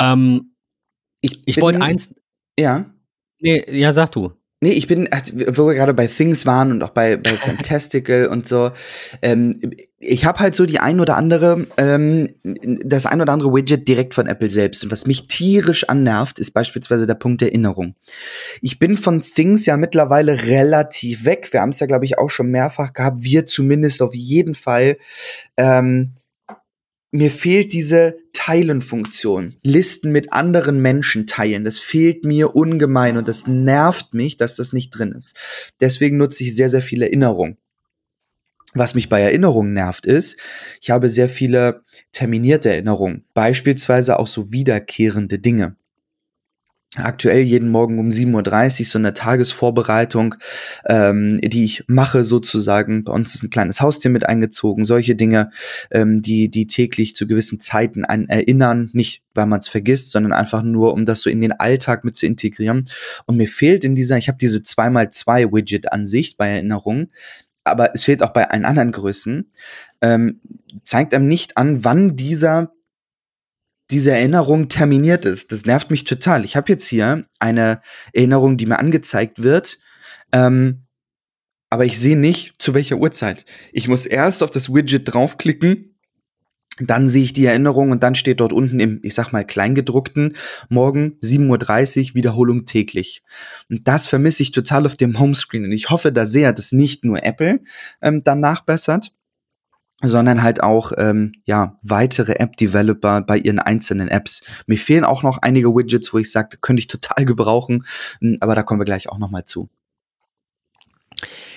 Ähm, 0.00 0.52
ich 1.20 1.42
ich 1.46 1.60
wollte 1.60 1.80
eins. 1.80 2.14
Ja. 2.58 2.86
Nee, 3.40 3.64
ja, 3.68 3.90
sag 3.92 4.12
du. 4.12 4.32
Nee, 4.64 4.72
ich 4.72 4.86
bin, 4.86 5.10
wo 5.48 5.66
wir 5.66 5.74
gerade 5.74 5.92
bei 5.92 6.06
Things 6.06 6.46
waren 6.46 6.72
und 6.72 6.82
auch 6.82 6.88
bei, 6.88 7.18
bei 7.18 7.32
Fantastical 7.36 8.28
und 8.28 8.48
so, 8.48 8.70
ähm, 9.20 9.60
ich 9.98 10.24
habe 10.24 10.38
halt 10.38 10.54
so 10.54 10.64
die 10.64 10.78
ein 10.78 11.00
oder 11.00 11.18
andere, 11.18 11.66
ähm, 11.76 12.30
das 12.42 13.04
ein 13.04 13.20
oder 13.20 13.34
andere 13.34 13.52
Widget 13.52 13.86
direkt 13.86 14.14
von 14.14 14.26
Apple 14.26 14.48
selbst. 14.48 14.82
Und 14.82 14.90
was 14.90 15.06
mich 15.06 15.28
tierisch 15.28 15.86
annervt, 15.90 16.38
ist 16.38 16.52
beispielsweise 16.52 17.06
der 17.06 17.14
Punkt 17.14 17.42
Erinnerung. 17.42 17.94
Ich 18.62 18.78
bin 18.78 18.96
von 18.96 19.20
Things 19.22 19.66
ja 19.66 19.76
mittlerweile 19.76 20.44
relativ 20.44 21.26
weg. 21.26 21.52
Wir 21.52 21.60
haben 21.60 21.68
es 21.68 21.80
ja, 21.80 21.86
glaube 21.86 22.06
ich, 22.06 22.16
auch 22.16 22.30
schon 22.30 22.46
mehrfach 22.46 22.94
gehabt. 22.94 23.22
Wir 23.22 23.44
zumindest 23.44 24.00
auf 24.00 24.14
jeden 24.14 24.54
Fall. 24.54 24.96
Ähm, 25.58 26.14
mir 27.14 27.30
fehlt 27.30 27.72
diese 27.72 28.18
Teilen-Funktion. 28.32 29.54
Listen 29.62 30.10
mit 30.10 30.32
anderen 30.32 30.82
Menschen 30.82 31.28
teilen. 31.28 31.64
Das 31.64 31.78
fehlt 31.78 32.24
mir 32.24 32.56
ungemein 32.56 33.16
und 33.16 33.28
das 33.28 33.46
nervt 33.46 34.14
mich, 34.14 34.36
dass 34.36 34.56
das 34.56 34.72
nicht 34.72 34.90
drin 34.90 35.12
ist. 35.12 35.36
Deswegen 35.80 36.16
nutze 36.16 36.42
ich 36.42 36.56
sehr, 36.56 36.68
sehr 36.68 36.82
viele 36.82 37.06
Erinnerungen. 37.06 37.56
Was 38.74 38.96
mich 38.96 39.08
bei 39.08 39.20
Erinnerungen 39.20 39.72
nervt, 39.72 40.06
ist, 40.06 40.36
ich 40.80 40.90
habe 40.90 41.08
sehr 41.08 41.28
viele 41.28 41.84
terminierte 42.10 42.70
Erinnerungen. 42.70 43.24
Beispielsweise 43.32 44.18
auch 44.18 44.26
so 44.26 44.50
wiederkehrende 44.50 45.38
Dinge 45.38 45.76
aktuell 46.96 47.42
jeden 47.42 47.70
Morgen 47.70 47.98
um 47.98 48.10
7.30 48.10 48.80
Uhr 48.80 48.86
so 48.86 48.98
eine 48.98 49.14
Tagesvorbereitung, 49.14 50.36
ähm, 50.86 51.40
die 51.40 51.64
ich 51.64 51.84
mache 51.88 52.24
sozusagen. 52.24 53.04
Bei 53.04 53.12
uns 53.12 53.34
ist 53.34 53.42
ein 53.42 53.50
kleines 53.50 53.80
Haustier 53.80 54.10
mit 54.10 54.26
eingezogen, 54.28 54.84
solche 54.84 55.16
Dinge, 55.16 55.50
ähm, 55.90 56.22
die, 56.22 56.48
die 56.48 56.66
täglich 56.66 57.16
zu 57.16 57.26
gewissen 57.26 57.60
Zeiten 57.60 58.04
an 58.04 58.28
erinnern, 58.28 58.90
nicht 58.92 59.22
weil 59.34 59.46
man 59.46 59.58
es 59.58 59.68
vergisst, 59.68 60.12
sondern 60.12 60.32
einfach 60.32 60.62
nur, 60.62 60.92
um 60.92 61.06
das 61.06 61.22
so 61.22 61.30
in 61.30 61.40
den 61.40 61.52
Alltag 61.52 62.04
mit 62.04 62.16
zu 62.16 62.26
integrieren. 62.26 62.88
Und 63.26 63.36
mir 63.36 63.48
fehlt 63.48 63.84
in 63.84 63.94
dieser, 63.94 64.16
ich 64.16 64.28
habe 64.28 64.38
diese 64.38 64.58
2x2 64.58 65.52
Widget-Ansicht 65.52 66.36
bei 66.36 66.48
Erinnerungen, 66.48 67.10
aber 67.64 67.94
es 67.94 68.04
fehlt 68.04 68.22
auch 68.22 68.32
bei 68.32 68.48
allen 68.48 68.64
anderen 68.64 68.92
Größen, 68.92 69.50
ähm, 70.02 70.40
zeigt 70.84 71.14
einem 71.14 71.26
nicht 71.26 71.56
an, 71.56 71.84
wann 71.84 72.14
dieser 72.16 72.72
diese 73.90 74.12
Erinnerung 74.12 74.68
terminiert 74.68 75.24
ist. 75.24 75.52
Das 75.52 75.66
nervt 75.66 75.90
mich 75.90 76.04
total. 76.04 76.44
Ich 76.44 76.56
habe 76.56 76.72
jetzt 76.72 76.86
hier 76.86 77.26
eine 77.38 77.80
Erinnerung, 78.12 78.56
die 78.56 78.66
mir 78.66 78.78
angezeigt 78.78 79.42
wird, 79.42 79.78
ähm, 80.32 80.86
aber 81.70 81.84
ich 81.84 81.98
sehe 81.98 82.16
nicht, 82.16 82.54
zu 82.58 82.72
welcher 82.74 82.96
Uhrzeit. 82.96 83.44
Ich 83.72 83.88
muss 83.88 84.06
erst 84.06 84.42
auf 84.42 84.50
das 84.50 84.72
Widget 84.72 85.12
draufklicken, 85.12 85.94
dann 86.80 87.08
sehe 87.08 87.22
ich 87.22 87.32
die 87.32 87.46
Erinnerung 87.46 87.90
und 87.90 88.02
dann 88.02 88.14
steht 88.14 88.40
dort 88.40 88.52
unten 88.52 88.80
im, 88.80 88.98
ich 89.02 89.14
sag 89.14 89.32
mal, 89.32 89.44
Kleingedruckten, 89.44 90.36
morgen 90.68 91.18
7.30 91.22 92.10
Uhr, 92.10 92.14
Wiederholung 92.16 92.66
täglich. 92.66 93.22
Und 93.70 93.86
das 93.86 94.08
vermisse 94.08 94.42
ich 94.42 94.50
total 94.50 94.86
auf 94.86 94.96
dem 94.96 95.18
Homescreen. 95.18 95.64
Und 95.64 95.72
ich 95.72 95.90
hoffe 95.90 96.10
da 96.10 96.26
sehr, 96.26 96.52
dass 96.52 96.72
nicht 96.72 97.04
nur 97.04 97.22
Apple 97.22 97.60
ähm, 98.02 98.24
dann 98.24 98.40
nachbessert, 98.40 99.12
sondern 100.06 100.42
halt 100.42 100.62
auch 100.62 100.92
ähm, 100.96 101.32
ja 101.44 101.78
weitere 101.82 102.34
App-Developer 102.34 103.22
bei 103.22 103.38
ihren 103.38 103.58
einzelnen 103.58 104.08
Apps. 104.08 104.42
Mir 104.66 104.78
fehlen 104.78 105.04
auch 105.04 105.22
noch 105.22 105.38
einige 105.38 105.74
Widgets, 105.74 106.12
wo 106.12 106.18
ich 106.18 106.30
sage, 106.30 106.58
könnte 106.60 106.80
ich 106.80 106.86
total 106.86 107.24
gebrauchen, 107.24 107.84
hm, 108.20 108.38
aber 108.40 108.54
da 108.54 108.62
kommen 108.62 108.80
wir 108.80 108.84
gleich 108.86 109.08
auch 109.08 109.18
noch 109.18 109.30
mal 109.30 109.44
zu. 109.44 109.68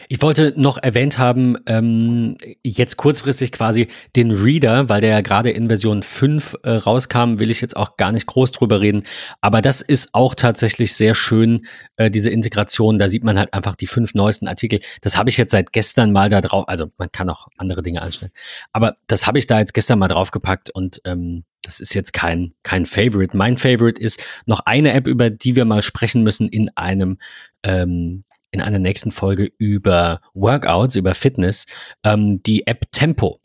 Ich 0.10 0.22
wollte 0.22 0.54
noch 0.56 0.78
erwähnt 0.78 1.18
haben, 1.18 1.58
ähm, 1.66 2.38
jetzt 2.64 2.96
kurzfristig 2.96 3.52
quasi 3.52 3.88
den 4.16 4.32
Reader, 4.32 4.88
weil 4.88 5.02
der 5.02 5.10
ja 5.10 5.22
gerade 5.22 5.52
in 5.52 5.68
Version 5.68 6.02
5 6.02 6.56
äh, 6.64 6.72
rauskam, 6.72 7.40
will 7.40 7.52
ich 7.52 7.60
jetzt 7.60 7.76
auch 7.76 7.98
gar 7.98 8.14
nicht 8.14 8.26
groß 8.26 8.54
drüber 8.54 8.80
reden. 8.80 9.04
Aber 9.42 9.62
das 9.62 9.82
ist 9.82 10.14
auch 10.14 10.34
tatsächlich 10.34 10.94
sehr 10.94 11.14
schön, 11.14 11.66
äh, 11.98 12.10
diese 12.10 12.30
Integration. 12.30 12.98
Da 12.98 13.10
sieht 13.10 13.26
man 13.26 13.38
halt 13.38 13.54
einfach 13.54 13.76
die 13.76 13.88
fünf 13.88 14.14
neuesten 14.14 14.48
Artikel. 14.48 14.80
Das 15.02 15.18
habe 15.18 15.30
ich 15.30 15.38
jetzt 15.38 15.52
seit 15.52 15.74
gestern 15.74 16.14
mal 16.14 16.30
da 16.30 16.40
drauf, 16.40 16.68
also 16.68 16.88
man 16.98 17.12
kann 17.12 17.30
auch 17.30 17.48
andere 17.58 17.82
Dinge 17.82 18.02
anstellen. 18.02 18.32
Aber 18.72 18.96
das 19.08 19.28
habe 19.28 19.40
ich 19.40 19.48
da 19.48 19.60
jetzt 19.60 19.74
gestern 19.74 20.00
mal 20.00 20.08
draufgepackt 20.08 20.70
und 20.70 21.02
ähm, 21.04 21.44
das 21.64 21.82
ist 21.82 21.94
jetzt 21.94 22.14
kein, 22.14 22.54
kein 22.64 22.86
Favorite. 22.86 23.36
Mein 23.36 23.58
Favorite 23.58 24.02
ist 24.02 24.24
noch 24.46 24.62
eine 24.62 24.94
App, 24.94 25.06
über 25.06 25.30
die 25.30 25.58
wir 25.58 25.66
mal 25.66 25.82
sprechen 25.82 26.24
müssen 26.24 26.48
in 26.48 26.70
einem 26.78 27.18
ähm, 27.64 28.24
in 28.58 28.62
einer 28.62 28.80
nächsten 28.80 29.12
Folge 29.12 29.52
über 29.58 30.22
Workouts, 30.34 30.96
über 30.96 31.16
Fitness, 31.16 31.66
ähm, 32.04 32.42
die 32.44 32.68
App 32.68 32.92
Tempo 32.92 33.40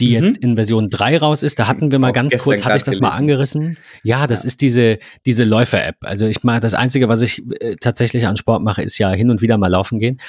die 0.00 0.08
mhm. 0.08 0.12
jetzt 0.24 0.36
in 0.38 0.54
Version 0.54 0.90
3 0.90 1.18
raus 1.18 1.42
ist. 1.42 1.58
Da 1.58 1.66
hatten 1.66 1.90
wir 1.90 1.98
mal 1.98 2.10
Auch 2.10 2.14
ganz 2.14 2.38
kurz, 2.38 2.64
hatte 2.64 2.76
ich 2.76 2.84
das 2.84 2.92
gelesen. 2.92 3.02
mal 3.02 3.10
angerissen. 3.10 3.76
Ja, 4.02 4.26
das 4.26 4.42
ja. 4.42 4.46
ist 4.46 4.62
diese, 4.62 4.98
diese 5.26 5.44
Läufer-App. 5.44 5.96
Also 6.00 6.26
ich 6.26 6.42
mache 6.44 6.60
das 6.60 6.74
Einzige, 6.74 7.08
was 7.08 7.22
ich 7.22 7.42
äh, 7.60 7.76
tatsächlich 7.76 8.26
an 8.26 8.36
Sport 8.36 8.62
mache, 8.62 8.82
ist 8.82 8.98
ja 8.98 9.10
hin 9.10 9.30
und 9.30 9.42
wieder 9.42 9.58
mal 9.58 9.68
laufen 9.68 9.98
gehen. 9.98 10.20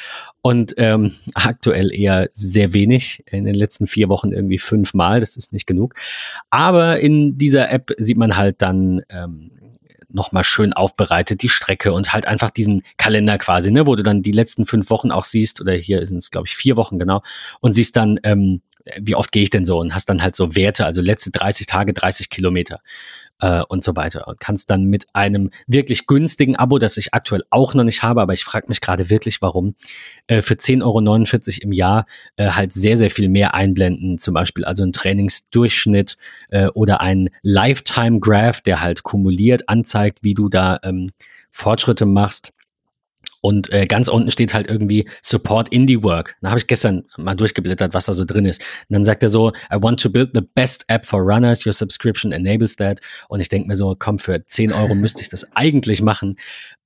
Und 0.42 0.74
ähm, 0.78 1.12
aktuell 1.36 1.94
eher 1.94 2.30
sehr 2.34 2.74
wenig. 2.74 3.24
In 3.28 3.46
den 3.46 3.56
letzten 3.56 3.88
vier 3.88 4.10
Wochen 4.10 4.32
irgendwie 4.32 4.58
fünfmal. 4.58 5.20
Das 5.20 5.38
ist 5.38 5.54
nicht 5.54 5.68
genug. 5.68 5.94
Aber 6.50 7.00
in 7.00 7.38
dieser 7.38 7.72
App 7.72 7.92
sieht 7.98 8.18
man 8.18 8.36
halt 8.36 8.62
dann 8.62 9.04
ähm, 9.10 9.52
nochmal 10.10 10.44
schön 10.44 10.74
aufbereitet, 10.74 11.42
die 11.42 11.50
Strecke 11.50 11.94
und 11.94 12.14
halt 12.14 12.26
einfach 12.26 12.50
diesen 12.50 12.84
Kalender 12.98 13.38
quasi, 13.38 13.72
ne, 13.72 13.86
wo 13.88 13.96
du 13.96 14.04
dann 14.04 14.22
die 14.22 14.32
letzten 14.32 14.66
fünf 14.66 14.90
Wochen 14.90 15.12
auch 15.12 15.24
siehst, 15.24 15.62
oder 15.62 15.74
hier 15.74 16.06
sind 16.08 16.18
es, 16.18 16.32
glaube 16.32 16.48
ich, 16.48 16.56
vier 16.56 16.78
Wochen 16.78 17.00
genau, 17.00 17.22
und 17.60 17.74
siehst 17.74 17.96
dann, 17.96 18.20
ähm, 18.24 18.62
wie 19.00 19.16
oft 19.16 19.32
gehe 19.32 19.44
ich 19.44 19.50
denn 19.50 19.66
so 19.66 19.80
und 19.80 19.94
hast 19.94 20.10
dann 20.10 20.22
halt 20.22 20.36
so 20.36 20.56
Werte, 20.56 20.86
also 20.86 21.02
letzte 21.02 21.32
30 21.32 21.68
Tage, 21.68 21.94
30 21.94 22.30
Kilometer 22.30 22.82
äh, 23.40 23.62
und 23.68 23.84
so 23.84 23.96
weiter. 23.96 24.28
Und 24.28 24.40
kannst 24.40 24.70
dann 24.70 24.86
mit 24.86 25.08
einem 25.14 25.52
wirklich 25.68 26.08
günstigen 26.08 26.56
Abo, 26.56 26.78
das 26.78 26.98
ich 26.98 27.14
aktuell 27.14 27.44
auch 27.50 27.74
noch 27.74 27.84
nicht 27.84 28.04
habe, 28.04 28.22
aber 28.22 28.34
ich 28.34 28.44
frage 28.44 28.68
mich 28.68 28.82
gerade 28.82 29.10
wirklich, 29.10 29.42
warum, 29.42 29.76
äh, 30.28 30.42
für 30.42 30.56
10,49 30.56 30.84
Euro 30.84 31.64
im 31.64 31.72
Jahr 31.72 32.06
äh, 32.36 32.50
halt 32.50 32.74
sehr, 32.74 32.98
sehr 32.98 33.12
viel 33.12 33.30
mehr 33.30 33.54
einblenden. 33.54 34.18
Zum 34.18 34.34
Beispiel 34.34 34.66
also 34.66 34.84
ein 34.84 34.92
Trainingsdurchschnitt 34.92 36.18
äh, 36.50 36.68
oder 36.68 37.02
ein 37.02 37.30
Lifetime 37.42 38.20
Graph, 38.20 38.62
der 38.62 38.82
halt 38.82 39.04
kumuliert 39.04 39.70
anzeigt, 39.70 40.20
wie 40.22 40.34
du 40.34 40.50
da 40.50 40.80
ähm, 40.84 41.12
Fortschritte 41.52 42.06
machst. 42.06 42.54
Und 43.42 43.72
äh, 43.72 43.86
ganz 43.86 44.08
unten 44.08 44.32
steht 44.32 44.54
halt 44.54 44.68
irgendwie 44.68 45.08
Support 45.22 45.70
Indie 45.70 46.04
Work. 46.04 46.36
Da 46.42 46.50
habe 46.50 46.60
ich 46.60 46.68
gestern 46.68 47.06
mal 47.18 47.36
durchgeblättert, 47.36 47.94
was 47.94 48.06
da 48.06 48.14
so 48.14 48.26
drin 48.26 48.46
ist. 48.46 48.62
Und 48.62 48.94
dann 48.94 49.06
sagt 49.06 49.24
er 49.24 49.30
so, 49.30 49.52
I 49.72 49.78
want 49.82 50.02
to 50.02 50.10
build 50.10 50.32
the 50.34 50.42
best 50.42 50.86
app 50.88 51.06
for 51.06 51.22
runners. 51.22 51.66
Your 51.66 51.74
subscription 51.74 52.32
enables 52.32 52.76
that. 52.78 53.00
Und 53.30 53.40
ich 53.40 53.50
denke 53.50 53.68
mir 53.68 53.76
so, 53.76 53.96
komm, 53.98 54.20
für 54.20 54.46
10 54.46 54.74
Euro 54.74 54.96
müsste 54.96 55.22
ich 55.22 55.30
das 55.30 55.48
eigentlich 55.56 56.02
machen. 56.02 56.36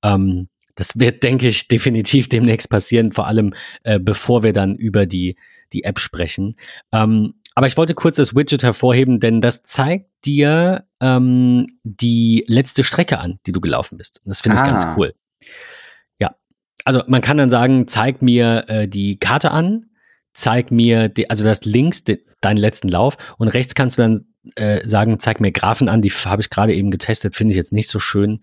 Ähm, 0.02 0.48
das 0.76 0.98
wird, 0.98 1.22
denke 1.22 1.46
ich, 1.46 1.68
definitiv 1.68 2.28
demnächst 2.28 2.68
passieren, 2.68 3.12
vor 3.12 3.26
allem 3.28 3.54
äh, 3.84 4.00
bevor 4.00 4.42
wir 4.42 4.52
dann 4.52 4.74
über 4.74 5.06
die, 5.06 5.36
die 5.72 5.84
App 5.84 6.00
sprechen. 6.00 6.56
Ähm, 6.92 7.34
aber 7.54 7.68
ich 7.68 7.76
wollte 7.76 7.94
kurz 7.94 8.16
das 8.16 8.34
Widget 8.34 8.64
hervorheben, 8.64 9.20
denn 9.20 9.40
das 9.40 9.62
zeigt 9.62 10.10
dir 10.24 10.84
ähm, 11.00 11.66
die 11.84 12.44
letzte 12.48 12.82
Strecke 12.82 13.20
an, 13.20 13.38
die 13.46 13.52
du 13.52 13.60
gelaufen 13.60 13.96
bist. 13.98 14.20
Und 14.24 14.30
das 14.30 14.40
finde 14.40 14.56
ich 14.56 14.62
ah. 14.62 14.66
ganz 14.66 14.86
cool 14.96 15.14
also 16.84 17.02
man 17.06 17.20
kann 17.20 17.36
dann 17.36 17.50
sagen, 17.50 17.88
zeig 17.88 18.22
mir 18.22 18.64
äh, 18.68 18.88
die 18.88 19.18
Karte 19.18 19.50
an, 19.50 19.86
zeig 20.34 20.70
mir, 20.70 21.08
die, 21.08 21.30
also 21.30 21.44
das 21.44 21.64
links 21.64 22.04
de, 22.04 22.20
deinen 22.40 22.58
letzten 22.58 22.88
Lauf 22.88 23.16
und 23.38 23.48
rechts 23.48 23.74
kannst 23.74 23.98
du 23.98 24.02
dann 24.02 24.26
äh, 24.56 24.86
sagen, 24.86 25.18
zeig 25.18 25.40
mir 25.40 25.52
Graphen 25.52 25.88
an, 25.88 26.02
die 26.02 26.10
habe 26.10 26.42
ich 26.42 26.50
gerade 26.50 26.74
eben 26.74 26.90
getestet, 26.90 27.34
finde 27.34 27.52
ich 27.52 27.56
jetzt 27.56 27.72
nicht 27.72 27.88
so 27.88 27.98
schön. 27.98 28.40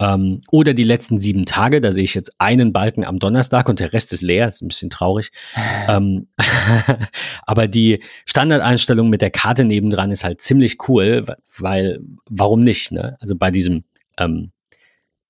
Ähm, 0.00 0.40
oder 0.50 0.72
die 0.72 0.84
letzten 0.84 1.18
sieben 1.18 1.44
Tage, 1.44 1.80
da 1.80 1.92
sehe 1.92 2.04
ich 2.04 2.14
jetzt 2.14 2.34
einen 2.38 2.72
Balken 2.72 3.04
am 3.04 3.18
Donnerstag 3.18 3.68
und 3.68 3.78
der 3.78 3.92
Rest 3.92 4.12
ist 4.12 4.22
leer, 4.22 4.48
ist 4.48 4.62
ein 4.62 4.68
bisschen 4.68 4.90
traurig. 4.90 5.30
ähm, 5.88 6.28
aber 7.42 7.68
die 7.68 8.02
Standardeinstellung 8.24 9.10
mit 9.10 9.20
der 9.20 9.30
Karte 9.30 9.64
nebendran 9.64 10.10
ist 10.10 10.24
halt 10.24 10.40
ziemlich 10.40 10.88
cool, 10.88 11.26
weil, 11.58 12.00
warum 12.28 12.64
nicht? 12.64 12.90
Ne? 12.90 13.16
Also 13.20 13.36
bei 13.36 13.50
diesem 13.50 13.84
ähm, 14.18 14.52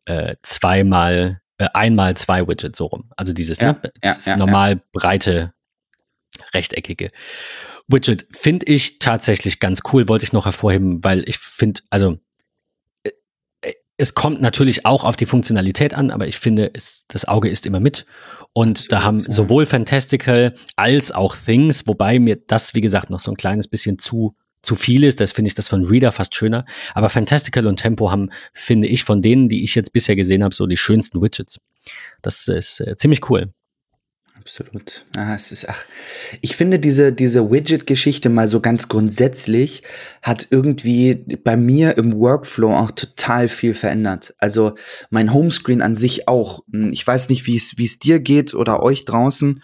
äh, 0.04 0.36
zweimal 0.42 1.41
äh, 1.62 1.68
einmal 1.74 2.16
zwei 2.16 2.46
Widgets 2.46 2.78
so 2.78 2.86
rum. 2.86 3.10
Also 3.16 3.32
dieses, 3.32 3.58
ja, 3.58 3.72
ne, 3.72 3.92
das 4.00 4.26
ja, 4.26 4.36
normal 4.36 4.82
breite, 4.92 5.52
rechteckige 6.54 7.10
Widget 7.88 8.26
finde 8.32 8.66
ich 8.66 8.98
tatsächlich 8.98 9.60
ganz 9.60 9.80
cool, 9.92 10.08
wollte 10.08 10.24
ich 10.24 10.32
noch 10.32 10.46
hervorheben, 10.46 11.02
weil 11.04 11.28
ich 11.28 11.38
finde, 11.38 11.82
also 11.90 12.18
äh, 13.04 13.10
äh, 13.60 13.74
es 13.96 14.14
kommt 14.14 14.40
natürlich 14.40 14.86
auch 14.86 15.04
auf 15.04 15.16
die 15.16 15.26
Funktionalität 15.26 15.94
an, 15.94 16.10
aber 16.10 16.26
ich 16.26 16.38
finde, 16.38 16.70
es, 16.74 17.06
das 17.08 17.26
Auge 17.26 17.48
ist 17.48 17.66
immer 17.66 17.80
mit. 17.80 18.06
Und 18.54 18.92
da 18.92 19.02
haben 19.02 19.20
sowohl 19.20 19.64
Fantastical 19.64 20.54
als 20.76 21.12
auch 21.12 21.34
Things, 21.36 21.86
wobei 21.86 22.18
mir 22.18 22.36
das, 22.36 22.74
wie 22.74 22.82
gesagt, 22.82 23.08
noch 23.08 23.20
so 23.20 23.30
ein 23.30 23.36
kleines 23.36 23.68
bisschen 23.68 23.98
zu 23.98 24.36
zu 24.62 24.74
viel 24.74 25.04
ist. 25.04 25.20
Das 25.20 25.32
finde 25.32 25.48
ich 25.48 25.54
das 25.54 25.68
von 25.68 25.84
Reader 25.84 26.12
fast 26.12 26.34
schöner. 26.34 26.64
Aber 26.94 27.08
Fantastical 27.08 27.66
und 27.66 27.76
Tempo 27.76 28.10
haben, 28.10 28.30
finde 28.52 28.88
ich, 28.88 29.04
von 29.04 29.20
denen, 29.22 29.48
die 29.48 29.64
ich 29.64 29.74
jetzt 29.74 29.92
bisher 29.92 30.16
gesehen 30.16 30.42
habe, 30.44 30.54
so 30.54 30.66
die 30.66 30.76
schönsten 30.76 31.20
Widgets. 31.20 31.60
Das 32.22 32.48
ist 32.48 32.80
äh, 32.80 32.96
ziemlich 32.96 33.28
cool. 33.28 33.52
absolut. 34.38 35.04
Ah, 35.16 35.34
es 35.34 35.52
ist, 35.52 35.68
ach, 35.68 35.84
ich 36.40 36.56
finde 36.56 36.78
diese, 36.78 37.12
diese 37.12 37.50
Widget-Geschichte 37.50 38.28
mal 38.28 38.48
so 38.48 38.60
ganz 38.60 38.88
grundsätzlich 38.88 39.82
hat 40.22 40.46
irgendwie 40.50 41.14
bei 41.44 41.56
mir 41.56 41.96
im 41.98 42.14
Workflow 42.14 42.72
auch 42.74 42.92
total 42.92 43.48
viel 43.48 43.74
verändert. 43.74 44.34
Also 44.38 44.74
mein 45.10 45.32
Homescreen 45.32 45.82
an 45.82 45.96
sich 45.96 46.28
auch. 46.28 46.60
Hm, 46.72 46.92
ich 46.92 47.04
weiß 47.04 47.28
nicht, 47.28 47.46
wie 47.46 47.56
es, 47.56 47.78
wie 47.78 47.84
es 47.84 47.98
dir 47.98 48.20
geht 48.20 48.54
oder 48.54 48.82
euch 48.82 49.04
draußen. 49.04 49.62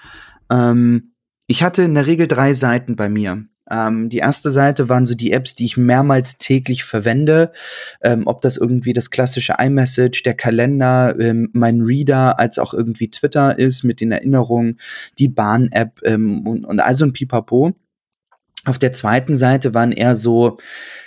Ähm, 0.51 1.13
ich 1.47 1.63
hatte 1.63 1.83
in 1.83 1.95
der 1.95 2.07
Regel 2.07 2.27
drei 2.27 2.53
Seiten 2.53 2.95
bei 2.95 3.09
mir. 3.09 3.45
Ähm, 3.71 4.09
die 4.09 4.19
erste 4.19 4.51
Seite 4.51 4.89
waren 4.89 5.07
so 5.07 5.15
die 5.15 5.33
Apps, 5.33 5.55
die 5.55 5.65
ich 5.65 5.77
mehrmals 5.77 6.39
täglich 6.39 6.85
verwende. 6.85 7.53
Ähm, 8.03 8.23
ob 8.27 8.41
das 8.41 8.57
irgendwie 8.57 8.93
das 8.93 9.11
klassische 9.11 9.57
iMessage, 9.59 10.23
der 10.23 10.35
Kalender, 10.35 11.19
ähm, 11.19 11.51
mein 11.53 11.83
Reader, 11.83 12.39
als 12.39 12.59
auch 12.59 12.75
irgendwie 12.75 13.11
Twitter 13.11 13.59
ist 13.59 13.85
mit 13.85 14.01
den 14.01 14.13
Erinnerungen, 14.13 14.79
die 15.19 15.29
Bahn-App 15.29 16.01
ähm, 16.05 16.47
und, 16.47 16.65
und 16.65 16.81
also 16.81 17.05
ein 17.05 17.13
Pipapo. 17.13 17.75
Auf 18.65 18.79
der 18.79 18.93
zweiten 18.93 19.37
Seite 19.37 19.75
waren 19.75 19.93
eher 19.93 20.17
so, 20.17 20.59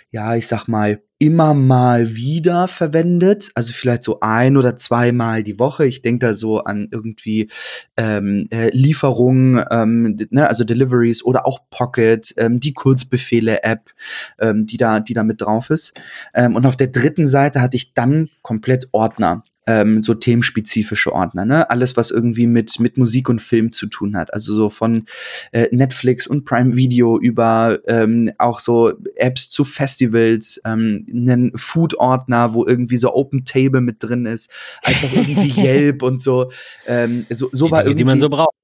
ja, 0.10 0.36
ich 0.36 0.48
sag 0.48 0.68
mal, 0.68 1.02
immer 1.22 1.54
mal 1.54 2.16
wieder 2.16 2.68
verwendet, 2.68 3.52
also 3.54 3.74
vielleicht 3.74 4.02
so 4.02 4.22
ein 4.22 4.58
oder 4.58 4.76
zweimal 4.76 5.44
die 5.44 5.60
Woche. 5.60 5.86
Ich 5.86 6.02
denke 6.02 6.26
da 6.26 6.34
so 6.34 6.64
an 6.64 6.88
irgendwie 6.90 7.52
ähm, 7.96 8.48
äh, 8.50 8.70
Lieferungen, 8.76 9.64
ähm, 9.70 10.18
ne, 10.32 10.50
also 10.50 10.64
Deliveries 10.64 11.24
oder 11.24 11.46
auch 11.46 11.70
Pocket, 11.70 12.34
ähm, 12.38 12.60
die 12.60 12.74
Kurzbefehle-App, 12.74 13.92
ähm, 14.40 14.66
die 14.66 14.78
da, 14.78 15.00
die 15.00 15.14
da 15.14 15.22
mit 15.24 15.42
drauf 15.42 15.70
ist. 15.70 15.94
Ähm, 16.34 16.56
und 16.56 16.66
auf 16.66 16.76
der 16.76 16.88
dritten 16.88 17.28
Seite 17.28 17.62
hatte 17.62 17.76
ich 17.76 17.94
dann 17.94 18.30
komplett 18.42 18.88
Ordner 18.92 19.44
ähm, 19.68 20.04
so 20.04 20.14
themenspezifische 20.14 21.14
Ordner, 21.14 21.46
ne? 21.46 21.70
Alles, 21.70 21.96
was 21.96 22.12
irgendwie 22.12 22.48
mit, 22.48 22.80
mit 22.80 22.98
Musik 22.98 23.30
und 23.30 23.42
Film 23.42 23.72
zu 23.72 23.88
tun 23.88 24.18
hat. 24.18 24.34
Also 24.34 24.56
so 24.56 24.70
von 24.70 25.06
äh, 25.52 25.68
Netflix 25.72 26.26
und 26.26 26.46
Prime 26.46 26.76
Video 26.76 27.20
über 27.20 27.80
ähm, 27.88 28.32
auch 28.38 28.60
so 28.60 28.94
Apps 29.16 29.50
zu 29.50 29.64
Festivals, 29.64 30.60
ähm, 30.66 31.06
einen 31.12 31.52
Food-Ordner, 31.56 32.54
wo 32.54 32.66
irgendwie 32.66 32.98
so 32.98 33.14
Open 33.14 33.46
Table 33.46 33.82
mit 33.82 33.98
drin 34.00 34.26
ist, 34.26 34.50
als 34.84 35.04
auch 35.04 35.14
irgendwie 35.14 35.54
Yelp 35.62 36.02
und 36.02 36.22
so. 36.22 36.52
Ähm, 36.88 37.28
so, 37.30 37.50
so 37.52 37.66
die 37.66 37.72
war 37.72 37.82
irgendwie, 37.82 37.96
die 37.96 38.04
man 38.04 38.20
so 38.20 38.30
braucht. 38.30 38.56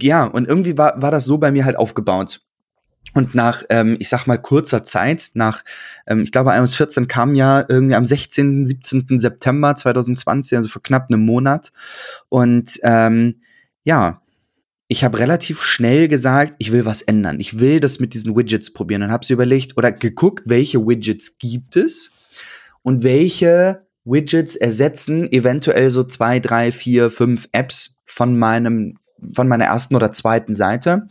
ja, 0.00 0.24
und 0.24 0.46
irgendwie 0.46 0.76
war, 0.76 1.00
war 1.00 1.10
das 1.10 1.24
so 1.24 1.38
bei 1.38 1.50
mir 1.52 1.64
halt 1.64 1.76
aufgebaut. 1.76 2.43
Und 3.12 3.34
nach, 3.34 3.62
ähm, 3.68 3.96
ich 4.00 4.08
sag 4.08 4.26
mal, 4.26 4.38
kurzer 4.38 4.84
Zeit, 4.84 5.30
nach, 5.34 5.62
ähm, 6.06 6.22
ich 6.22 6.32
glaube, 6.32 6.50
iOS 6.52 6.74
14 6.74 7.06
kam 7.06 7.34
ja 7.34 7.64
irgendwie 7.68 7.94
am 7.94 8.06
16., 8.06 8.66
17. 8.66 9.18
September 9.18 9.76
2020, 9.76 10.56
also 10.56 10.68
vor 10.68 10.82
knapp 10.82 11.08
einem 11.08 11.24
Monat. 11.24 11.70
Und 12.28 12.80
ähm, 12.82 13.42
ja, 13.84 14.20
ich 14.88 15.04
habe 15.04 15.18
relativ 15.18 15.62
schnell 15.62 16.08
gesagt, 16.08 16.54
ich 16.58 16.72
will 16.72 16.84
was 16.84 17.02
ändern. 17.02 17.40
Ich 17.40 17.58
will 17.58 17.80
das 17.80 18.00
mit 18.00 18.14
diesen 18.14 18.36
Widgets 18.36 18.72
probieren. 18.72 19.02
Und 19.02 19.12
habe 19.12 19.24
sie 19.24 19.32
überlegt 19.32 19.76
oder 19.76 19.92
geguckt, 19.92 20.42
welche 20.46 20.84
Widgets 20.86 21.38
gibt 21.38 21.76
es 21.76 22.10
und 22.82 23.02
welche 23.02 23.86
Widgets 24.04 24.56
ersetzen 24.56 25.30
eventuell 25.32 25.88
so 25.88 26.04
zwei, 26.04 26.40
drei, 26.40 26.72
vier, 26.72 27.10
fünf 27.10 27.48
Apps 27.52 27.98
von 28.04 28.38
meinem, 28.38 28.98
von 29.34 29.48
meiner 29.48 29.64
ersten 29.64 29.94
oder 29.94 30.12
zweiten 30.12 30.54
Seite. 30.54 31.06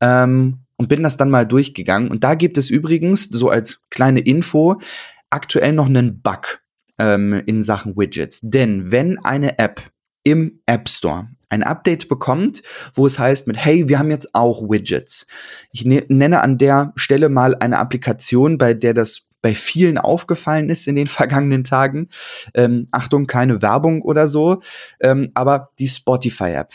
Ähm, 0.00 0.60
und 0.78 0.88
bin 0.88 1.02
das 1.02 1.18
dann 1.18 1.28
mal 1.28 1.46
durchgegangen. 1.46 2.10
Und 2.10 2.24
da 2.24 2.34
gibt 2.34 2.56
es 2.56 2.70
übrigens, 2.70 3.24
so 3.24 3.50
als 3.50 3.82
kleine 3.90 4.20
Info, 4.20 4.80
aktuell 5.28 5.74
noch 5.74 5.86
einen 5.86 6.22
Bug 6.22 6.60
ähm, 6.98 7.42
in 7.44 7.62
Sachen 7.62 7.96
Widgets. 7.96 8.40
Denn 8.42 8.90
wenn 8.90 9.18
eine 9.18 9.58
App 9.58 9.82
im 10.24 10.60
App 10.66 10.88
Store 10.88 11.28
ein 11.50 11.62
Update 11.62 12.08
bekommt, 12.08 12.62
wo 12.94 13.06
es 13.06 13.18
heißt 13.18 13.46
mit, 13.46 13.56
hey, 13.56 13.88
wir 13.88 13.98
haben 13.98 14.10
jetzt 14.10 14.34
auch 14.34 14.62
Widgets. 14.62 15.26
Ich 15.72 15.84
ne 15.84 16.04
nenne 16.08 16.40
an 16.42 16.58
der 16.58 16.92
Stelle 16.94 17.28
mal 17.28 17.54
eine 17.54 17.78
Applikation, 17.78 18.58
bei 18.58 18.74
der 18.74 18.94
das 18.94 19.28
bei 19.40 19.54
vielen 19.54 19.98
aufgefallen 19.98 20.68
ist 20.68 20.86
in 20.86 20.96
den 20.96 21.06
vergangenen 21.08 21.64
Tagen. 21.64 22.08
Ähm, 22.54 22.86
Achtung, 22.92 23.26
keine 23.26 23.62
Werbung 23.62 24.02
oder 24.02 24.28
so, 24.28 24.60
ähm, 25.00 25.30
aber 25.34 25.70
die 25.78 25.88
Spotify-App 25.88 26.74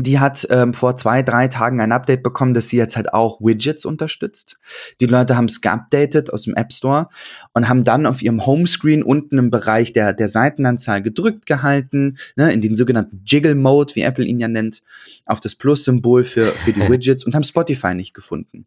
die 0.00 0.20
hat 0.20 0.46
ähm, 0.50 0.74
vor 0.74 0.96
zwei, 0.96 1.24
drei 1.24 1.48
Tagen 1.48 1.80
ein 1.80 1.90
Update 1.90 2.22
bekommen, 2.22 2.54
dass 2.54 2.68
sie 2.68 2.76
jetzt 2.76 2.96
halt 2.96 3.12
auch 3.12 3.40
Widgets 3.40 3.84
unterstützt. 3.84 4.56
Die 5.00 5.06
Leute 5.06 5.36
haben 5.36 5.46
es 5.46 5.60
geupdatet 5.60 6.32
aus 6.32 6.44
dem 6.44 6.54
App 6.54 6.72
Store 6.72 7.08
und 7.52 7.68
haben 7.68 7.82
dann 7.82 8.06
auf 8.06 8.22
ihrem 8.22 8.46
Homescreen 8.46 9.02
unten 9.02 9.38
im 9.38 9.50
Bereich 9.50 9.92
der, 9.92 10.12
der 10.12 10.28
Seitenanzahl 10.28 11.02
gedrückt 11.02 11.46
gehalten, 11.46 12.16
ne, 12.36 12.52
in 12.52 12.60
den 12.60 12.76
sogenannten 12.76 13.22
Jiggle 13.24 13.56
Mode, 13.56 13.96
wie 13.96 14.02
Apple 14.02 14.24
ihn 14.24 14.38
ja 14.38 14.46
nennt, 14.46 14.82
auf 15.26 15.40
das 15.40 15.56
Plus-Symbol 15.56 16.22
für, 16.22 16.46
für 16.46 16.72
die 16.72 16.88
Widgets 16.88 17.26
und 17.26 17.34
haben 17.34 17.42
Spotify 17.42 17.92
nicht 17.94 18.14
gefunden. 18.14 18.66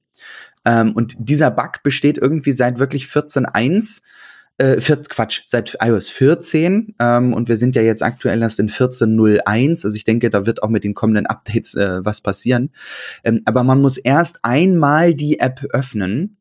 Ähm, 0.65 0.91
und 0.91 1.15
dieser 1.17 1.49
Bug 1.49 1.81
besteht 1.81 2.17
irgendwie 2.17 2.51
seit 2.51 2.77
wirklich 2.77 3.05
14.1 3.05 4.01
äh, 4.57 4.77
Quatsch, 4.77 5.41
seit 5.47 5.77
iOS 5.81 6.09
14 6.09 6.95
ähm, 6.99 7.33
und 7.33 7.49
wir 7.49 7.57
sind 7.57 7.75
ja 7.75 7.81
jetzt 7.81 8.03
aktuell 8.03 8.41
erst 8.41 8.59
in 8.59 8.69
14.01, 8.69 9.85
also 9.85 9.95
ich 9.95 10.03
denke, 10.03 10.29
da 10.29 10.45
wird 10.45 10.63
auch 10.63 10.69
mit 10.69 10.83
den 10.83 10.93
kommenden 10.93 11.25
Updates 11.25 11.73
äh, 11.75 12.05
was 12.05 12.21
passieren. 12.21 12.71
Ähm, 13.23 13.41
aber 13.45 13.63
man 13.63 13.81
muss 13.81 13.97
erst 13.97 14.39
einmal 14.43 15.13
die 15.13 15.39
App 15.39 15.63
öffnen, 15.71 16.37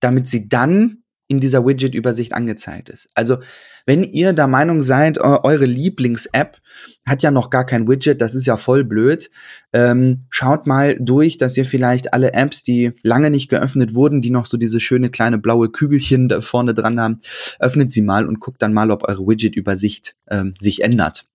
damit 0.00 0.28
sie 0.28 0.48
dann 0.48 1.02
in 1.28 1.40
dieser 1.40 1.66
Widget-Übersicht 1.66 2.34
angezeigt 2.34 2.88
ist. 2.88 3.08
Also, 3.14 3.38
wenn 3.86 4.02
ihr 4.02 4.32
der 4.32 4.48
Meinung 4.48 4.82
seid, 4.82 5.18
eure 5.18 5.64
Lieblings-App 5.64 6.58
hat 7.06 7.22
ja 7.22 7.30
noch 7.30 7.50
gar 7.50 7.64
kein 7.64 7.88
Widget, 7.88 8.20
das 8.20 8.34
ist 8.34 8.46
ja 8.46 8.56
voll 8.56 8.84
blöd, 8.84 9.30
ähm, 9.72 10.26
schaut 10.28 10.66
mal 10.66 10.98
durch, 11.00 11.38
dass 11.38 11.56
ihr 11.56 11.64
vielleicht 11.64 12.12
alle 12.12 12.34
Apps, 12.34 12.64
die 12.64 12.92
lange 13.02 13.30
nicht 13.30 13.48
geöffnet 13.48 13.94
wurden, 13.94 14.20
die 14.20 14.30
noch 14.30 14.46
so 14.46 14.56
diese 14.56 14.80
schöne 14.80 15.08
kleine 15.10 15.38
blaue 15.38 15.70
Kügelchen 15.70 16.28
da 16.28 16.40
vorne 16.40 16.74
dran 16.74 17.00
haben, 17.00 17.20
öffnet 17.60 17.92
sie 17.92 18.02
mal 18.02 18.26
und 18.26 18.40
guckt 18.40 18.60
dann 18.60 18.74
mal, 18.74 18.90
ob 18.90 19.08
eure 19.08 19.26
Widget-Übersicht 19.26 20.16
ähm, 20.28 20.54
sich 20.58 20.82
ändert. 20.82 21.26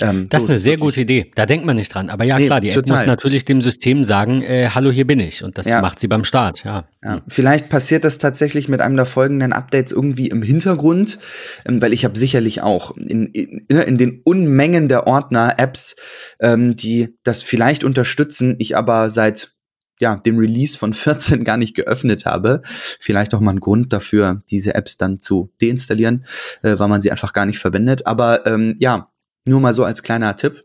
Ähm, 0.00 0.28
das 0.28 0.42
so 0.42 0.46
ist 0.46 0.50
eine 0.50 0.58
sehr 0.58 0.76
gute 0.76 1.00
Idee. 1.00 1.30
Da 1.34 1.46
denkt 1.46 1.64
man 1.64 1.76
nicht 1.76 1.92
dran. 1.94 2.10
Aber 2.10 2.24
ja, 2.24 2.38
nee, 2.38 2.46
klar, 2.46 2.60
die 2.60 2.70
App 2.70 2.88
muss 2.88 3.06
natürlich 3.06 3.44
dem 3.44 3.60
System 3.60 4.04
sagen, 4.04 4.42
äh, 4.42 4.70
hallo, 4.74 4.90
hier 4.90 5.06
bin 5.06 5.20
ich. 5.20 5.42
Und 5.42 5.58
das 5.58 5.66
ja. 5.66 5.80
macht 5.80 6.00
sie 6.00 6.08
beim 6.08 6.24
Start, 6.24 6.64
ja. 6.64 6.88
ja. 7.02 7.22
Vielleicht 7.28 7.68
passiert 7.68 8.04
das 8.04 8.18
tatsächlich 8.18 8.68
mit 8.68 8.80
einem 8.80 8.96
der 8.96 9.06
folgenden 9.06 9.52
Updates 9.52 9.92
irgendwie 9.92 10.28
im 10.28 10.42
Hintergrund, 10.42 11.18
ähm, 11.66 11.80
weil 11.80 11.92
ich 11.92 12.04
habe 12.04 12.18
sicherlich 12.18 12.62
auch 12.62 12.96
in, 12.96 13.26
in, 13.26 13.66
in, 13.68 13.98
den 13.98 14.20
Unmengen 14.24 14.88
der 14.88 15.06
Ordner 15.06 15.54
Apps, 15.58 15.96
ähm, 16.40 16.76
die 16.76 17.16
das 17.24 17.42
vielleicht 17.42 17.84
unterstützen, 17.84 18.56
ich 18.58 18.76
aber 18.76 19.10
seit 19.10 19.56
ja, 19.98 20.16
dem 20.16 20.38
Release 20.38 20.76
von 20.76 20.94
14 20.94 21.44
gar 21.44 21.56
nicht 21.56 21.74
geöffnet 21.74 22.26
habe. 22.26 22.62
Vielleicht 22.66 23.34
auch 23.34 23.40
mal 23.40 23.52
ein 23.52 23.60
Grund 23.60 23.92
dafür, 23.92 24.42
diese 24.50 24.74
Apps 24.74 24.96
dann 24.96 25.20
zu 25.20 25.52
deinstallieren, 25.60 26.24
äh, 26.62 26.78
weil 26.78 26.88
man 26.88 27.00
sie 27.00 27.10
einfach 27.10 27.32
gar 27.32 27.46
nicht 27.46 27.58
verwendet. 27.58 28.06
Aber 28.06 28.46
ähm, 28.46 28.76
ja, 28.78 29.10
nur 29.46 29.60
mal 29.60 29.74
so 29.74 29.84
als 29.84 30.02
kleiner 30.02 30.36
Tipp. 30.36 30.64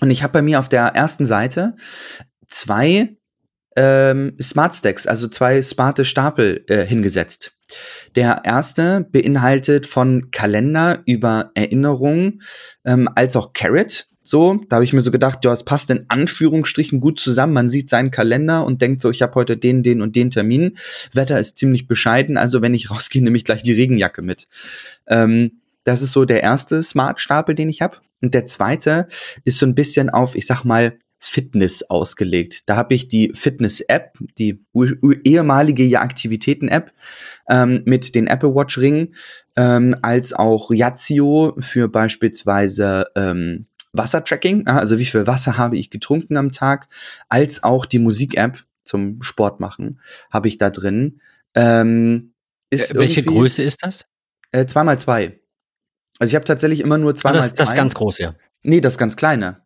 Und 0.00 0.10
ich 0.10 0.22
habe 0.22 0.32
bei 0.32 0.42
mir 0.42 0.60
auf 0.60 0.68
der 0.68 0.86
ersten 0.86 1.26
Seite 1.26 1.74
zwei 2.48 3.16
ähm, 3.76 4.36
Smart 4.40 4.74
Stacks, 4.74 5.06
also 5.06 5.28
zwei 5.28 5.60
smarte 5.62 6.04
Stapel 6.04 6.64
äh, 6.68 6.84
hingesetzt. 6.84 7.52
Der 8.14 8.42
erste 8.44 9.06
beinhaltet 9.10 9.86
von 9.86 10.30
Kalender 10.30 11.02
über 11.06 11.50
Erinnerungen 11.54 12.42
ähm, 12.84 13.08
als 13.14 13.36
auch 13.36 13.52
Carrot. 13.52 14.06
So, 14.22 14.60
da 14.68 14.76
habe 14.76 14.84
ich 14.84 14.92
mir 14.92 15.02
so 15.02 15.12
gedacht, 15.12 15.44
ja, 15.44 15.52
es 15.52 15.62
passt 15.62 15.88
in 15.90 16.06
Anführungsstrichen 16.08 16.98
gut 16.98 17.20
zusammen. 17.20 17.52
Man 17.52 17.68
sieht 17.68 17.88
seinen 17.88 18.10
Kalender 18.10 18.64
und 18.64 18.82
denkt 18.82 19.00
so, 19.00 19.10
ich 19.10 19.22
habe 19.22 19.34
heute 19.36 19.56
den, 19.56 19.84
den 19.84 20.02
und 20.02 20.16
den 20.16 20.30
Termin. 20.30 20.76
Wetter 21.12 21.38
ist 21.38 21.58
ziemlich 21.58 21.86
bescheiden, 21.86 22.36
also 22.36 22.60
wenn 22.62 22.74
ich 22.74 22.90
rausgehe, 22.90 23.22
nehme 23.22 23.36
ich 23.36 23.44
gleich 23.44 23.62
die 23.62 23.72
Regenjacke 23.72 24.22
mit. 24.22 24.48
Ähm, 25.06 25.60
das 25.86 26.02
ist 26.02 26.12
so 26.12 26.24
der 26.24 26.42
erste 26.42 26.82
Smart-Stapel, 26.82 27.54
den 27.54 27.68
ich 27.68 27.80
habe. 27.80 27.98
Und 28.20 28.34
der 28.34 28.44
zweite 28.44 29.06
ist 29.44 29.58
so 29.58 29.66
ein 29.66 29.76
bisschen 29.76 30.10
auf, 30.10 30.34
ich 30.34 30.46
sag 30.46 30.64
mal, 30.64 30.98
Fitness 31.18 31.82
ausgelegt. 31.84 32.68
Da 32.68 32.76
habe 32.76 32.94
ich 32.94 33.08
die 33.08 33.30
Fitness-App, 33.34 34.18
die 34.36 34.64
ehemalige 35.24 36.00
Aktivitäten-App 36.00 36.92
ähm, 37.48 37.82
mit 37.84 38.14
den 38.14 38.26
Apple 38.26 38.54
Watch 38.54 38.78
Ring, 38.78 39.14
ähm, 39.56 39.96
als 40.02 40.32
auch 40.32 40.70
Yazio 40.70 41.54
für 41.58 41.88
beispielsweise 41.88 43.06
ähm, 43.14 43.66
Wassertracking, 43.92 44.66
also 44.66 44.98
wie 44.98 45.04
viel 45.04 45.26
Wasser 45.26 45.56
habe 45.56 45.76
ich 45.78 45.90
getrunken 45.90 46.36
am 46.36 46.52
Tag, 46.52 46.88
als 47.28 47.62
auch 47.62 47.86
die 47.86 47.98
Musik-App 47.98 48.64
zum 48.84 49.22
Sport 49.22 49.60
machen 49.60 50.00
habe 50.30 50.48
ich 50.48 50.58
da 50.58 50.70
drin. 50.70 51.20
Ähm, 51.54 52.34
ist 52.70 52.92
äh, 52.92 52.98
Welche 52.98 53.22
Größe 53.22 53.62
ist 53.62 53.82
das? 53.82 54.06
Äh, 54.52 54.66
zweimal 54.66 54.98
zwei. 54.98 55.40
Also 56.18 56.30
ich 56.30 56.34
habe 56.34 56.44
tatsächlich 56.44 56.80
immer 56.80 56.98
nur 56.98 57.14
zweimal 57.14 57.40
ah, 57.40 57.42
das, 57.42 57.52
das 57.52 57.74
ganz 57.74 57.94
groß, 57.94 58.18
ja. 58.18 58.34
Nee, 58.62 58.80
das 58.80 58.98
ganz 58.98 59.16
kleine. 59.16 59.62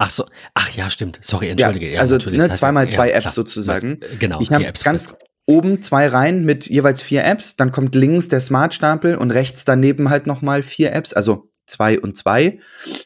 Ach 0.00 0.10
so, 0.10 0.26
ach 0.54 0.70
ja, 0.70 0.90
stimmt. 0.90 1.18
Sorry, 1.22 1.48
entschuldige. 1.48 1.90
Ja, 1.90 2.00
also 2.00 2.16
ne, 2.30 2.52
zweimal 2.52 2.88
zwei 2.88 3.08
ja, 3.08 3.14
Apps 3.14 3.22
klar. 3.24 3.32
sozusagen. 3.32 3.98
Genau, 4.20 4.40
ich 4.40 4.52
habe 4.52 4.72
ganz 4.84 5.14
oben 5.44 5.82
zwei 5.82 6.06
Reihen 6.06 6.44
mit 6.44 6.68
jeweils 6.68 7.02
vier 7.02 7.24
Apps, 7.24 7.56
dann 7.56 7.72
kommt 7.72 7.94
links 7.96 8.28
der 8.28 8.40
Smart-Stapel 8.40 9.16
und 9.16 9.32
rechts 9.32 9.64
daneben 9.64 10.10
halt 10.10 10.26
nochmal 10.26 10.62
vier 10.62 10.92
Apps, 10.92 11.14
also 11.14 11.50
2 11.66 12.00
und 12.00 12.16
2. 12.16 12.60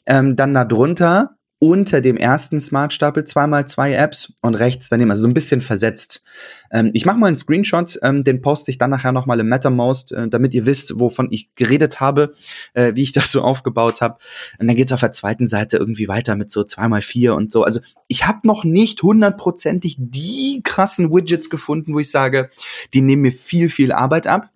Ähm, 0.06 0.36
dann 0.36 0.54
darunter 0.54 1.36
unter 1.62 2.00
dem 2.00 2.16
ersten 2.16 2.60
Smart-Stapel 2.60 3.22
zweimal 3.22 3.68
zwei 3.68 3.92
Apps 3.92 4.32
und 4.42 4.56
rechts 4.56 4.88
daneben, 4.88 5.12
also 5.12 5.22
so 5.22 5.28
ein 5.28 5.34
bisschen 5.34 5.60
versetzt. 5.60 6.24
Ähm, 6.72 6.90
ich 6.92 7.06
mache 7.06 7.18
mal 7.18 7.28
einen 7.28 7.36
Screenshot, 7.36 8.00
ähm, 8.02 8.24
den 8.24 8.42
poste 8.42 8.72
ich 8.72 8.78
dann 8.78 8.90
nachher 8.90 9.12
nochmal 9.12 9.38
im 9.38 9.46
MetaMost, 9.46 10.10
äh, 10.10 10.26
damit 10.26 10.54
ihr 10.54 10.66
wisst, 10.66 10.98
wovon 10.98 11.28
ich 11.30 11.54
geredet 11.54 12.00
habe, 12.00 12.34
äh, 12.74 12.96
wie 12.96 13.02
ich 13.02 13.12
das 13.12 13.30
so 13.30 13.42
aufgebaut 13.42 14.00
habe. 14.00 14.18
Und 14.58 14.66
dann 14.66 14.74
geht's 14.74 14.90
auf 14.90 14.98
der 14.98 15.12
zweiten 15.12 15.46
Seite 15.46 15.76
irgendwie 15.76 16.08
weiter 16.08 16.34
mit 16.34 16.50
so 16.50 16.64
zweimal 16.64 17.00
vier 17.00 17.36
und 17.36 17.52
so. 17.52 17.62
Also 17.62 17.78
ich 18.08 18.26
habe 18.26 18.40
noch 18.42 18.64
nicht 18.64 19.00
hundertprozentig 19.00 19.94
die 20.00 20.62
krassen 20.64 21.12
Widgets 21.12 21.48
gefunden, 21.48 21.94
wo 21.94 22.00
ich 22.00 22.10
sage, 22.10 22.50
die 22.92 23.02
nehmen 23.02 23.22
mir 23.22 23.32
viel, 23.32 23.68
viel 23.68 23.92
Arbeit 23.92 24.26
ab. 24.26 24.50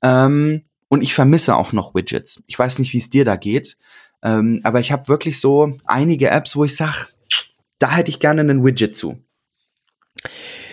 Ähm, 0.00 0.62
und 0.88 1.02
ich 1.02 1.12
vermisse 1.12 1.54
auch 1.54 1.74
noch 1.74 1.94
Widgets. 1.94 2.42
Ich 2.46 2.58
weiß 2.58 2.78
nicht, 2.78 2.94
wie 2.94 2.98
es 2.98 3.10
dir 3.10 3.26
da 3.26 3.36
geht. 3.36 3.76
Ähm, 4.22 4.60
aber 4.64 4.80
ich 4.80 4.92
habe 4.92 5.08
wirklich 5.08 5.40
so 5.40 5.72
einige 5.84 6.30
Apps, 6.30 6.56
wo 6.56 6.64
ich 6.64 6.76
sage, 6.76 7.06
da 7.78 7.96
hätte 7.96 8.10
ich 8.10 8.20
gerne 8.20 8.42
einen 8.42 8.64
Widget 8.64 8.94
zu. 8.94 9.18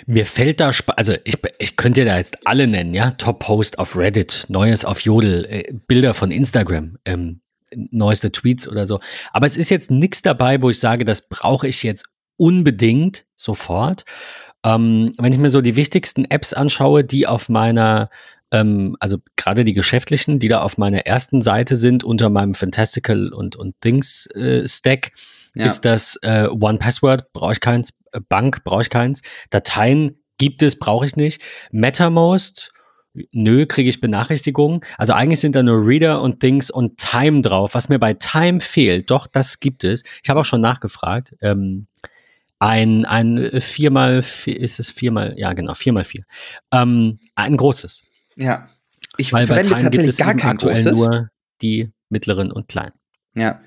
Mir 0.05 0.25
fällt 0.25 0.59
da, 0.59 0.71
also 0.95 1.15
ich, 1.25 1.37
ich 1.59 1.75
könnte 1.75 2.05
da 2.05 2.17
jetzt 2.17 2.47
alle 2.47 2.67
nennen, 2.67 2.93
ja, 2.93 3.11
Top 3.11 3.39
Post 3.39 3.77
auf 3.79 3.97
Reddit, 3.97 4.45
Neues 4.47 4.85
auf 4.85 5.01
Jodel, 5.01 5.45
äh, 5.49 5.73
Bilder 5.87 6.13
von 6.13 6.31
Instagram, 6.31 6.97
ähm, 7.05 7.41
neueste 7.73 8.31
Tweets 8.31 8.67
oder 8.67 8.85
so. 8.85 8.99
Aber 9.33 9.45
es 9.45 9.57
ist 9.57 9.69
jetzt 9.69 9.91
nichts 9.91 10.21
dabei, 10.21 10.61
wo 10.61 10.69
ich 10.69 10.79
sage, 10.79 11.03
das 11.03 11.27
brauche 11.27 11.67
ich 11.67 11.83
jetzt 11.83 12.05
unbedingt 12.37 13.25
sofort. 13.35 14.05
Ähm, 14.63 15.11
wenn 15.17 15.33
ich 15.33 15.39
mir 15.39 15.49
so 15.49 15.61
die 15.61 15.75
wichtigsten 15.75 16.25
Apps 16.25 16.53
anschaue, 16.53 17.03
die 17.03 17.27
auf 17.27 17.49
meiner 17.49 18.09
ähm, 18.51 18.95
also 18.99 19.17
gerade 19.35 19.65
die 19.65 19.73
geschäftlichen, 19.73 20.39
die 20.39 20.47
da 20.47 20.61
auf 20.61 20.77
meiner 20.77 21.05
ersten 21.05 21.41
Seite 21.41 21.75
sind 21.75 22.03
unter 22.03 22.29
meinem 22.29 22.53
Fantastical 22.53 23.33
und, 23.33 23.55
und 23.55 23.75
Things 23.81 24.27
äh, 24.35 24.67
Stack, 24.67 25.11
ja. 25.55 25.65
ist 25.65 25.81
das 25.81 26.17
äh, 26.21 26.47
One 26.49 26.77
Password, 26.77 27.33
brauche 27.33 27.53
ich 27.53 27.59
keins, 27.59 27.93
äh, 28.11 28.19
Bank 28.27 28.63
brauche 28.63 28.83
ich 28.83 28.89
keins, 28.89 29.21
Dateien 29.49 30.19
gibt 30.37 30.61
es, 30.61 30.77
brauche 30.77 31.05
ich 31.05 31.15
nicht, 31.15 31.41
MetaMost, 31.71 32.71
nö, 33.31 33.65
kriege 33.65 33.89
ich 33.89 33.99
Benachrichtigungen. 33.99 34.81
Also 34.97 35.13
eigentlich 35.13 35.39
sind 35.39 35.55
da 35.55 35.63
nur 35.63 35.85
Reader 35.85 36.21
und 36.21 36.39
Things 36.39 36.69
und 36.69 36.97
Time 36.97 37.41
drauf. 37.41 37.73
Was 37.73 37.89
mir 37.89 37.99
bei 37.99 38.13
Time 38.13 38.59
fehlt, 38.59 39.09
doch, 39.09 39.27
das 39.27 39.59
gibt 39.59 39.83
es. 39.83 40.03
Ich 40.23 40.29
habe 40.29 40.41
auch 40.41 40.45
schon 40.45 40.61
nachgefragt. 40.61 41.35
Ähm, 41.41 41.87
ein, 42.59 43.05
ein 43.05 43.61
viermal, 43.61 44.23
vier, 44.23 44.59
ist 44.59 44.79
es 44.79 44.91
viermal, 44.91 45.35
ja 45.37 45.53
genau, 45.53 45.73
viermal 45.73 46.03
vier. 46.03 46.23
Ähm, 46.71 47.19
ein 47.35 47.57
großes. 47.57 48.03
Ja. 48.37 48.69
Ich 49.17 49.33
Weil 49.33 49.47
verwende 49.47 49.77
tatsächlich 49.77 50.17
gar 50.17 50.35
kein 50.35 50.51
aktuell 50.51 50.83
großes. 50.83 50.93
nur 50.93 51.29
die 51.61 51.91
mittleren 52.09 52.51
und 52.51 52.67
kleinen. 52.67 52.93
Ja. 53.35 53.61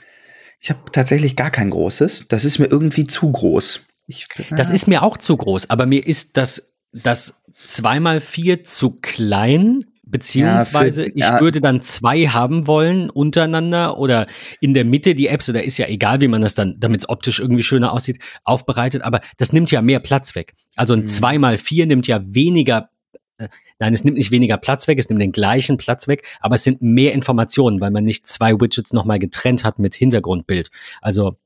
Ich 0.60 0.70
habe 0.70 0.90
tatsächlich 0.92 1.36
gar 1.36 1.50
kein 1.50 1.70
großes. 1.70 2.26
Das 2.28 2.44
ist 2.44 2.58
mir 2.58 2.66
irgendwie 2.66 3.06
zu 3.06 3.32
groß. 3.32 3.80
Ich, 4.06 4.26
das 4.50 4.70
ist 4.70 4.88
mir 4.88 5.02
auch 5.02 5.16
zu 5.16 5.36
groß, 5.36 5.70
aber 5.70 5.86
mir 5.86 6.04
ist 6.04 6.36
das, 6.36 6.74
das 6.92 7.42
zweimal 7.64 8.20
vier 8.20 8.64
zu 8.64 8.98
klein, 9.00 9.84
beziehungsweise 10.02 11.02
ja, 11.02 11.08
für, 11.08 11.16
ich 11.16 11.24
ja. 11.24 11.40
würde 11.40 11.60
dann 11.60 11.82
zwei 11.82 12.26
haben 12.26 12.66
wollen 12.66 13.08
untereinander 13.08 13.98
oder 13.98 14.26
in 14.60 14.74
der 14.74 14.84
Mitte 14.84 15.14
die 15.14 15.28
Apps, 15.28 15.48
oder 15.48 15.62
ist 15.62 15.78
ja 15.78 15.86
egal, 15.86 16.20
wie 16.20 16.28
man 16.28 16.42
das 16.42 16.54
dann, 16.54 16.74
damit 16.80 17.02
es 17.02 17.08
optisch 17.08 17.38
irgendwie 17.38 17.62
schöner 17.62 17.92
aussieht, 17.92 18.18
aufbereitet, 18.42 19.02
aber 19.02 19.20
das 19.38 19.52
nimmt 19.52 19.70
ja 19.70 19.80
mehr 19.80 20.00
Platz 20.00 20.34
weg. 20.34 20.54
Also 20.74 20.94
ein 20.94 21.00
mhm. 21.00 21.06
zweimal 21.06 21.56
vier 21.56 21.86
nimmt 21.86 22.08
ja 22.08 22.20
weniger 22.24 22.90
nein, 23.78 23.94
es 23.94 24.04
nimmt 24.04 24.18
nicht 24.18 24.30
weniger 24.30 24.56
Platz 24.56 24.88
weg, 24.88 24.98
es 24.98 25.08
nimmt 25.08 25.20
den 25.20 25.32
gleichen 25.32 25.76
Platz 25.76 26.08
weg, 26.08 26.26
aber 26.40 26.56
es 26.56 26.64
sind 26.64 26.82
mehr 26.82 27.12
Informationen, 27.12 27.80
weil 27.80 27.90
man 27.90 28.04
nicht 28.04 28.26
zwei 28.26 28.52
Widgets 28.60 28.92
nochmal 28.92 29.18
getrennt 29.18 29.64
hat 29.64 29.78
mit 29.78 29.94
Hintergrundbild. 29.94 30.70
Also 31.00 31.36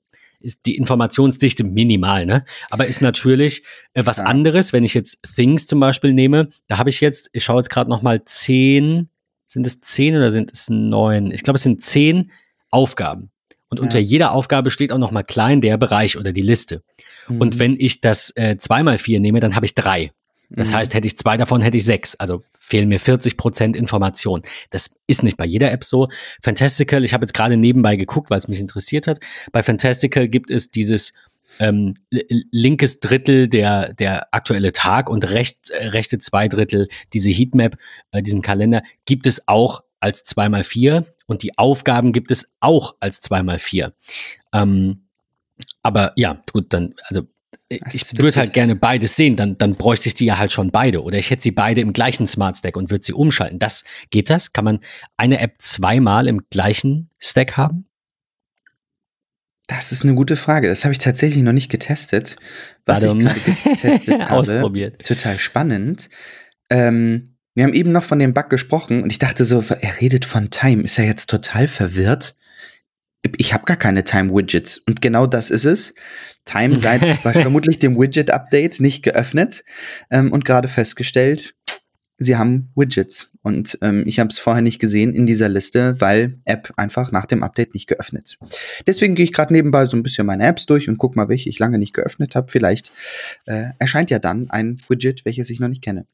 ist 0.40 0.66
die 0.66 0.76
Informationsdichte 0.76 1.64
minimal, 1.64 2.26
ne? 2.26 2.44
Aber 2.70 2.86
ist 2.86 3.00
natürlich 3.00 3.62
äh, 3.94 4.04
was 4.04 4.18
ja. 4.18 4.24
anderes, 4.24 4.72
wenn 4.72 4.84
ich 4.84 4.94
jetzt 4.94 5.20
Things 5.34 5.66
zum 5.66 5.80
Beispiel 5.80 6.12
nehme. 6.12 6.50
Da 6.68 6.78
habe 6.78 6.90
ich 6.90 7.00
jetzt, 7.00 7.30
ich 7.32 7.44
schaue 7.44 7.56
jetzt 7.56 7.70
gerade 7.70 7.88
nochmal 7.88 8.24
zehn, 8.26 9.08
sind 9.46 9.66
es 9.66 9.80
zehn 9.80 10.14
oder 10.14 10.30
sind 10.30 10.52
es 10.52 10.68
neun? 10.68 11.30
Ich 11.30 11.42
glaube, 11.42 11.56
es 11.56 11.62
sind 11.62 11.80
zehn 11.80 12.30
Aufgaben. 12.70 13.30
Und 13.70 13.78
ja. 13.78 13.84
unter 13.84 13.98
jeder 13.98 14.32
Aufgabe 14.32 14.70
steht 14.70 14.92
auch 14.92 14.98
nochmal 14.98 15.24
klein 15.24 15.60
der 15.60 15.78
Bereich 15.78 16.18
oder 16.18 16.32
die 16.32 16.42
Liste. 16.42 16.82
Mhm. 17.28 17.40
Und 17.40 17.58
wenn 17.58 17.76
ich 17.78 18.00
das 18.00 18.30
äh, 18.36 18.56
zweimal 18.58 18.98
vier 18.98 19.20
nehme, 19.20 19.40
dann 19.40 19.56
habe 19.56 19.66
ich 19.66 19.74
drei. 19.74 20.12
Das 20.54 20.70
mhm. 20.70 20.74
heißt, 20.76 20.94
hätte 20.94 21.06
ich 21.06 21.18
zwei 21.18 21.36
davon, 21.36 21.62
hätte 21.62 21.76
ich 21.76 21.84
sechs. 21.84 22.14
Also 22.16 22.42
fehlen 22.58 22.88
mir 22.88 23.00
40 23.00 23.36
Prozent 23.36 23.76
Information. 23.76 24.42
Das 24.70 24.90
ist 25.06 25.22
nicht 25.22 25.36
bei 25.36 25.44
jeder 25.44 25.72
App 25.72 25.84
so. 25.84 26.08
Fantastical, 26.42 27.04
ich 27.04 27.12
habe 27.12 27.24
jetzt 27.24 27.34
gerade 27.34 27.56
nebenbei 27.56 27.96
geguckt, 27.96 28.30
weil 28.30 28.38
es 28.38 28.48
mich 28.48 28.60
interessiert 28.60 29.06
hat. 29.06 29.20
Bei 29.52 29.62
Fantastical 29.62 30.28
gibt 30.28 30.50
es 30.50 30.70
dieses 30.70 31.12
ähm, 31.60 31.94
linkes 32.10 33.00
Drittel 33.00 33.48
der, 33.48 33.94
der 33.94 34.32
aktuelle 34.34 34.72
Tag 34.72 35.08
und 35.08 35.30
recht, 35.30 35.70
äh, 35.70 35.88
rechte 35.88 36.18
zwei 36.18 36.48
Drittel, 36.48 36.88
diese 37.12 37.30
Heatmap, 37.30 37.76
äh, 38.10 38.22
diesen 38.22 38.42
Kalender, 38.42 38.82
gibt 39.04 39.26
es 39.26 39.46
auch 39.46 39.82
als 40.00 40.24
2x4 40.26 41.04
und 41.26 41.42
die 41.42 41.56
Aufgaben 41.56 42.12
gibt 42.12 42.30
es 42.30 42.52
auch 42.60 42.96
als 43.00 43.22
2x4. 43.22 43.92
Ähm, 44.52 45.08
aber 45.82 46.12
ja, 46.16 46.42
gut, 46.52 46.72
dann, 46.72 46.94
also 47.04 47.22
ich 47.92 48.18
würde 48.18 48.38
halt 48.38 48.52
gerne 48.52 48.76
beides 48.76 49.16
sehen, 49.16 49.36
dann, 49.36 49.58
dann 49.58 49.76
bräuchte 49.76 50.08
ich 50.08 50.14
die 50.14 50.26
ja 50.26 50.38
halt 50.38 50.52
schon 50.52 50.70
beide. 50.70 51.02
Oder 51.02 51.18
ich 51.18 51.30
hätte 51.30 51.42
sie 51.42 51.50
beide 51.50 51.80
im 51.80 51.92
gleichen 51.92 52.26
Smart 52.26 52.56
Stack 52.56 52.76
und 52.76 52.90
würde 52.90 53.04
sie 53.04 53.12
umschalten. 53.12 53.58
Das, 53.58 53.84
geht 54.10 54.30
das? 54.30 54.52
Kann 54.52 54.64
man 54.64 54.80
eine 55.16 55.40
App 55.40 55.54
zweimal 55.58 56.28
im 56.28 56.42
gleichen 56.50 57.10
Stack 57.18 57.56
haben? 57.56 57.86
Das 59.66 59.92
ist 59.92 60.02
eine 60.02 60.14
gute 60.14 60.36
Frage. 60.36 60.68
Das 60.68 60.84
habe 60.84 60.92
ich 60.92 60.98
tatsächlich 60.98 61.42
noch 61.42 61.52
nicht 61.52 61.70
getestet. 61.70 62.36
Was 62.84 63.00
Badum. 63.00 63.20
ich 63.20 63.26
gerade 63.26 63.40
getestet 63.40 64.20
habe. 64.28 64.30
Ausprobiert. 64.30 65.06
Total 65.06 65.38
spannend. 65.38 66.10
Ähm, 66.68 67.36
wir 67.54 67.64
haben 67.64 67.72
eben 67.72 67.92
noch 67.92 68.04
von 68.04 68.18
dem 68.18 68.34
Bug 68.34 68.50
gesprochen 68.50 69.02
und 69.02 69.10
ich 69.10 69.18
dachte 69.18 69.44
so, 69.44 69.64
er 69.80 70.00
redet 70.00 70.24
von 70.24 70.50
Time. 70.50 70.82
Ist 70.82 70.98
er 70.98 71.06
jetzt 71.06 71.30
total 71.30 71.68
verwirrt? 71.68 72.36
Ich 73.38 73.54
habe 73.54 73.64
gar 73.64 73.76
keine 73.76 74.04
Time-Widgets. 74.04 74.78
Und 74.78 75.00
genau 75.00 75.26
das 75.26 75.50
ist 75.50 75.64
es. 75.64 75.94
Time 76.44 76.78
seit 76.78 77.06
vermutlich 77.22 77.78
dem 77.78 77.98
Widget-Update 77.98 78.80
nicht 78.80 79.02
geöffnet 79.02 79.64
ähm, 80.10 80.32
und 80.32 80.44
gerade 80.44 80.68
festgestellt, 80.68 81.54
sie 82.18 82.36
haben 82.36 82.70
Widgets. 82.74 83.30
Und 83.42 83.78
ähm, 83.82 84.04
ich 84.06 84.20
habe 84.20 84.30
es 84.30 84.38
vorher 84.38 84.62
nicht 84.62 84.78
gesehen 84.78 85.14
in 85.14 85.26
dieser 85.26 85.48
Liste, 85.48 86.00
weil 86.00 86.36
App 86.44 86.72
einfach 86.76 87.12
nach 87.12 87.26
dem 87.26 87.42
Update 87.42 87.74
nicht 87.74 87.86
geöffnet. 87.86 88.38
Deswegen 88.86 89.14
gehe 89.14 89.24
ich 89.24 89.32
gerade 89.32 89.52
nebenbei 89.52 89.86
so 89.86 89.96
ein 89.96 90.02
bisschen 90.02 90.26
meine 90.26 90.46
Apps 90.46 90.66
durch 90.66 90.88
und 90.88 90.98
guck 90.98 91.16
mal, 91.16 91.28
welche 91.28 91.48
ich 91.50 91.58
lange 91.58 91.78
nicht 91.78 91.92
geöffnet 91.92 92.34
habe. 92.34 92.50
Vielleicht 92.50 92.92
äh, 93.46 93.70
erscheint 93.78 94.10
ja 94.10 94.18
dann 94.18 94.50
ein 94.50 94.80
Widget, 94.88 95.24
welches 95.24 95.50
ich 95.50 95.60
noch 95.60 95.68
nicht 95.68 95.82
kenne. 95.82 96.06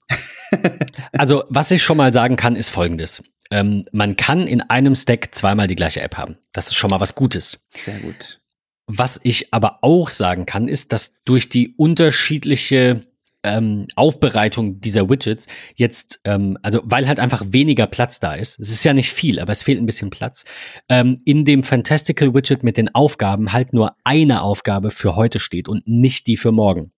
also, 1.12 1.44
was 1.48 1.70
ich 1.70 1.82
schon 1.82 1.96
mal 1.96 2.12
sagen 2.12 2.36
kann, 2.36 2.56
ist 2.56 2.70
folgendes. 2.70 3.22
Ähm, 3.52 3.84
man 3.92 4.16
kann 4.16 4.46
in 4.46 4.60
einem 4.62 4.94
Stack 4.94 5.34
zweimal 5.34 5.66
die 5.66 5.76
gleiche 5.76 6.00
App 6.00 6.16
haben. 6.16 6.36
Das 6.52 6.66
ist 6.66 6.74
schon 6.74 6.90
mal 6.90 7.00
was 7.00 7.14
Gutes. 7.14 7.58
Sehr 7.84 7.98
gut. 7.98 8.39
Was 8.92 9.20
ich 9.22 9.54
aber 9.54 9.78
auch 9.82 10.10
sagen 10.10 10.46
kann, 10.46 10.66
ist, 10.66 10.92
dass 10.92 11.14
durch 11.24 11.48
die 11.48 11.74
unterschiedliche 11.76 13.06
ähm, 13.44 13.86
Aufbereitung 13.94 14.80
dieser 14.80 15.08
Widgets 15.08 15.46
jetzt, 15.76 16.20
ähm, 16.24 16.58
also 16.62 16.80
weil 16.82 17.06
halt 17.06 17.20
einfach 17.20 17.44
weniger 17.50 17.86
Platz 17.86 18.18
da 18.18 18.34
ist, 18.34 18.58
es 18.58 18.68
ist 18.68 18.84
ja 18.84 18.92
nicht 18.92 19.12
viel, 19.12 19.38
aber 19.38 19.52
es 19.52 19.62
fehlt 19.62 19.78
ein 19.78 19.86
bisschen 19.86 20.10
Platz, 20.10 20.44
ähm, 20.88 21.18
in 21.24 21.44
dem 21.44 21.62
Fantastical 21.62 22.34
Widget 22.34 22.64
mit 22.64 22.76
den 22.76 22.92
Aufgaben 22.92 23.52
halt 23.52 23.72
nur 23.72 23.94
eine 24.02 24.42
Aufgabe 24.42 24.90
für 24.90 25.14
heute 25.14 25.38
steht 25.38 25.68
und 25.68 25.86
nicht 25.86 26.26
die 26.26 26.36
für 26.36 26.50
morgen. 26.50 26.90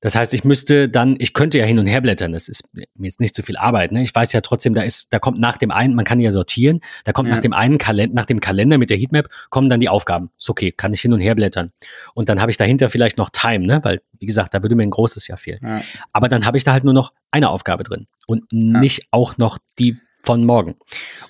Das 0.00 0.14
heißt, 0.14 0.32
ich 0.32 0.44
müsste 0.44 0.88
dann, 0.88 1.16
ich 1.18 1.34
könnte 1.34 1.58
ja 1.58 1.64
hin 1.64 1.78
und 1.78 1.86
her 1.86 2.00
blättern, 2.00 2.32
das 2.32 2.48
ist 2.48 2.74
mir 2.74 2.86
jetzt 3.06 3.20
nicht 3.20 3.34
so 3.34 3.42
viel 3.42 3.56
Arbeit. 3.56 3.92
Ne? 3.92 4.02
Ich 4.02 4.14
weiß 4.14 4.32
ja 4.32 4.40
trotzdem, 4.40 4.72
da 4.72 4.82
ist, 4.82 5.12
da 5.12 5.18
kommt 5.18 5.38
nach 5.38 5.58
dem 5.58 5.70
einen, 5.70 5.94
man 5.94 6.06
kann 6.06 6.20
ja 6.20 6.30
sortieren, 6.30 6.80
da 7.04 7.12
kommt 7.12 7.28
ja. 7.28 7.34
nach 7.34 7.40
dem 7.40 7.52
einen 7.52 7.76
Kalender, 7.76 8.14
nach 8.14 8.24
dem 8.24 8.40
Kalender 8.40 8.78
mit 8.78 8.88
der 8.88 8.96
Heatmap 8.96 9.28
kommen 9.50 9.68
dann 9.68 9.80
die 9.80 9.90
Aufgaben. 9.90 10.30
Ist 10.38 10.48
okay, 10.48 10.72
kann 10.72 10.92
ich 10.94 11.02
hin 11.02 11.12
und 11.12 11.20
her 11.20 11.34
blättern. 11.34 11.72
Und 12.14 12.28
dann 12.30 12.40
habe 12.40 12.50
ich 12.50 12.56
dahinter 12.56 12.88
vielleicht 12.88 13.18
noch 13.18 13.28
Time, 13.30 13.66
ne? 13.66 13.80
Weil, 13.82 14.00
wie 14.18 14.26
gesagt, 14.26 14.54
da 14.54 14.62
würde 14.62 14.74
mir 14.74 14.84
ein 14.84 14.90
großes 14.90 15.28
Jahr 15.28 15.38
fehlen. 15.38 15.60
Ja. 15.62 15.82
Aber 16.12 16.28
dann 16.28 16.46
habe 16.46 16.56
ich 16.56 16.64
da 16.64 16.72
halt 16.72 16.84
nur 16.84 16.94
noch 16.94 17.12
eine 17.30 17.50
Aufgabe 17.50 17.84
drin 17.84 18.06
und 18.26 18.44
ja. 18.50 18.80
nicht 18.80 19.08
auch 19.10 19.36
noch 19.36 19.58
die 19.78 19.98
von 20.22 20.44
morgen. 20.44 20.76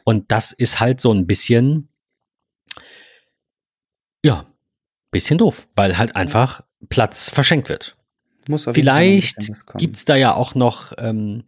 Und 0.05 0.31
das 0.31 0.53
ist 0.53 0.81
halt 0.81 1.01
so 1.01 1.13
ein 1.13 1.27
bisschen, 1.27 1.89
ja, 4.25 4.47
bisschen 5.11 5.39
doof, 5.39 5.67
weil 5.75 5.99
halt 5.99 6.15
einfach 6.15 6.63
Platz 6.89 7.29
verschenkt 7.29 7.69
wird. 7.69 7.97
Muss 8.48 8.64
Vielleicht 8.64 9.37
gibt 9.76 9.96
es 9.96 10.05
da 10.05 10.16
ja 10.16 10.35
auch 10.35 10.55
noch 10.55 10.92
ähm, 10.98 11.44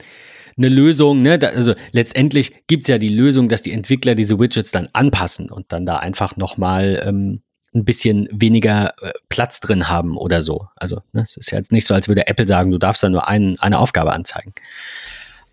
eine 0.56 0.68
Lösung, 0.68 1.22
ne? 1.22 1.38
Da, 1.38 1.48
also 1.48 1.74
letztendlich 1.92 2.66
gibt 2.66 2.84
es 2.84 2.88
ja 2.88 2.98
die 2.98 3.08
Lösung, 3.08 3.48
dass 3.48 3.62
die 3.62 3.72
Entwickler 3.72 4.14
diese 4.14 4.38
Widgets 4.38 4.70
dann 4.70 4.88
anpassen 4.92 5.50
und 5.50 5.72
dann 5.72 5.86
da 5.86 5.96
einfach 5.96 6.36
nochmal 6.36 7.02
ähm, 7.06 7.42
ein 7.74 7.84
bisschen 7.84 8.28
weniger 8.30 8.94
äh, 9.02 9.12
Platz 9.28 9.60
drin 9.60 9.88
haben 9.88 10.16
oder 10.16 10.42
so. 10.42 10.68
Also 10.76 11.00
ne, 11.12 11.22
es 11.22 11.36
ist 11.36 11.50
ja 11.50 11.58
jetzt 11.58 11.72
nicht 11.72 11.86
so, 11.86 11.94
als 11.94 12.08
würde 12.08 12.26
Apple 12.26 12.46
sagen, 12.46 12.70
du 12.70 12.78
darfst 12.78 13.02
da 13.02 13.08
nur 13.08 13.28
ein, 13.28 13.58
eine 13.58 13.78
Aufgabe 13.78 14.12
anzeigen. 14.12 14.52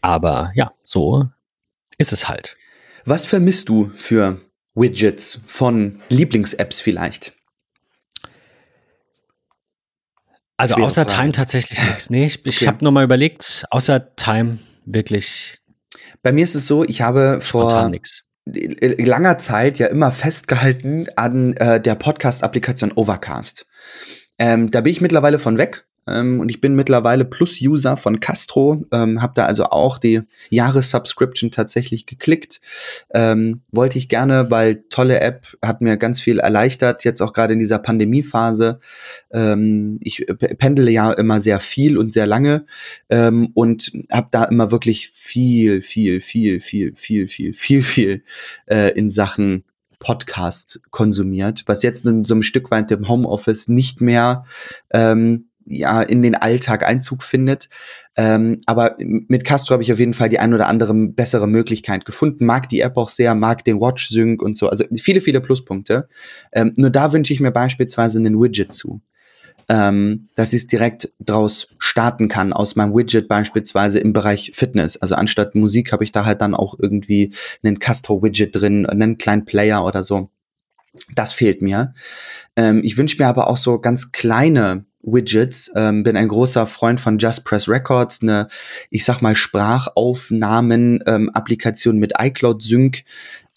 Aber 0.02 0.52
ja, 0.56 0.72
so 0.84 1.26
ist 1.98 2.14
es 2.14 2.28
halt. 2.28 2.56
Was 3.06 3.26
vermisst 3.26 3.70
du 3.70 3.92
für 3.96 4.40
Widgets 4.76 5.42
von 5.48 6.02
Lieblings-Apps 6.10 6.82
vielleicht? 6.82 7.39
Also 10.60 10.76
außer 10.76 11.06
Frage. 11.06 11.18
Time 11.18 11.32
tatsächlich 11.32 11.82
nichts. 11.82 12.10
Nee, 12.10 12.26
ich, 12.26 12.46
ich 12.46 12.58
Okay. 12.58 12.68
habe 12.68 12.84
nur 12.84 12.92
mal 12.92 13.04
überlegt, 13.04 13.66
außer 13.70 14.16
Time 14.16 14.60
wirklich 14.86 15.60
Bei 16.22 16.32
mir 16.32 16.44
ist 16.44 16.56
es 16.56 16.68
so, 16.68 16.84
ich 16.84 17.02
habe 17.02 17.40
vor 17.42 17.90
langer 18.46 19.38
Zeit 19.38 19.80
ja 19.80 19.88
immer 19.88 20.12
festgehalten 20.12 21.08
an 21.16 21.54
äh, 21.54 21.80
der 21.80 21.96
Podcast-Applikation 21.96 22.92
Overcast. 22.94 23.68
Ähm, 24.38 24.72
da 24.72 24.82
bin 24.82 24.92
ich 24.92 25.02
mittlerweile 25.02 25.40
von 25.40 25.58
weg 25.58 25.86
ähm, 26.10 26.40
und 26.40 26.50
ich 26.50 26.62
bin 26.62 26.76
mittlerweile 26.76 27.26
Plus-User 27.26 27.98
von 27.98 28.20
Castro, 28.20 28.86
ähm, 28.92 29.22
habe 29.22 29.34
da 29.36 29.46
also 29.46 29.66
auch 29.66 29.98
die 29.98 30.22
Jahressubscription 30.50 31.52
tatsächlich 31.52 32.06
geklickt. 32.06 32.62
Ähm, 33.14 33.62
wollte 33.72 33.98
ich 33.98 34.10
gerne, 34.10 34.50
weil 34.50 34.84
tolle 34.90 35.20
App, 35.20 35.46
hat 35.64 35.82
mir 35.82 35.98
ganz 35.98 36.20
viel 36.20 36.40
erleichtert, 36.40 37.04
jetzt 37.04 37.22
auch 37.22 37.34
gerade 37.34 37.54
in 37.54 37.60
dieser 37.60 37.80
Pandemiephase. 37.80 38.80
Ähm, 39.32 40.00
ich 40.02 40.26
pendele 40.58 40.92
ja 40.92 41.12
immer 41.12 41.40
sehr 41.40 41.60
viel 41.60 41.98
und 41.98 42.14
sehr 42.14 42.28
lange 42.28 42.66
ähm, 43.10 43.50
und 43.54 43.92
habe 44.12 44.28
da 44.32 44.46
immer 44.46 44.72
wirklich 44.72 45.10
viel, 45.10 45.82
viel, 45.82 46.22
viel, 46.22 46.60
viel, 46.60 46.96
viel, 46.96 47.28
viel, 47.28 47.54
viel, 47.54 47.84
viel 47.84 48.24
äh, 48.68 48.92
in 48.98 49.10
Sachen 49.10 49.64
Podcast 50.00 50.82
konsumiert, 50.92 51.64
was 51.68 51.84
jetzt 51.84 52.06
in 52.06 52.26
so 52.26 52.34
einem 52.34 52.42
Stück 52.42 52.72
weit 52.72 52.90
im 52.92 53.08
Homeoffice 53.08 53.68
nicht 53.68 54.02
mehr 54.02 54.46
ähm, 54.92 55.49
ja 55.70 56.02
in 56.02 56.22
den 56.22 56.36
Alltag 56.36 56.86
Einzug 56.86 57.24
findet. 57.24 57.70
Ähm, 58.16 58.62
aber 58.66 58.98
mit 59.00 59.46
Castro 59.46 59.74
habe 59.74 59.84
ich 59.84 59.94
auf 59.94 60.00
jeden 60.00 60.14
Fall 60.14 60.30
die 60.30 60.40
ein 60.40 60.54
oder 60.54 60.68
andere 60.68 60.94
bessere 60.94 61.48
Möglichkeit 61.48 62.06
gefunden. 62.06 62.46
Mag 62.46 62.68
die 62.70 62.82
App 62.82 62.98
auch 62.98 63.10
sehr, 63.10 63.36
mag 63.36 63.64
den 63.64 63.80
Watch 63.80 64.10
Sync 64.10 64.42
und 64.42 64.58
so. 64.58 64.70
Also 64.70 64.86
viele, 64.98 65.22
viele 65.22 65.42
Pluspunkte. 65.42 66.10
Ähm, 66.52 66.74
nur 66.76 66.90
da 66.90 67.14
wünsche 67.14 67.34
ich 67.34 67.40
mir 67.40 67.52
beispielsweise 67.52 68.20
einen 68.20 68.40
Widget 68.42 68.74
zu 68.74 69.02
ähm, 69.70 70.30
dass 70.36 70.52
ich 70.52 70.64
es 70.64 70.68
direkt 70.68 71.14
draus 71.20 71.68
starten 71.78 72.28
kann 72.28 72.54
aus 72.54 72.76
meinem 72.76 72.96
Widget 72.96 73.28
beispielsweise 73.28 74.00
im 74.00 74.14
Bereich 74.14 74.52
Fitness. 74.54 74.98
Also 74.98 75.16
anstatt 75.16 75.54
Musik 75.54 75.92
habe 75.92 76.04
ich 76.04 76.12
da 76.12 76.26
halt 76.26 76.42
dann 76.42 76.56
auch 76.56 76.76
irgendwie 76.80 77.34
einen 77.64 77.78
Castro-Widget 77.78 78.56
drin, 78.56 78.88
einen 78.88 79.20
kleinen 79.20 79.46
Player 79.46 79.86
oder 79.86 80.04
so. 80.04 80.32
Das 81.14 81.34
fehlt 81.34 81.62
mir. 81.62 81.94
Ähm, 82.56 82.82
ich 82.84 82.98
wünsche 82.98 83.18
mir 83.20 83.28
aber 83.28 83.48
auch 83.48 83.58
so 83.58 83.80
ganz 83.80 84.12
kleine 84.12 84.86
Widgets. 85.02 85.72
Ähm, 85.76 86.04
bin 86.04 86.18
ein 86.18 86.28
großer 86.28 86.66
Freund 86.66 87.00
von 87.00 87.18
Just 87.18 87.46
Press 87.46 87.70
Records, 87.70 88.22
eine, 88.22 88.50
ich 88.90 89.06
sag 89.06 89.22
mal, 89.22 89.36
Sprachaufnahmen-Applikation 89.36 91.98
mit 91.98 92.16
iCloud 92.20 92.62
Sync. 92.62 93.04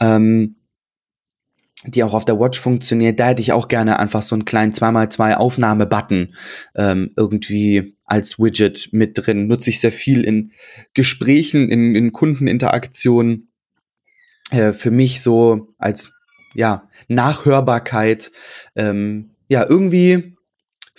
Ähm, 0.00 0.55
die 1.85 2.05
auch 2.05 2.14
auf 2.14 2.24
der 2.24 2.38
Watch 2.38 2.61
funktioniert, 2.61 3.18
da 3.18 3.26
hätte 3.28 3.42
ich 3.42 3.52
auch 3.52 3.66
gerne 3.66 3.98
einfach 3.98 4.22
so 4.22 4.37
einen 4.37 4.44
kleinen 4.44 4.72
2x2 4.72 5.35
Aufnahme-Button 5.35 6.35
ähm, 6.76 7.11
irgendwie 7.16 7.96
als 8.05 8.38
Widget 8.38 8.90
mit 8.92 9.14
drin. 9.14 9.48
Nutze 9.48 9.70
ich 9.70 9.81
sehr 9.81 9.90
viel 9.90 10.22
in 10.22 10.52
Gesprächen, 10.94 11.68
in, 11.68 11.96
in 11.96 12.12
Kundeninteraktionen. 12.12 13.48
Äh, 14.50 14.72
für 14.72 14.90
mich 14.90 15.22
so 15.22 15.68
als 15.78 16.12
ja, 16.55 16.88
Nachhörbarkeit. 17.09 18.31
Ähm, 18.76 19.31
ja, 19.48 19.66
irgendwie 19.68 20.37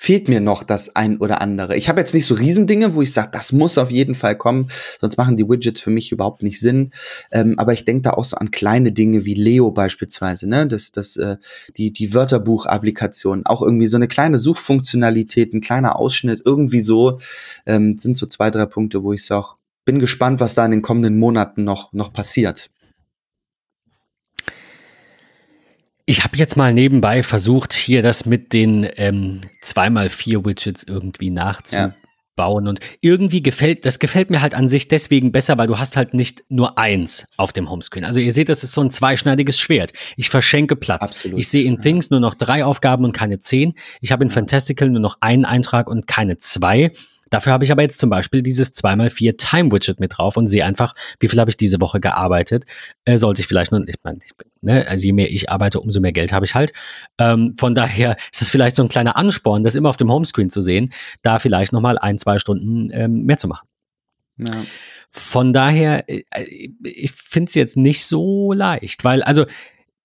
fehlt 0.04 0.28
mir 0.28 0.42
noch 0.42 0.64
das 0.64 0.98
ein 0.98 1.16
oder 1.20 1.40
andere. 1.40 1.78
Ich 1.78 1.88
habe 1.88 2.02
jetzt 2.02 2.14
nicht 2.14 2.26
so 2.26 2.36
Riesendinge, 2.36 2.94
wo 2.94 3.02
ich 3.02 3.14
sage, 3.14 3.30
das 3.32 3.54
muss 3.54 3.78
auf 3.78 3.90
jeden 3.90 4.16
Fall 4.16 4.38
kommen, 4.38 4.68
sonst 5.00 5.16
machen 5.16 5.38
die 5.38 5.48
Widgets 5.48 5.80
für 5.80 5.92
mich 5.92 6.12
überhaupt 6.12 6.44
nicht 6.44 6.60
Sinn. 6.60 6.92
Ähm, 7.32 7.58
aber 7.58 7.72
ich 7.72 7.86
denke 7.86 8.02
da 8.02 8.10
auch 8.12 8.26
so 8.26 8.36
an 8.36 8.52
kleine 8.52 8.92
Dinge 8.92 9.24
wie 9.24 9.34
Leo 9.34 9.72
beispielsweise, 9.72 10.50
ne? 10.50 10.68
Das, 10.68 10.92
das, 10.92 11.16
äh, 11.16 11.38
die, 11.78 11.94
die 11.94 12.14
Wörterbuch-Applikation, 12.14 13.46
auch 13.46 13.62
irgendwie 13.62 13.88
so 13.88 13.96
eine 13.96 14.10
kleine 14.10 14.40
Suchfunktionalität, 14.40 15.54
ein 15.54 15.62
kleiner 15.62 15.98
Ausschnitt, 15.98 16.42
irgendwie 16.44 16.82
so, 16.82 17.20
ähm, 17.66 17.98
sind 17.98 18.18
so 18.18 18.26
zwei, 18.26 18.52
drei 18.52 18.66
Punkte, 18.66 19.04
wo 19.04 19.14
ich 19.14 19.26
sage, 19.26 19.56
bin 19.86 20.00
gespannt, 20.00 20.42
was 20.42 20.54
da 20.54 20.66
in 20.66 20.72
den 20.72 20.82
kommenden 20.82 21.18
Monaten 21.18 21.64
noch, 21.64 21.94
noch 21.94 22.12
passiert. 22.12 22.70
Ich 26.06 26.24
habe 26.24 26.36
jetzt 26.36 26.58
mal 26.58 26.74
nebenbei 26.74 27.24
versucht, 27.24 27.72
hier 27.72 28.02
das 28.02 28.26
mit 28.26 28.52
den 28.52 28.88
ähm, 28.98 29.40
2x4 29.64 30.46
Widgets 30.46 30.84
irgendwie 30.84 31.30
nachzubauen. 31.30 32.68
Und 32.68 32.82
irgendwie 33.00 33.42
gefällt, 33.42 33.86
das 33.86 34.00
gefällt 34.00 34.30
mir 34.30 34.42
halt 34.42 34.54
an 34.54 34.68
sich 34.68 34.90
deswegen 34.90 35.32
besser, 35.32 35.58
weil 35.58 35.68
du 35.68 35.80
hast 35.80 35.96
halt 35.96 36.14
nicht 36.14 36.44
nur 36.50 36.78
eins 36.78 37.26
auf 37.38 37.54
dem 37.54 37.70
Homescreen. 37.70 38.04
Also 38.04 38.20
ihr 38.20 38.34
seht, 38.34 38.50
das 38.50 38.66
ist 38.66 38.74
so 38.74 38.82
ein 38.82 38.92
zweischneidiges 38.92 39.58
Schwert. 39.58 39.94
Ich 40.18 40.30
verschenke 40.30 40.76
Platz. 40.76 41.12
Absolut, 41.12 41.40
Ich 41.40 41.48
sehe 41.48 41.64
in 41.64 41.76
ja. 41.76 41.82
Things 41.82 42.10
nur 42.10 42.20
noch 42.20 42.34
drei 42.34 42.66
Aufgaben 42.66 43.06
und 43.06 43.14
keine 43.14 43.40
zehn. 43.40 43.74
Ich 44.02 44.12
habe 44.12 44.26
in 44.26 44.30
Fantastical 44.30 44.90
nur 44.90 45.02
noch 45.02 45.18
einen 45.22 45.46
Eintrag 45.46 45.88
und 45.88 46.06
keine 46.06 46.38
zwei. 46.38 46.92
Dafür 47.34 47.52
habe 47.52 47.66
ich 47.66 47.72
aber 47.72 47.82
jetzt 47.82 47.98
zum 47.98 48.12
Beispiel 48.12 48.44
dieses 48.44 48.76
2x4 48.76 49.38
Time-Widget 49.38 50.00
mit 50.00 50.16
drauf 50.16 50.38
und 50.38 50.48
sehe 50.48 50.64
einfach, 50.64 50.94
wie 51.20 51.28
viel 51.28 51.40
habe 51.40 51.50
ich 51.50 51.58
diese 51.58 51.82
Woche 51.82 52.00
gearbeitet. 52.00 52.66
Äh, 53.06 53.18
sollte 53.18 53.42
ich 53.42 53.48
vielleicht 53.48 53.72
nur, 53.72 53.82
ich 53.88 53.96
meine, 54.04 54.20
ich 54.24 54.36
bin, 54.38 54.48
ne, 54.62 54.88
also 54.88 55.04
je 55.04 55.14
mehr 55.14 55.32
ich 55.32 55.50
arbeite, 55.50 55.80
umso 55.80 56.00
mehr 56.00 56.12
Geld 56.12 56.32
habe 56.32 56.46
ich 56.46 56.54
halt. 56.54 56.74
Ähm, 57.18 57.56
von 57.58 57.74
daher 57.74 58.18
ist 58.32 58.42
das 58.42 58.52
vielleicht 58.52 58.76
so 58.76 58.84
ein 58.84 58.88
kleiner 58.88 59.18
Ansporn, 59.18 59.64
das 59.64 59.74
immer 59.74 59.90
auf 59.90 59.98
dem 59.98 60.12
Homescreen 60.12 60.52
zu 60.52 60.62
sehen, 60.62 60.94
da 61.24 61.40
vielleicht 61.40 61.74
nochmal 61.74 61.98
ein, 61.98 62.20
zwei 62.20 62.38
Stunden 62.38 62.92
ähm, 62.92 63.24
mehr 63.24 63.38
zu 63.38 63.48
machen. 63.48 63.68
Ja. 64.38 64.66
Von 65.10 65.54
daher, 65.54 66.08
äh, 66.08 66.22
ich 66.84 67.14
finde 67.14 67.50
es 67.50 67.56
jetzt 67.56 67.78
nicht 67.78 68.06
so 68.06 68.54
leicht, 68.54 69.04
weil, 69.04 69.24
also, 69.24 69.48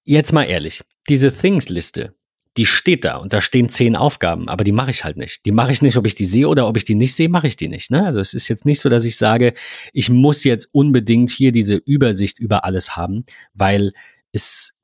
jetzt 0.07 0.33
mal 0.33 0.45
ehrlich, 0.45 0.81
diese 1.11 1.31
Things-Liste, 1.31 2.15
die 2.59 2.67
steht 2.67 3.05
da 3.07 3.17
und 3.17 3.33
da 3.33 3.41
stehen 3.41 3.69
zehn 3.71 3.97
Aufgaben, 3.97 4.49
aber 4.49 4.65
die 4.65 4.73
mache 4.73 4.91
ich 4.91 5.05
halt 5.05 5.17
nicht. 5.17 5.47
Die 5.47 5.53
mache 5.53 5.73
ich 5.73 5.81
nicht, 5.81 5.97
ob 5.97 6.07
ich 6.07 6.15
die 6.15 6.27
sehe 6.27 6.49
oder 6.49 6.69
ob 6.69 6.77
ich 6.77 6.85
die 6.85 6.95
nicht 6.97 7.15
sehe, 7.15 7.29
mache 7.29 7.47
ich 7.47 7.57
die 7.57 7.69
nicht. 7.69 7.91
Ne? 7.91 8.05
Also 8.05 8.21
es 8.21 8.35
ist 8.35 8.49
jetzt 8.49 8.67
nicht 8.67 8.81
so, 8.81 8.89
dass 8.89 9.05
ich 9.05 9.17
sage, 9.17 9.55
ich 9.93 10.11
muss 10.11 10.45
jetzt 10.45 10.69
unbedingt 10.73 11.31
hier 11.31 11.53
diese 11.53 11.77
Übersicht 11.77 12.39
über 12.39 12.65
alles 12.65 12.97
haben, 12.97 13.25
weil 13.55 13.93
es, 14.33 14.81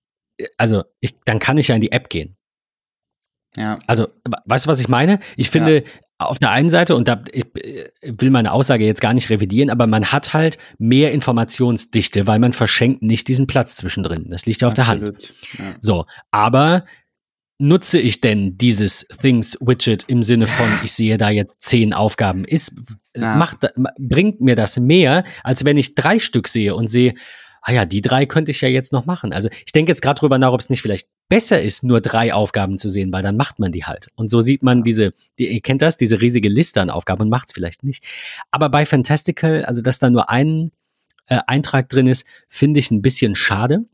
also 0.56 0.84
ich, 1.00 1.14
dann 1.26 1.38
kann 1.38 1.58
ich 1.58 1.68
ja 1.68 1.74
in 1.74 1.80
die 1.82 1.92
App 1.92 2.08
gehen. 2.08 2.36
Ja. 3.56 3.78
Also, 3.86 4.08
we- 4.24 4.36
weißt 4.46 4.66
du, 4.66 4.70
was 4.70 4.80
ich 4.80 4.88
meine? 4.88 5.20
Ich 5.36 5.48
finde, 5.50 5.84
auf 6.18 6.38
der 6.38 6.50
einen 6.50 6.70
Seite, 6.70 6.96
und 6.96 7.06
da 7.06 7.22
ich 7.32 7.44
äh, 7.56 7.88
will 8.02 8.30
meine 8.30 8.52
Aussage 8.52 8.84
jetzt 8.84 9.00
gar 9.00 9.14
nicht 9.14 9.30
revidieren, 9.30 9.70
aber 9.70 9.86
man 9.86 10.06
hat 10.06 10.32
halt 10.32 10.58
mehr 10.78 11.12
Informationsdichte, 11.12 12.26
weil 12.26 12.38
man 12.38 12.52
verschenkt 12.52 13.02
nicht 13.02 13.28
diesen 13.28 13.46
Platz 13.46 13.76
zwischendrin. 13.76 14.26
Das 14.28 14.46
liegt 14.46 14.62
ja 14.62 14.68
auf 14.68 14.74
der 14.74 14.86
Hand. 14.86 15.02
Absolut. 15.04 15.34
Ja. 15.58 15.64
So, 15.80 16.06
aber 16.32 16.84
nutze 17.58 17.98
ich 18.00 18.20
denn 18.20 18.58
dieses 18.58 19.06
Things-Widget 19.20 20.04
im 20.08 20.22
Sinne 20.22 20.46
von, 20.46 20.66
ich 20.82 20.92
sehe 20.92 21.16
da 21.16 21.30
jetzt 21.30 21.62
zehn 21.62 21.92
Aufgaben? 21.92 22.44
Ist, 22.44 22.72
Ja. 23.16 23.36
macht, 23.36 23.58
bringt 23.98 24.40
mir 24.40 24.56
das 24.56 24.78
mehr, 24.78 25.24
als 25.44 25.64
wenn 25.64 25.76
ich 25.76 25.94
drei 25.94 26.18
Stück 26.18 26.48
sehe 26.48 26.74
und 26.74 26.88
sehe, 26.88 27.14
ah 27.62 27.72
ja, 27.72 27.84
die 27.86 28.00
drei 28.00 28.26
könnte 28.26 28.50
ich 28.50 28.60
ja 28.60 28.68
jetzt 28.68 28.92
noch 28.92 29.06
machen. 29.06 29.32
Also 29.32 29.48
ich 29.64 29.72
denke 29.72 29.90
jetzt 29.92 30.02
gerade 30.02 30.18
drüber 30.18 30.38
nach, 30.38 30.52
ob 30.52 30.60
es 30.60 30.68
nicht 30.68 30.82
vielleicht 30.82 31.08
besser 31.30 31.62
ist, 31.62 31.82
nur 31.84 32.00
drei 32.00 32.34
Aufgaben 32.34 32.76
zu 32.76 32.88
sehen, 32.90 33.12
weil 33.12 33.22
dann 33.22 33.36
macht 33.36 33.58
man 33.58 33.72
die 33.72 33.84
halt. 33.84 34.08
Und 34.16 34.30
so 34.30 34.40
sieht 34.40 34.62
man 34.62 34.82
diese, 34.82 35.12
die, 35.38 35.46
ihr 35.48 35.60
kennt 35.62 35.80
das, 35.80 35.96
diese 35.96 36.20
riesige 36.20 36.48
Liste 36.48 36.82
an 36.82 36.90
Aufgaben 36.90 37.22
und 37.22 37.30
macht 37.30 37.48
es 37.48 37.54
vielleicht 37.54 37.84
nicht. 37.84 38.04
Aber 38.50 38.68
bei 38.68 38.84
Fantastical, 38.84 39.64
also 39.64 39.80
dass 39.80 39.98
da 39.98 40.10
nur 40.10 40.28
ein 40.28 40.72
äh, 41.26 41.38
Eintrag 41.46 41.88
drin 41.88 42.06
ist, 42.06 42.26
finde 42.48 42.80
ich 42.80 42.90
ein 42.90 43.00
bisschen 43.00 43.34
schade. 43.34 43.84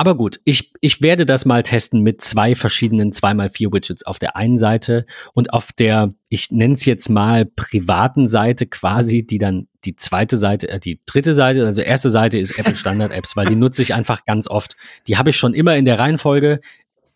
Aber 0.00 0.16
gut, 0.16 0.40
ich, 0.46 0.72
ich 0.80 1.02
werde 1.02 1.26
das 1.26 1.44
mal 1.44 1.62
testen 1.62 2.00
mit 2.00 2.22
zwei 2.22 2.54
verschiedenen 2.54 3.12
2x4 3.12 3.70
Widgets 3.70 4.02
auf 4.02 4.18
der 4.18 4.34
einen 4.34 4.56
Seite 4.56 5.04
und 5.34 5.52
auf 5.52 5.72
der, 5.72 6.14
ich 6.30 6.50
nenne 6.50 6.72
es 6.72 6.86
jetzt 6.86 7.10
mal 7.10 7.44
privaten 7.44 8.26
Seite 8.26 8.64
quasi, 8.66 9.26
die 9.26 9.36
dann 9.36 9.68
die 9.84 9.96
zweite 9.96 10.38
Seite, 10.38 10.70
äh, 10.70 10.80
die 10.80 11.00
dritte 11.04 11.34
Seite, 11.34 11.66
also 11.66 11.82
erste 11.82 12.08
Seite 12.08 12.38
ist 12.38 12.58
Apple 12.58 12.76
Standard 12.76 13.12
Apps, 13.12 13.36
weil 13.36 13.44
die 13.44 13.56
nutze 13.56 13.82
ich 13.82 13.92
einfach 13.92 14.24
ganz 14.24 14.48
oft. 14.48 14.74
Die 15.06 15.18
habe 15.18 15.28
ich 15.28 15.36
schon 15.36 15.52
immer 15.52 15.76
in 15.76 15.84
der 15.84 15.98
Reihenfolge. 15.98 16.62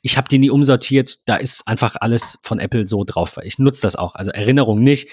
Ich 0.02 0.18
habe 0.18 0.28
die 0.28 0.38
nie 0.38 0.50
umsortiert. 0.50 1.20
Da 1.24 1.36
ist 1.36 1.66
einfach 1.66 1.96
alles 1.98 2.38
von 2.42 2.58
Apple 2.58 2.86
so 2.86 3.04
drauf. 3.04 3.38
Ich 3.44 3.58
nutze 3.58 3.80
das 3.80 3.96
auch. 3.96 4.14
Also 4.14 4.30
Erinnerung 4.30 4.84
nicht. 4.84 5.08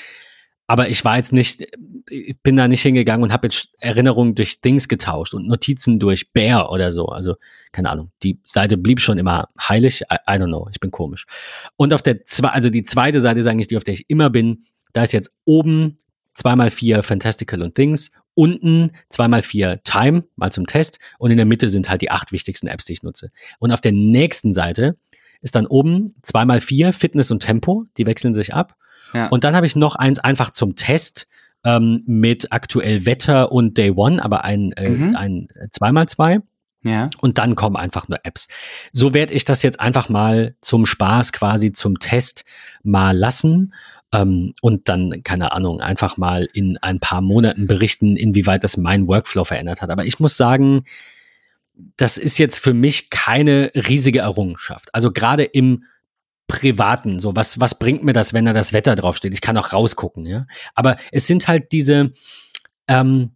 Aber 0.71 0.87
ich 0.87 1.03
war 1.03 1.17
jetzt 1.17 1.33
nicht, 1.33 1.67
ich 2.09 2.39
bin 2.43 2.55
da 2.55 2.69
nicht 2.69 2.81
hingegangen 2.81 3.23
und 3.23 3.33
habe 3.33 3.47
jetzt 3.49 3.71
Erinnerungen 3.79 4.35
durch 4.35 4.61
Things 4.61 4.87
getauscht 4.87 5.33
und 5.33 5.45
Notizen 5.45 5.99
durch 5.99 6.31
Bear 6.31 6.71
oder 6.71 6.93
so. 6.93 7.07
Also, 7.07 7.35
keine 7.73 7.89
Ahnung. 7.89 8.11
Die 8.23 8.39
Seite 8.45 8.77
blieb 8.77 9.01
schon 9.01 9.17
immer 9.17 9.49
heilig. 9.59 10.03
I, 10.03 10.15
I 10.29 10.35
don't 10.35 10.45
know. 10.45 10.69
Ich 10.71 10.79
bin 10.79 10.89
komisch. 10.89 11.25
Und 11.75 11.93
auf 11.93 12.01
der 12.01 12.23
zwei, 12.23 12.47
also 12.47 12.69
die 12.69 12.83
zweite 12.83 13.19
Seite 13.19 13.41
ist 13.41 13.47
eigentlich 13.47 13.67
die, 13.67 13.75
auf 13.75 13.83
der 13.83 13.95
ich 13.95 14.09
immer 14.09 14.29
bin. 14.29 14.63
Da 14.93 15.03
ist 15.03 15.11
jetzt 15.11 15.35
oben 15.43 15.97
2x4 16.37 17.01
Fantastical 17.01 17.61
und 17.63 17.75
Things, 17.75 18.11
unten 18.33 18.93
2x4 19.11 19.83
Time, 19.83 20.23
mal 20.37 20.53
zum 20.53 20.67
Test, 20.67 20.99
und 21.19 21.31
in 21.31 21.37
der 21.37 21.45
Mitte 21.45 21.67
sind 21.67 21.89
halt 21.89 22.01
die 22.01 22.11
acht 22.11 22.31
wichtigsten 22.31 22.67
Apps, 22.67 22.85
die 22.85 22.93
ich 22.93 23.03
nutze. 23.03 23.29
Und 23.59 23.73
auf 23.73 23.81
der 23.81 23.91
nächsten 23.91 24.53
Seite 24.53 24.95
ist 25.41 25.55
dann 25.55 25.65
oben 25.65 26.13
2x4 26.23 26.93
Fitness 26.93 27.29
und 27.29 27.41
Tempo, 27.41 27.83
die 27.97 28.05
wechseln 28.05 28.31
sich 28.31 28.53
ab. 28.53 28.77
Ja. 29.13 29.27
Und 29.27 29.43
dann 29.43 29.55
habe 29.55 29.65
ich 29.65 29.75
noch 29.75 29.95
eins 29.95 30.19
einfach 30.19 30.49
zum 30.51 30.75
Test 30.75 31.27
ähm, 31.63 32.01
mit 32.05 32.51
aktuell 32.51 33.05
Wetter 33.05 33.51
und 33.51 33.77
Day 33.77 33.91
One, 33.91 34.23
aber 34.23 34.43
ein, 34.43 34.71
äh, 34.73 34.89
Mhm. 34.89 35.15
ein 35.15 35.47
2x2. 35.71 36.41
Ja. 36.83 37.07
Und 37.19 37.37
dann 37.37 37.53
kommen 37.53 37.75
einfach 37.75 38.07
nur 38.07 38.19
Apps. 38.23 38.47
So 38.91 39.13
werde 39.13 39.33
ich 39.33 39.45
das 39.45 39.61
jetzt 39.61 39.79
einfach 39.79 40.09
mal 40.09 40.55
zum 40.61 40.87
Spaß 40.87 41.31
quasi 41.31 41.71
zum 41.71 41.99
Test 41.99 42.43
mal 42.81 43.15
lassen. 43.15 43.73
Ähm, 44.11 44.53
und 44.61 44.89
dann, 44.89 45.21
keine 45.23 45.51
Ahnung, 45.51 45.79
einfach 45.79 46.17
mal 46.17 46.49
in 46.53 46.77
ein 46.79 46.99
paar 46.99 47.21
Monaten 47.21 47.67
berichten, 47.67 48.17
inwieweit 48.17 48.63
das 48.63 48.77
mein 48.77 49.07
Workflow 49.07 49.43
verändert 49.43 49.81
hat. 49.83 49.89
Aber 49.91 50.05
ich 50.05 50.19
muss 50.19 50.35
sagen, 50.37 50.83
das 51.97 52.17
ist 52.17 52.37
jetzt 52.39 52.57
für 52.57 52.73
mich 52.73 53.09
keine 53.09 53.71
riesige 53.75 54.19
Errungenschaft. 54.19 54.93
Also 54.93 55.11
gerade 55.11 55.43
im 55.43 55.83
Privaten, 56.51 57.19
so 57.19 57.35
was, 57.35 57.59
was 57.59 57.79
bringt 57.79 58.03
mir 58.03 58.13
das, 58.13 58.33
wenn 58.33 58.45
da 58.45 58.53
das 58.53 58.73
Wetter 58.73 58.95
draufsteht? 58.95 59.33
Ich 59.33 59.41
kann 59.41 59.57
auch 59.57 59.73
rausgucken, 59.73 60.25
ja. 60.25 60.45
Aber 60.75 60.97
es 61.11 61.27
sind 61.27 61.47
halt 61.47 61.71
diese, 61.71 62.11
ähm, 62.87 63.31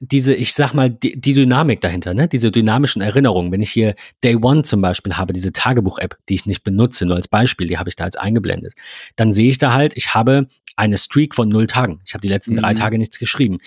diese, 0.00 0.34
ich 0.34 0.54
sag 0.54 0.74
mal, 0.74 0.90
die, 0.90 1.20
die, 1.20 1.34
Dynamik 1.34 1.80
dahinter, 1.80 2.12
ne? 2.12 2.26
diese 2.26 2.50
dynamischen 2.50 3.00
Erinnerungen. 3.00 3.52
Wenn 3.52 3.60
ich 3.60 3.70
hier 3.70 3.94
Day 4.24 4.34
One 4.34 4.62
zum 4.62 4.80
Beispiel 4.80 5.16
habe, 5.16 5.32
diese 5.32 5.52
Tagebuch-App, 5.52 6.18
die 6.28 6.34
ich 6.34 6.46
nicht 6.46 6.64
benutze, 6.64 7.06
nur 7.06 7.14
als 7.14 7.28
Beispiel, 7.28 7.68
die 7.68 7.78
habe 7.78 7.88
ich 7.88 7.94
da 7.94 8.04
jetzt 8.04 8.18
eingeblendet, 8.18 8.74
dann 9.14 9.32
sehe 9.32 9.48
ich 9.48 9.58
da 9.58 9.72
halt, 9.72 9.96
ich 9.96 10.14
habe 10.14 10.48
eine 10.74 10.98
Streak 10.98 11.34
von 11.34 11.48
null 11.48 11.68
Tagen. 11.68 12.00
Ich 12.04 12.14
habe 12.14 12.22
die 12.22 12.28
letzten 12.28 12.54
mhm. 12.54 12.58
drei 12.58 12.74
Tage 12.74 12.98
nichts 12.98 13.18
geschrieben. 13.18 13.58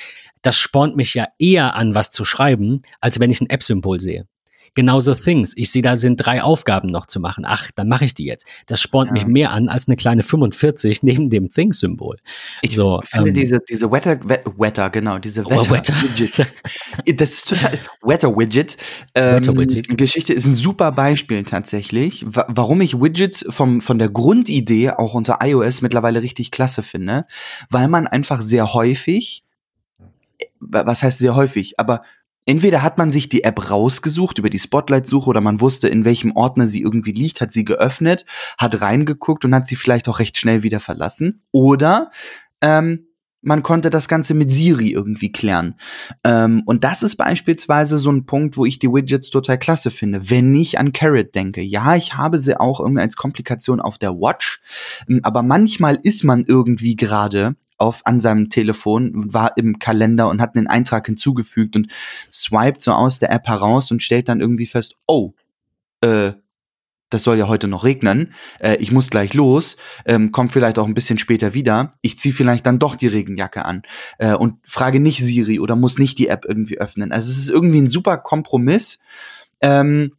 Das 0.41 0.57
spornt 0.57 0.97
mich 0.97 1.13
ja 1.13 1.27
eher 1.39 1.75
an, 1.75 1.95
was 1.95 2.11
zu 2.11 2.25
schreiben, 2.25 2.81
als 2.99 3.19
wenn 3.19 3.31
ich 3.31 3.39
ein 3.39 3.49
App-Symbol 3.49 4.01
sehe. 4.01 4.27
Genauso 4.73 5.13
Things. 5.13 5.51
Ich 5.55 5.71
sehe, 5.71 5.81
da 5.81 5.97
sind 5.97 6.17
drei 6.17 6.41
Aufgaben 6.41 6.89
noch 6.89 7.05
zu 7.05 7.19
machen. 7.19 7.43
Ach, 7.45 7.71
dann 7.75 7.89
mache 7.89 8.05
ich 8.05 8.13
die 8.13 8.25
jetzt. 8.25 8.45
Das 8.67 8.79
spornt 8.79 9.07
ja. 9.07 9.13
mich 9.13 9.27
mehr 9.27 9.51
an 9.51 9.67
als 9.67 9.87
eine 9.87 9.97
kleine 9.97 10.23
45 10.23 11.03
neben 11.03 11.29
dem 11.29 11.49
Things-Symbol. 11.49 12.17
Ich 12.61 12.75
so, 12.75 13.01
finde 13.03 13.29
ähm, 13.29 13.33
diese, 13.33 13.59
diese 13.67 13.91
Wetter, 13.91 14.19
Wetter, 14.23 14.89
genau, 14.89 15.19
diese 15.19 15.45
Wetter, 15.45 15.93
oh, 15.99 17.11
das 17.13 17.31
ist 17.31 17.49
total, 17.49 17.79
Wetter 18.01 18.37
Widget. 18.37 18.77
Ähm, 19.13 19.35
Wetter 19.35 19.57
Widget. 19.57 19.97
Geschichte 19.97 20.33
ist 20.33 20.45
ein 20.45 20.53
super 20.53 20.93
Beispiel 20.93 21.43
tatsächlich, 21.43 22.25
warum 22.27 22.79
ich 22.81 23.01
Widgets 23.01 23.45
vom, 23.49 23.81
von 23.81 23.99
der 23.99 24.09
Grundidee 24.09 24.91
auch 24.91 25.13
unter 25.13 25.39
iOS 25.41 25.81
mittlerweile 25.81 26.21
richtig 26.21 26.51
klasse 26.51 26.81
finde, 26.81 27.25
weil 27.69 27.89
man 27.89 28.07
einfach 28.07 28.41
sehr 28.41 28.73
häufig 28.73 29.43
was 30.61 31.03
heißt 31.03 31.19
sehr 31.19 31.35
häufig, 31.35 31.79
aber 31.79 32.03
Entweder 32.45 32.81
hat 32.81 32.97
man 32.97 33.11
sich 33.11 33.29
die 33.29 33.43
App 33.43 33.69
rausgesucht 33.69 34.39
über 34.39 34.49
die 34.49 34.59
Spotlight-Suche 34.59 35.29
oder 35.29 35.41
man 35.41 35.61
wusste, 35.61 35.87
in 35.87 36.05
welchem 36.05 36.35
Ordner 36.35 36.67
sie 36.67 36.81
irgendwie 36.81 37.11
liegt, 37.11 37.39
hat 37.41 37.51
sie 37.51 37.65
geöffnet, 37.65 38.25
hat 38.57 38.81
reingeguckt 38.81 39.45
und 39.45 39.53
hat 39.53 39.67
sie 39.67 39.75
vielleicht 39.75 40.09
auch 40.09 40.19
recht 40.19 40.37
schnell 40.37 40.63
wieder 40.63 40.79
verlassen. 40.79 41.43
Oder 41.51 42.09
ähm, 42.61 43.05
man 43.41 43.63
konnte 43.63 43.89
das 43.89 44.07
Ganze 44.07 44.33
mit 44.33 44.51
Siri 44.51 44.91
irgendwie 44.91 45.31
klären. 45.31 45.75
Ähm, 46.23 46.61
und 46.65 46.83
das 46.83 47.03
ist 47.03 47.15
beispielsweise 47.15 47.97
so 47.97 48.11
ein 48.11 48.25
Punkt, 48.25 48.55
wo 48.57 48.65
ich 48.65 48.79
die 48.79 48.87
Widgets 48.87 49.29
total 49.29 49.57
klasse 49.57 49.91
finde. 49.91 50.29
Wenn 50.29 50.53
ich 50.53 50.79
an 50.79 50.93
Carrot 50.93 51.33
denke, 51.35 51.61
ja, 51.61 51.95
ich 51.95 52.15
habe 52.15 52.39
sie 52.39 52.59
auch 52.59 52.79
irgendwie 52.79 53.01
als 53.01 53.15
Komplikation 53.15 53.79
auf 53.81 53.97
der 53.97 54.13
Watch, 54.13 54.61
ähm, 55.09 55.21
aber 55.23 55.43
manchmal 55.43 55.99
ist 56.01 56.23
man 56.23 56.45
irgendwie 56.45 56.95
gerade 56.95 57.55
auf 57.81 58.05
an 58.05 58.19
seinem 58.19 58.49
Telefon, 58.49 59.11
war 59.33 59.57
im 59.57 59.79
Kalender 59.79 60.29
und 60.29 60.41
hat 60.41 60.55
einen 60.55 60.67
Eintrag 60.67 61.05
hinzugefügt 61.05 61.75
und 61.75 61.91
swiped 62.31 62.81
so 62.81 62.93
aus 62.93 63.19
der 63.19 63.31
App 63.31 63.47
heraus 63.47 63.91
und 63.91 64.01
stellt 64.01 64.29
dann 64.29 64.39
irgendwie 64.39 64.67
fest, 64.67 64.95
oh, 65.07 65.33
äh, 66.01 66.33
das 67.09 67.23
soll 67.23 67.37
ja 67.37 67.47
heute 67.47 67.67
noch 67.67 67.83
regnen, 67.83 68.33
äh, 68.59 68.77
ich 68.77 68.91
muss 68.91 69.09
gleich 69.09 69.33
los, 69.33 69.75
ähm, 70.05 70.31
kommt 70.31 70.51
vielleicht 70.51 70.79
auch 70.79 70.87
ein 70.87 70.93
bisschen 70.93 71.17
später 71.17 71.53
wieder, 71.53 71.91
ich 72.01 72.17
ziehe 72.17 72.33
vielleicht 72.33 72.65
dann 72.65 72.79
doch 72.79 72.95
die 72.95 73.07
Regenjacke 73.07 73.65
an 73.65 73.81
äh, 74.17 74.33
und 74.33 74.55
frage 74.65 74.99
nicht 74.99 75.19
Siri 75.19 75.59
oder 75.59 75.75
muss 75.75 75.97
nicht 75.97 76.17
die 76.19 76.29
App 76.29 76.45
irgendwie 76.47 76.79
öffnen. 76.79 77.11
Also 77.11 77.29
es 77.29 77.37
ist 77.37 77.49
irgendwie 77.49 77.81
ein 77.81 77.89
super 77.89 78.17
Kompromiss. 78.17 78.99
Ähm, 79.59 80.13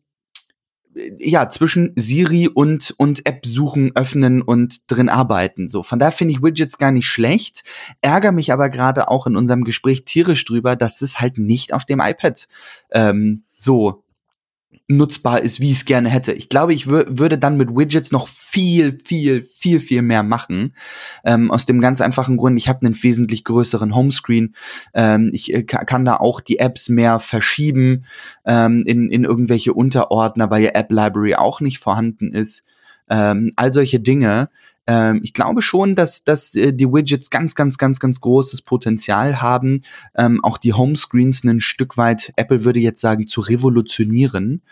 ja, 0.95 1.49
zwischen 1.49 1.93
Siri 1.97 2.49
und, 2.49 2.95
und 2.99 3.27
App 3.27 3.47
suchen, 3.47 3.93
öffnen 3.95 4.43
und 4.43 4.91
drin 4.91 5.09
arbeiten. 5.09 5.69
So, 5.69 5.83
von 5.83 5.99
daher 5.99 6.13
finde 6.13 6.33
ich 6.33 6.43
Widgets 6.43 6.79
gar 6.79 6.93
nicht 6.93 7.07
schlecht, 7.07 7.65
ärgere 8.01 8.33
mich 8.33 8.53
aber 8.53 8.69
gerade 8.69 9.09
auch 9.09 9.27
in 9.27 9.37
unserem 9.37 9.65
Gespräch 9.65 10.05
tierisch 10.05 10.45
drüber, 10.45 10.77
dass 10.77 11.03
es 11.03 11.21
halt 11.21 11.39
nicht 11.39 11.73
auf 11.73 11.85
dem 11.85 12.01
iPad 12.01 12.47
ähm, 12.91 13.43
so 13.57 14.02
nutzbar 14.89 15.41
ist, 15.41 15.61
wie 15.61 15.71
ich 15.71 15.79
es 15.79 15.85
gerne 15.85 16.09
hätte. 16.09 16.33
Ich 16.33 16.49
glaube, 16.49 16.75
ich 16.75 16.89
würde 16.89 17.39
dann 17.39 17.57
mit 17.57 17.71
Widgets 17.71 18.13
noch 18.13 18.29
viel, 18.29 18.99
viel, 19.05 19.43
viel, 19.43 19.81
viel 19.81 20.03
mehr 20.03 20.23
machen. 20.23 20.75
Ähm, 21.25 21.51
aus 21.51 21.67
dem 21.67 21.81
ganz 21.81 22.01
einfachen 22.01 22.37
Grund, 22.37 22.59
ich 22.59 22.69
habe 22.69 22.85
einen 22.85 23.01
wesentlich 23.01 23.45
größeren 23.45 23.95
Homescreen. 23.95 24.55
Ähm, 24.95 25.31
ich 25.33 25.53
äh, 25.55 25.63
kann 25.63 26.05
da 26.05 26.17
auch 26.17 26.41
die 26.41 26.59
Apps 26.59 26.89
mehr 26.89 27.21
verschieben 27.21 28.05
ähm, 28.45 28.85
in, 28.87 29.09
in 29.09 29.25
irgendwelche 29.25 29.73
Unterordner, 29.73 30.51
weil 30.51 30.63
ja 30.63 30.71
App 30.75 30.91
Library 30.91 31.35
auch 31.35 31.61
nicht 31.61 31.79
vorhanden 31.79 32.33
ist. 32.33 32.65
Ähm, 33.13 33.53
all 33.57 33.75
solche 33.75 34.01
Dinge. 34.01 34.49
Ähm, 34.87 35.21
ich 35.23 35.35
glaube 35.35 35.61
schon, 35.61 35.95
dass, 35.95 36.25
dass 36.25 36.55
äh, 36.55 36.73
die 36.73 36.87
Widgets 36.87 37.29
ganz, 37.29 37.55
ganz, 37.55 37.77
ganz, 37.77 38.01
ganz 38.01 38.21
großes 38.23 38.63
Potenzial 38.63 39.43
haben, 39.43 39.83
ähm, 40.17 40.43
auch 40.43 40.57
die 40.57 40.73
Homescreens 40.73 41.45
ein 41.45 41.61
Stück 41.61 41.99
weit, 41.99 42.33
Apple 42.37 42.65
würde 42.65 42.81
jetzt 42.81 43.03
sagen, 43.03 43.29
zu 43.29 43.43
revolutionieren. 43.43 44.63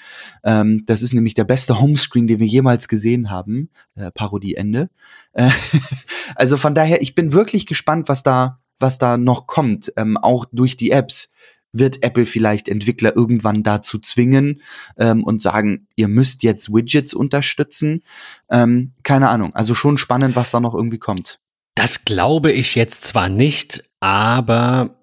Ähm, 0.43 0.85
das 0.87 1.03
ist 1.03 1.13
nämlich 1.13 1.35
der 1.35 1.45
beste 1.45 1.81
Homescreen, 1.81 2.27
den 2.27 2.41
wir 2.41 2.47
jemals 2.47 2.89
gesehen 2.89 3.31
haben. 3.31 3.69
Äh, 3.95 4.11
Parodieende. 4.11 4.89
Äh, 5.35 5.51
also 6.35 6.57
von 6.57 6.75
daher, 6.75 7.03
ich 7.03 7.15
bin 7.15 7.35
wirklich 7.35 7.67
gespannt, 7.67 8.09
was 8.09 8.23
da, 8.23 8.59
was 8.79 8.99
da 8.99 9.19
noch 9.19 9.47
kommt, 9.47 9.93
ähm, 9.97 10.17
auch 10.17 10.47
durch 10.51 10.79
die 10.79 10.93
Apps 10.93 11.35
wird 11.73 12.03
Apple 12.03 12.27
vielleicht 12.27 12.69
Entwickler 12.69 13.17
irgendwann 13.17 13.63
dazu 13.63 13.99
zwingen 13.99 14.63
ähm, 14.97 15.25
und 15.25 15.43
sagen, 15.43 15.87
ihr 15.97 16.09
müsst 16.09 16.43
jetzt 16.43 16.73
Widgets 16.73 17.15
unterstützen. 17.15 18.03
Ähm, 18.51 18.93
keine 19.03 19.29
Ahnung. 19.29 19.55
Also 19.55 19.75
schon 19.75 19.99
spannend, 19.99 20.37
was 20.37 20.51
da 20.51 20.61
noch 20.61 20.75
irgendwie 20.75 20.99
kommt. 20.99 21.41
Das 21.75 22.05
glaube 22.05 22.53
ich 22.53 22.75
jetzt 22.75 23.05
zwar 23.05 23.29
nicht, 23.29 23.85
aber 24.01 25.00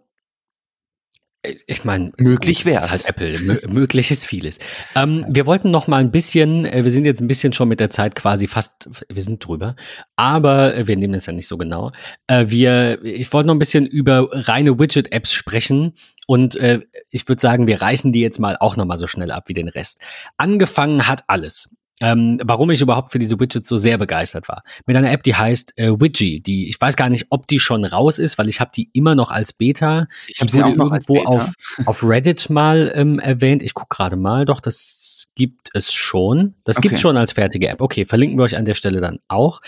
ich 1.66 1.84
meine, 1.84 2.12
möglich 2.18 2.66
wäre 2.66 2.84
es 2.84 2.90
halt 2.90 3.06
Apple. 3.06 3.34
M 3.36 3.74
möglich 3.74 4.12
ist 4.12 4.26
vieles. 4.26 4.60
Ähm, 4.96 5.26
wir 5.30 5.46
wollten 5.46 5.72
noch 5.72 5.88
mal 5.88 5.98
ein 5.98 6.12
bisschen, 6.12 6.66
äh, 6.66 6.84
wir 6.84 6.92
sind 6.92 7.06
jetzt 7.06 7.22
ein 7.22 7.28
bisschen 7.28 7.54
schon 7.54 7.68
mit 7.70 7.80
der 7.80 7.90
Zeit 7.90 8.16
quasi 8.16 8.48
fast, 8.48 8.90
wir 9.10 9.22
sind 9.22 9.46
drüber, 9.46 9.76
aber 10.16 10.88
wir 10.88 10.96
nehmen 10.98 11.14
es 11.14 11.26
ja 11.26 11.34
nicht 11.34 11.48
so 11.48 11.58
genau. 11.58 11.92
Äh, 12.28 12.46
wir, 12.48 13.04
ich 13.04 13.32
wollte 13.34 13.48
noch 13.48 13.56
ein 13.56 13.60
bisschen 13.60 13.86
über 13.86 14.28
reine 14.32 14.80
Widget-Apps 14.80 15.34
sprechen 15.34 15.94
und 16.28 16.56
äh, 16.56 16.82
ich 17.10 17.28
würde 17.28 17.42
sagen, 17.42 17.68
wir 17.68 17.82
reißen 17.82 18.12
die 18.12 18.22
jetzt 18.22 18.40
mal 18.40 18.58
auch 18.60 18.76
noch 18.76 18.86
mal 18.86 18.98
so 18.98 19.08
schnell 19.08 19.32
ab 19.32 19.46
wie 19.48 19.54
den 19.54 19.70
Rest. 19.70 20.02
Angefangen 20.38 21.08
hat 21.08 21.24
alles 21.28 21.70
ähm, 22.00 22.40
warum 22.44 22.70
ich 22.70 22.82
überhaupt 22.82 23.12
für 23.12 23.20
diese 23.20 23.40
Widgets 23.40 23.68
so 23.68 23.76
sehr 23.76 23.98
begeistert 23.98 24.48
war. 24.48 24.64
Mit 24.86 24.96
einer 24.96 25.12
App, 25.12 25.24
die 25.24 25.36
heißt 25.36 25.78
äh, 25.78 26.00
Widgie, 26.00 26.40
die 26.40 26.70
ich 26.70 26.80
weiß 26.80 26.96
gar 26.96 27.10
nicht, 27.10 27.28
ob 27.30 27.48
die 27.48 27.60
schon 27.60 27.86
raus 27.86 28.20
ist, 28.20 28.38
weil 28.38 28.50
ich 28.50 28.60
habe 28.60 28.72
die 28.76 28.90
immer 28.94 29.16
noch 29.16 29.32
als 29.32 29.54
Beta. 29.54 30.08
Ich 30.28 30.40
habe 30.40 30.52
sie 30.52 30.62
auch 30.62 30.76
noch 30.76 30.92
irgendwo 30.92 31.24
auf 31.24 31.54
auf 31.86 32.04
Reddit 32.04 32.50
mal 32.50 32.92
ähm, 32.94 33.20
erwähnt. 33.20 33.64
Ich 33.64 33.74
gucke 33.74 33.96
gerade 33.96 34.16
mal, 34.16 34.46
doch 34.46 34.60
das 34.60 35.30
gibt 35.36 35.70
es 35.74 35.92
schon. 35.92 36.54
Das 36.64 36.78
okay. 36.78 36.90
gibt 36.90 37.00
schon 37.00 37.18
als 37.18 37.32
fertige 37.32 37.68
App. 37.70 37.82
Okay, 37.82 38.06
verlinken 38.06 38.38
wir 38.38 38.44
euch 38.44 38.58
an 38.58 38.66
der 38.66 38.76
Stelle 38.76 39.02
dann 39.02 39.20
auch. 39.28 39.62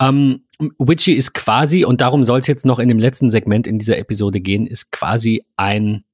Ähm, 0.00 0.44
Widgie 0.78 1.14
ist 1.14 1.32
quasi 1.34 1.84
und 1.84 2.00
darum 2.00 2.22
soll 2.22 2.38
es 2.38 2.46
jetzt 2.46 2.66
noch 2.66 2.78
in 2.78 2.88
dem 2.88 2.98
letzten 2.98 3.30
Segment 3.30 3.66
in 3.66 3.78
dieser 3.78 3.98
Episode 3.98 4.40
gehen, 4.40 4.66
ist 4.66 4.92
quasi 4.92 5.44
ein 5.56 6.04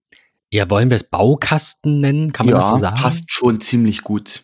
ja, 0.52 0.68
wollen 0.68 0.90
wir 0.90 0.96
es 0.96 1.04
Baukasten 1.04 2.00
nennen? 2.00 2.32
Kann 2.32 2.44
man 2.44 2.54
ja, 2.54 2.60
das 2.60 2.68
so 2.68 2.76
sagen? 2.76 3.00
Passt 3.00 3.32
schon 3.32 3.62
ziemlich 3.62 4.02
gut. 4.02 4.42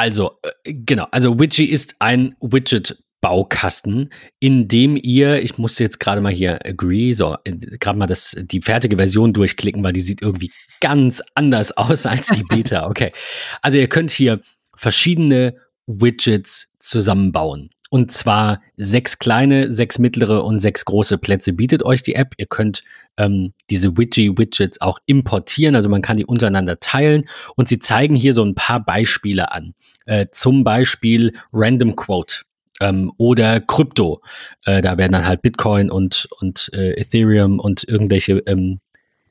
Also, 0.00 0.38
äh, 0.64 0.72
genau, 0.72 1.08
also 1.10 1.38
Widgie 1.38 1.66
ist 1.66 1.96
ein 1.98 2.34
Widget-Baukasten, 2.40 4.10
in 4.38 4.66
dem 4.66 4.96
ihr, 4.96 5.42
ich 5.42 5.58
muss 5.58 5.78
jetzt 5.78 6.00
gerade 6.00 6.22
mal 6.22 6.32
hier 6.32 6.58
agree, 6.64 7.12
so, 7.12 7.36
äh, 7.44 7.52
gerade 7.52 7.98
mal 7.98 8.06
das, 8.06 8.34
die 8.40 8.62
fertige 8.62 8.96
Version 8.96 9.34
durchklicken, 9.34 9.84
weil 9.84 9.92
die 9.92 10.00
sieht 10.00 10.22
irgendwie 10.22 10.52
ganz 10.80 11.22
anders 11.34 11.72
aus 11.76 12.06
als 12.06 12.28
die 12.28 12.44
Beta. 12.44 12.86
Okay. 12.86 13.12
Also 13.60 13.76
ihr 13.76 13.90
könnt 13.90 14.10
hier 14.10 14.40
verschiedene 14.74 15.56
Widgets 15.86 16.72
zusammenbauen. 16.78 17.68
Und 17.90 18.10
zwar 18.10 18.62
sechs 18.78 19.18
kleine, 19.18 19.70
sechs 19.70 19.98
mittlere 19.98 20.44
und 20.44 20.60
sechs 20.60 20.86
große 20.86 21.18
Plätze 21.18 21.52
bietet 21.52 21.82
euch 21.82 22.00
die 22.00 22.14
App. 22.14 22.32
Ihr 22.38 22.46
könnt 22.46 22.84
ähm, 23.20 23.52
diese 23.68 23.96
Widget-Widgets 23.96 24.80
auch 24.80 24.98
importieren, 25.06 25.76
also 25.76 25.88
man 25.88 26.02
kann 26.02 26.16
die 26.16 26.24
untereinander 26.24 26.80
teilen. 26.80 27.24
Und 27.54 27.68
sie 27.68 27.78
zeigen 27.78 28.14
hier 28.14 28.32
so 28.32 28.42
ein 28.42 28.54
paar 28.54 28.84
Beispiele 28.84 29.52
an. 29.52 29.74
Äh, 30.06 30.26
zum 30.32 30.64
Beispiel 30.64 31.34
Random 31.52 31.94
Quote 31.94 32.42
ähm, 32.80 33.12
oder 33.18 33.60
Krypto. 33.60 34.22
Äh, 34.64 34.80
da 34.80 34.96
werden 34.96 35.12
dann 35.12 35.26
halt 35.26 35.42
Bitcoin 35.42 35.90
und, 35.90 36.28
und 36.40 36.70
äh, 36.72 36.92
Ethereum 36.98 37.60
und 37.60 37.86
irgendwelche 37.86 38.38
ähm, 38.46 38.80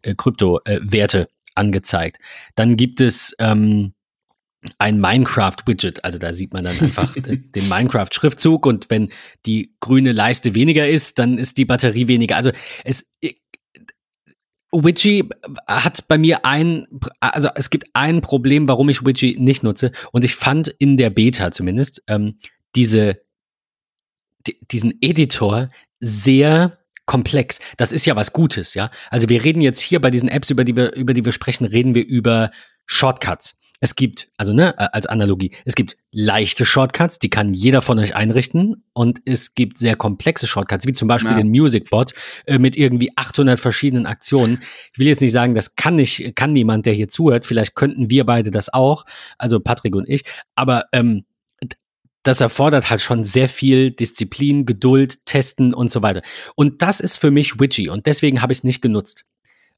äh, 0.04 0.14
Kryptowerte 0.16 1.22
äh, 1.22 1.28
angezeigt. 1.56 2.18
Dann 2.56 2.78
gibt 2.78 3.02
es 3.02 3.36
ähm, 3.40 3.94
ein 4.78 5.00
Minecraft-Widget. 5.00 6.04
Also 6.04 6.20
da 6.20 6.32
sieht 6.32 6.54
man 6.54 6.66
dann 6.66 6.80
einfach 6.80 7.14
den 7.16 7.68
Minecraft-Schriftzug 7.68 8.68
und 8.68 8.92
wenn 8.92 9.10
die 9.48 9.74
grüne 9.80 10.12
Leiste 10.12 10.54
weniger 10.54 10.88
ist, 10.88 11.18
dann 11.18 11.40
ist 11.40 11.58
die 11.58 11.66
Batterie 11.66 12.08
weniger. 12.08 12.36
Also 12.36 12.52
es, 12.84 13.10
Widgie 14.72 15.28
hat 15.68 16.08
bei 16.08 16.18
mir 16.18 16.46
ein, 16.46 16.88
also 17.20 17.50
es 17.56 17.70
gibt 17.70 17.88
ein 17.94 18.22
Problem, 18.22 18.68
warum 18.68 18.90
ich 18.90 19.06
Widgie 19.06 19.36
nicht 19.40 19.64
nutze. 19.64 19.92
Und 20.12 20.24
ich 20.24 20.36
fand 20.36 20.68
in 20.68 20.98
der 20.98 21.10
Beta 21.10 21.52
zumindest 21.52 22.04
ähm, 22.08 22.38
diese, 22.76 23.22
die, 24.46 24.60
diesen 24.72 24.94
Editor 25.02 25.70
sehr 26.00 26.78
komplex. 27.06 27.60
Das 27.78 27.92
ist 27.92 28.06
ja 28.06 28.16
was 28.16 28.34
Gutes, 28.34 28.76
ja. 28.76 28.92
Also 29.10 29.30
wir 29.30 29.44
reden 29.44 29.62
jetzt 29.62 29.82
hier 29.82 30.00
bei 30.00 30.12
diesen 30.12 30.30
Apps, 30.30 30.52
über 30.52 30.64
die 30.64 30.76
wir, 30.76 30.94
über 30.94 31.14
die 31.14 31.26
wir 31.26 31.32
sprechen, 31.32 31.66
reden 31.66 31.96
wir 31.96 32.06
über 32.06 32.52
Shortcuts. 32.86 33.59
Es 33.82 33.96
gibt, 33.96 34.30
also 34.38 34.54
ne, 34.54 34.78
als 34.94 35.06
Analogie, 35.06 35.52
es 35.64 35.76
gibt 35.76 35.96
leichte 36.12 36.66
Shortcuts, 36.66 37.20
die 37.20 37.30
kann 37.30 37.54
jeder 37.54 37.82
von 37.82 37.98
euch 37.98 38.14
einrichten 38.14 38.84
und 38.94 39.22
es 39.26 39.56
gibt 39.56 39.78
sehr 39.78 39.96
komplexe 39.96 40.48
Shortcuts, 40.48 40.86
wie 40.86 40.94
zum 40.94 41.08
Beispiel 41.08 41.32
ja. 41.32 41.38
den 41.38 41.50
Musicbot 41.50 42.14
äh, 42.46 42.60
mit 42.60 42.76
irgendwie 42.76 43.12
800 43.16 43.60
verschiedenen 43.60 44.06
Aktionen. 44.06 44.60
Ich 44.92 45.00
will 45.00 45.08
jetzt 45.08 45.22
nicht 45.22 45.32
sagen, 45.32 45.56
das 45.56 45.76
kann 45.76 45.96
nicht, 45.96 46.36
kann 46.36 46.52
niemand, 46.52 46.86
der 46.86 46.94
hier 46.94 47.08
zuhört. 47.08 47.46
Vielleicht 47.46 47.76
könnten 47.76 48.10
wir 48.10 48.26
beide 48.26 48.52
das 48.52 48.74
auch, 48.74 49.06
also 49.38 49.60
Patrick 49.60 49.96
und 49.96 50.10
ich. 50.10 50.24
Aber 50.56 50.86
ähm, 50.92 51.24
das 52.24 52.42
erfordert 52.42 52.90
halt 52.90 53.02
schon 53.02 53.24
sehr 53.24 53.48
viel 53.48 53.92
Disziplin, 53.92 54.66
Geduld, 54.66 55.26
Testen 55.26 55.74
und 55.74 55.90
so 55.90 56.02
weiter. 56.02 56.22
Und 56.56 56.82
das 56.82 57.00
ist 57.00 57.18
für 57.18 57.32
mich 57.32 57.60
Widgie 57.60 57.90
und 57.90 58.06
deswegen 58.06 58.42
habe 58.42 58.52
ich 58.52 58.60
es 58.60 58.64
nicht 58.64 58.82
genutzt. 58.82 59.26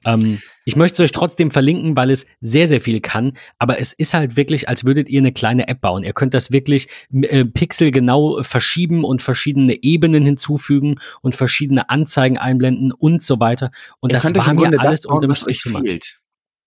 Ähm, 0.06 0.42
ich 0.66 0.76
möchte 0.76 1.02
es 1.02 1.06
euch 1.06 1.12
trotzdem 1.12 1.52
verlinken, 1.52 1.98
weil 1.98 2.12
es 2.12 2.28
sehr, 2.40 2.68
sehr 2.68 2.82
viel 2.82 3.00
kann. 3.00 3.38
Aber 3.58 3.80
es 3.80 3.94
ist 3.94 4.14
halt 4.14 4.36
wirklich, 4.36 4.70
als 4.70 4.86
würdet 4.86 5.10
ihr 5.10 5.20
eine 5.20 5.32
kleine 5.32 5.68
App 5.68 5.82
bauen. 5.82 6.04
Ihr 6.04 6.14
könnt 6.14 6.34
das 6.34 6.52
wirklich 6.52 6.88
äh, 7.12 7.46
pixelgenau 7.46 8.44
verschieben 8.44 9.04
und 9.04 9.22
verschiedene 9.22 9.84
Ebenen 9.84 10.26
hinzufügen 10.26 11.00
und 11.22 11.36
verschiedene 11.36 11.90
Anzeigen 11.90 12.38
einblenden 12.38 12.92
und 12.92 13.22
so 13.22 13.40
weiter. 13.40 13.72
Und 14.00 14.12
ihr 14.12 14.20
das 14.20 14.34
war 14.34 14.54
mir 14.54 14.80
alles 14.80 15.06
unterm 15.06 15.36
Strich 15.36 15.62
fehlt. 15.62 16.21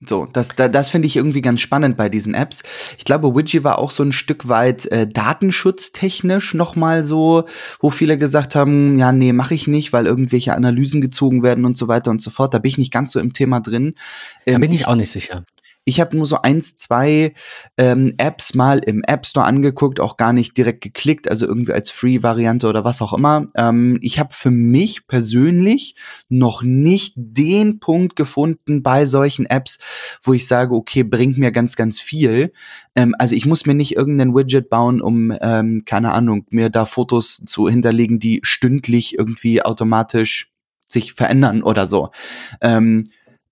So, 0.08 0.26
das, 0.32 0.48
das, 0.56 0.90
finde 0.90 1.06
ich 1.06 1.16
irgendwie 1.16 1.42
ganz 1.42 1.60
spannend 1.60 1.96
bei 1.96 2.08
diesen 2.08 2.34
Apps. 2.34 2.62
Ich 2.98 3.04
glaube, 3.04 3.34
Widgie 3.34 3.64
war 3.64 3.78
auch 3.78 3.90
so 3.90 4.02
ein 4.02 4.12
Stück 4.12 4.48
weit 4.48 4.86
äh, 4.86 5.06
datenschutztechnisch 5.06 6.54
nochmal 6.54 7.04
so, 7.04 7.44
wo 7.80 7.90
viele 7.90 8.18
gesagt 8.18 8.54
haben, 8.54 8.98
ja, 8.98 9.12
nee, 9.12 9.32
mache 9.32 9.54
ich 9.54 9.66
nicht, 9.66 9.92
weil 9.92 10.06
irgendwelche 10.06 10.54
Analysen 10.54 11.00
gezogen 11.00 11.42
werden 11.42 11.64
und 11.64 11.76
so 11.76 11.88
weiter 11.88 12.10
und 12.10 12.22
so 12.22 12.30
fort. 12.30 12.54
Da 12.54 12.58
bin 12.58 12.68
ich 12.68 12.78
nicht 12.78 12.92
ganz 12.92 13.12
so 13.12 13.20
im 13.20 13.32
Thema 13.32 13.60
drin. 13.60 13.94
Ähm, 14.46 14.54
da 14.54 14.58
bin 14.58 14.72
ich 14.72 14.86
auch 14.86 14.96
nicht 14.96 15.10
sicher. 15.10 15.44
Ich 15.84 16.00
habe 16.00 16.16
nur 16.16 16.26
so 16.26 16.40
eins, 16.40 16.76
zwei 16.76 17.34
ähm, 17.76 18.14
Apps 18.16 18.54
mal 18.54 18.78
im 18.78 19.02
App 19.04 19.26
Store 19.26 19.46
angeguckt, 19.46 20.00
auch 20.00 20.16
gar 20.16 20.32
nicht 20.32 20.56
direkt 20.56 20.80
geklickt, 20.80 21.28
also 21.28 21.46
irgendwie 21.46 21.72
als 21.72 21.90
Free-Variante 21.90 22.66
oder 22.66 22.84
was 22.84 23.02
auch 23.02 23.12
immer. 23.12 23.48
Ähm, 23.54 23.98
ich 24.00 24.18
habe 24.18 24.32
für 24.32 24.50
mich 24.50 25.06
persönlich 25.06 25.96
noch 26.28 26.62
nicht 26.62 27.14
den 27.16 27.80
Punkt 27.80 28.16
gefunden 28.16 28.82
bei 28.82 29.04
solchen 29.04 29.44
Apps, 29.44 29.78
wo 30.22 30.32
ich 30.32 30.46
sage, 30.46 30.74
okay, 30.74 31.02
bringt 31.02 31.36
mir 31.36 31.52
ganz, 31.52 31.76
ganz 31.76 32.00
viel. 32.00 32.52
Ähm, 32.96 33.14
also 33.18 33.36
ich 33.36 33.44
muss 33.44 33.66
mir 33.66 33.74
nicht 33.74 33.94
irgendeinen 33.94 34.34
Widget 34.34 34.70
bauen, 34.70 35.02
um, 35.02 35.36
ähm, 35.40 35.82
keine 35.84 36.12
Ahnung, 36.12 36.46
mir 36.50 36.70
da 36.70 36.86
Fotos 36.86 37.44
zu 37.46 37.68
hinterlegen, 37.68 38.18
die 38.18 38.40
stündlich 38.42 39.18
irgendwie 39.18 39.62
automatisch 39.62 40.50
sich 40.88 41.12
verändern 41.12 41.62
oder 41.62 41.88
so. 41.88 42.10
Ähm, 42.60 43.08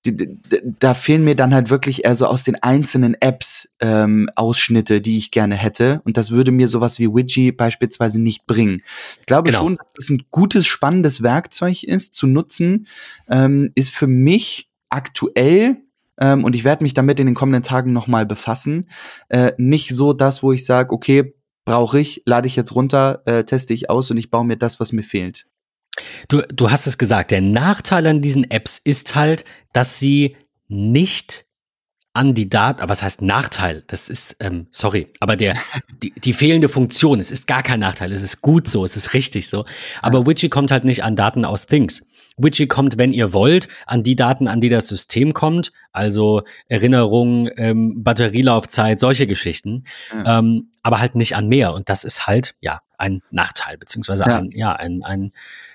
die, 0.07 0.39
da 0.81 0.95
fehlen 0.95 1.25
mir 1.25 1.37
dann 1.37 1.55
halt 1.55 1.71
wirklich 1.71 2.05
eher 2.05 2.17
so 2.17 2.27
aus 2.27 2.43
den 2.43 2.61
einzelnen 2.63 3.15
Apps 3.21 3.69
ähm, 3.81 4.29
Ausschnitte, 4.35 5.01
die 5.01 5.17
ich 5.17 5.31
gerne 5.31 5.55
hätte. 5.55 6.01
Und 6.05 6.17
das 6.17 6.31
würde 6.31 6.51
mir 6.51 6.69
sowas 6.69 6.99
wie 6.99 7.09
Widgie 7.09 7.53
beispielsweise 7.53 8.21
nicht 8.21 8.47
bringen. 8.47 8.83
Ich 9.21 9.27
glaube 9.27 9.51
genau. 9.51 9.63
schon, 9.63 9.77
dass 9.77 9.93
es 9.99 10.11
ein 10.11 10.25
gutes, 10.31 10.67
spannendes 10.67 11.23
Werkzeug 11.23 11.85
ist 11.85 12.15
zu 12.15 12.27
nutzen, 12.27 12.89
ähm, 13.29 13.71
ist 13.75 13.91
für 13.91 14.09
mich 14.09 14.69
aktuell 14.89 15.77
ähm, 16.21 16.45
und 16.45 16.55
ich 16.55 16.65
werde 16.65 16.85
mich 16.85 16.95
damit 16.95 17.21
in 17.21 17.27
den 17.27 17.35
kommenden 17.35 17.63
Tagen 17.63 17.93
nochmal 17.93 18.27
befassen. 18.27 18.87
Äh, 19.29 19.53
nicht 19.57 19.95
so 19.95 20.13
das, 20.13 20.43
wo 20.43 20.53
ich 20.53 20.65
sage, 20.65 20.93
okay, 20.93 21.35
brauche 21.65 22.01
ich, 22.01 22.23
lade 22.27 22.47
ich 22.47 22.57
jetzt 22.57 22.75
runter, 22.75 23.23
äh, 23.27 23.45
teste 23.45 23.73
ich 23.73 23.89
aus 23.89 24.11
und 24.11 24.17
ich 24.17 24.31
baue 24.31 24.45
mir 24.45 24.57
das, 24.57 24.81
was 24.81 24.93
mir 24.93 25.03
fehlt. 25.05 25.47
Du, 26.29 26.43
du 26.49 26.71
hast 26.71 26.87
es 26.87 26.99
gesagt, 26.99 27.31
der 27.31 27.41
Nachteil 27.41 28.07
an 28.07 28.23
diesen 28.23 28.51
Apps 28.51 28.81
ist 28.83 29.15
halt, 29.15 29.45
dass 29.73 29.99
sie 29.99 30.37
nicht 30.69 31.45
an 32.15 32.35
die 32.35 32.49
Daten, 32.49 32.81
aber 32.81 32.91
was 32.91 33.03
heißt 33.03 33.23
Nachteil? 33.23 33.85
Das 33.87 34.11
ist, 34.11 34.37
ähm, 34.41 34.67
sorry, 34.71 35.09
aber 35.21 35.37
der, 35.37 35.57
die, 36.03 36.13
die 36.13 36.33
fehlende 36.33 36.69
Funktion, 36.69 37.21
es 37.21 37.31
ist 37.31 37.47
gar 37.47 37.63
kein 37.63 37.81
Nachteil, 37.81 38.13
es 38.13 38.23
ist 38.23 38.43
gut 38.43 38.69
so, 38.69 38.85
es 38.85 38.97
ist 38.97 39.15
richtig 39.15 39.49
so. 39.49 39.65
Aber 40.03 40.27
Witchy 40.27 40.49
kommt 40.49 40.71
halt 40.71 40.85
nicht 40.85 41.05
an 41.05 41.17
Daten 41.17 41.45
aus 41.45 41.67
Things. 41.67 42.07
Witchy 42.37 42.67
kommt, 42.67 42.99
wenn 42.99 43.13
ihr 43.13 43.33
wollt, 43.33 43.69
an 43.87 44.03
die 44.03 44.17
Daten, 44.17 44.49
an 44.49 44.61
die 44.61 44.69
das 44.69 44.89
System 44.89 45.33
kommt, 45.33 45.73
also 45.93 46.43
Erinnerung, 46.69 47.51
ähm, 47.57 48.03
Batterielaufzeit, 48.03 48.99
solche 48.99 49.27
Geschichten, 49.27 49.85
ja. 50.13 50.39
ähm, 50.39 50.71
aber 50.83 51.01
halt 51.01 51.15
nicht 51.15 51.37
an 51.37 51.49
mehr. 51.49 51.75
Und 51.75 51.89
das 51.89 52.05
ist 52.05 52.27
halt, 52.27 52.55
ja, 52.61 52.81
ein 52.99 53.23
Nachteil, 53.31 53.77
beziehungsweise 53.79 54.25
ja. 54.25 54.39
ein, 54.39 54.51
ja, 54.53 54.73
ein, 54.73 55.03
ein, 55.03 55.33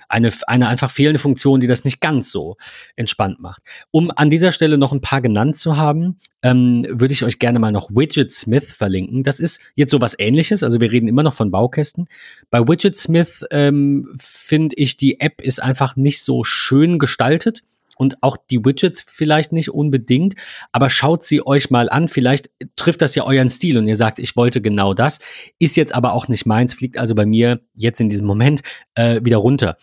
eine, 0.09 0.31
eine 0.47 0.67
einfach 0.67 0.91
fehlende 0.91 1.19
Funktion, 1.19 1.59
die 1.59 1.67
das 1.67 1.83
nicht 1.83 2.01
ganz 2.01 2.31
so 2.31 2.57
entspannt 2.95 3.39
macht. 3.39 3.61
Um 3.91 4.11
an 4.15 4.29
dieser 4.29 4.51
Stelle 4.51 4.77
noch 4.77 4.93
ein 4.93 5.01
paar 5.01 5.21
genannt 5.21 5.57
zu 5.57 5.77
haben, 5.77 6.19
ähm, 6.41 6.85
würde 6.89 7.13
ich 7.13 7.23
euch 7.23 7.39
gerne 7.39 7.59
mal 7.59 7.71
noch 7.71 7.89
Widget 7.89 8.31
Smith 8.31 8.71
verlinken. 8.71 9.23
Das 9.23 9.39
ist 9.39 9.61
jetzt 9.75 9.91
so 9.91 10.01
was 10.01 10.17
ähnliches, 10.17 10.63
also 10.63 10.79
wir 10.79 10.91
reden 10.91 11.07
immer 11.07 11.23
noch 11.23 11.33
von 11.33 11.51
Baukästen. 11.51 12.07
Bei 12.49 12.59
Widget 12.59 12.95
Smith 12.95 13.43
ähm, 13.51 14.13
finde 14.17 14.75
ich, 14.75 14.97
die 14.97 15.19
App 15.19 15.41
ist 15.41 15.61
einfach 15.61 15.95
nicht 15.95 16.23
so 16.23 16.43
schön 16.43 16.99
gestaltet 16.99 17.63
und 17.97 18.17
auch 18.21 18.37
die 18.37 18.63
Widgets 18.63 19.01
vielleicht 19.01 19.51
nicht 19.51 19.69
unbedingt, 19.69 20.35
aber 20.71 20.89
schaut 20.89 21.23
sie 21.23 21.45
euch 21.45 21.69
mal 21.69 21.89
an. 21.89 22.07
Vielleicht 22.07 22.49
trifft 22.75 23.01
das 23.01 23.15
ja 23.15 23.25
euren 23.25 23.49
Stil 23.49 23.77
und 23.77 23.87
ihr 23.87 23.95
sagt, 23.95 24.19
ich 24.19 24.35
wollte 24.35 24.61
genau 24.61 24.93
das, 24.93 25.19
ist 25.59 25.77
jetzt 25.77 25.93
aber 25.93 26.13
auch 26.13 26.27
nicht 26.27 26.45
meins, 26.45 26.73
fliegt 26.73 26.97
also 26.97 27.15
bei 27.15 27.25
mir 27.25 27.61
jetzt 27.75 27.99
in 27.99 28.09
diesem 28.09 28.27
Moment 28.27 28.61
äh, 28.95 29.21
wieder 29.23 29.37
runter. 29.37 29.77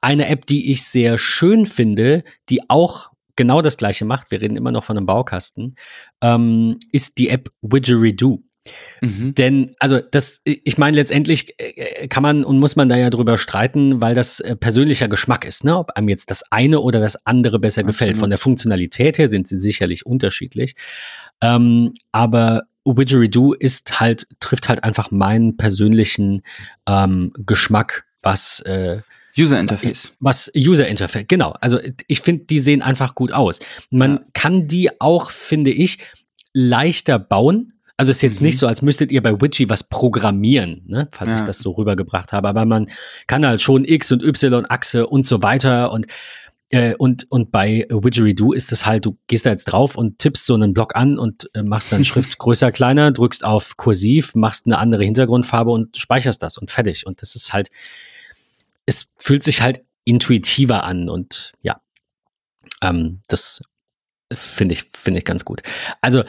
Eine 0.00 0.28
App, 0.28 0.46
die 0.46 0.70
ich 0.70 0.84
sehr 0.84 1.18
schön 1.18 1.66
finde, 1.66 2.22
die 2.48 2.60
auch 2.68 3.10
genau 3.38 3.62
das 3.62 3.76
gleiche 3.76 4.04
macht, 4.04 4.30
wir 4.30 4.40
reden 4.40 4.56
immer 4.56 4.72
noch 4.72 4.84
von 4.84 4.96
einem 4.96 5.06
Baukasten, 5.06 5.76
ähm, 6.20 6.78
ist 6.92 7.18
die 7.18 7.28
App 7.30 7.50
Widgeridoo. 7.62 8.42
Mhm. 9.00 9.34
Denn, 9.34 9.72
also 9.78 10.00
das, 10.00 10.40
ich 10.44 10.78
meine, 10.78 10.96
letztendlich 10.96 11.54
äh, 11.58 12.08
kann 12.08 12.22
man 12.22 12.44
und 12.44 12.58
muss 12.58 12.76
man 12.76 12.88
da 12.88 12.96
ja 12.96 13.10
drüber 13.10 13.38
streiten, 13.38 14.00
weil 14.00 14.14
das 14.14 14.40
äh, 14.40 14.56
persönlicher 14.56 15.08
Geschmack 15.08 15.44
ist, 15.44 15.64
ne? 15.64 15.76
Ob 15.76 15.90
einem 15.90 16.08
jetzt 16.08 16.30
das 16.30 16.44
eine 16.50 16.80
oder 16.80 17.00
das 17.00 17.26
andere 17.26 17.58
besser 17.58 17.80
Absolut. 17.80 17.94
gefällt. 17.94 18.16
Von 18.16 18.30
der 18.30 18.38
Funktionalität 18.38 19.18
her 19.18 19.28
sind 19.28 19.46
sie 19.46 19.56
sicherlich 19.56 20.06
unterschiedlich. 20.06 20.74
Ähm, 21.40 21.92
aber 22.12 22.64
Widgeridoo 22.84 23.52
ist 23.52 24.00
halt, 24.00 24.26
trifft 24.40 24.68
halt 24.68 24.84
einfach 24.84 25.10
meinen 25.10 25.56
persönlichen 25.56 26.42
ähm, 26.86 27.32
Geschmack, 27.44 28.04
was 28.22 28.60
äh, 28.60 29.00
User 29.38 29.60
Interface. 29.60 30.12
Was 30.20 30.50
User 30.56 30.88
Interface, 30.88 31.26
genau. 31.28 31.54
Also 31.60 31.78
ich 32.08 32.20
finde, 32.20 32.46
die 32.46 32.58
sehen 32.58 32.82
einfach 32.82 33.14
gut 33.14 33.32
aus. 33.32 33.60
Man 33.90 34.14
ja. 34.14 34.20
kann 34.34 34.66
die 34.66 35.00
auch, 35.00 35.30
finde 35.30 35.70
ich, 35.70 35.98
leichter 36.52 37.18
bauen 37.18 37.72
also 37.98 38.12
ist 38.12 38.22
jetzt 38.22 38.40
mhm. 38.40 38.46
nicht 38.46 38.58
so, 38.58 38.66
als 38.68 38.80
müsstet 38.80 39.10
ihr 39.10 39.20
bei 39.20 39.40
Witchy 39.40 39.68
was 39.68 39.82
programmieren, 39.82 40.84
ne? 40.86 41.08
falls 41.10 41.32
ja. 41.32 41.40
ich 41.40 41.44
das 41.44 41.58
so 41.58 41.72
rübergebracht 41.72 42.32
habe. 42.32 42.48
Aber 42.48 42.64
man 42.64 42.88
kann 43.26 43.44
halt 43.44 43.60
schon 43.60 43.84
X 43.84 44.12
und 44.12 44.22
Y-Achse 44.22 45.06
und 45.06 45.26
so 45.26 45.42
weiter 45.42 45.90
und 45.92 46.06
äh, 46.70 46.94
und, 46.96 47.26
und 47.30 47.50
bei 47.50 47.86
Widgeridoo 47.88 48.52
ist 48.52 48.72
es 48.72 48.84
halt, 48.84 49.06
du 49.06 49.16
gehst 49.26 49.46
da 49.46 49.50
jetzt 49.50 49.64
drauf 49.64 49.96
und 49.96 50.18
tippst 50.18 50.44
so 50.44 50.54
einen 50.54 50.74
Block 50.74 50.94
an 50.94 51.18
und 51.18 51.48
äh, 51.54 51.62
machst 51.62 51.90
dann 51.90 52.04
Schrift 52.04 52.38
größer, 52.38 52.70
kleiner, 52.72 53.10
drückst 53.10 53.42
auf 53.44 53.76
Kursiv, 53.78 54.34
machst 54.34 54.66
eine 54.66 54.78
andere 54.78 55.02
Hintergrundfarbe 55.02 55.70
und 55.70 55.96
speicherst 55.96 56.42
das 56.42 56.58
und 56.58 56.70
fertig. 56.70 57.06
Und 57.06 57.22
das 57.22 57.34
ist 57.34 57.54
halt, 57.54 57.70
es 58.84 59.14
fühlt 59.16 59.42
sich 59.42 59.62
halt 59.62 59.80
intuitiver 60.04 60.84
an 60.84 61.08
und 61.08 61.52
ja, 61.62 61.80
ähm, 62.82 63.22
das 63.28 63.62
finde 64.32 64.74
ich, 64.74 64.90
finde 64.94 65.18
ich 65.18 65.24
ganz 65.24 65.44
gut. 65.46 65.62
Also, 66.02 66.22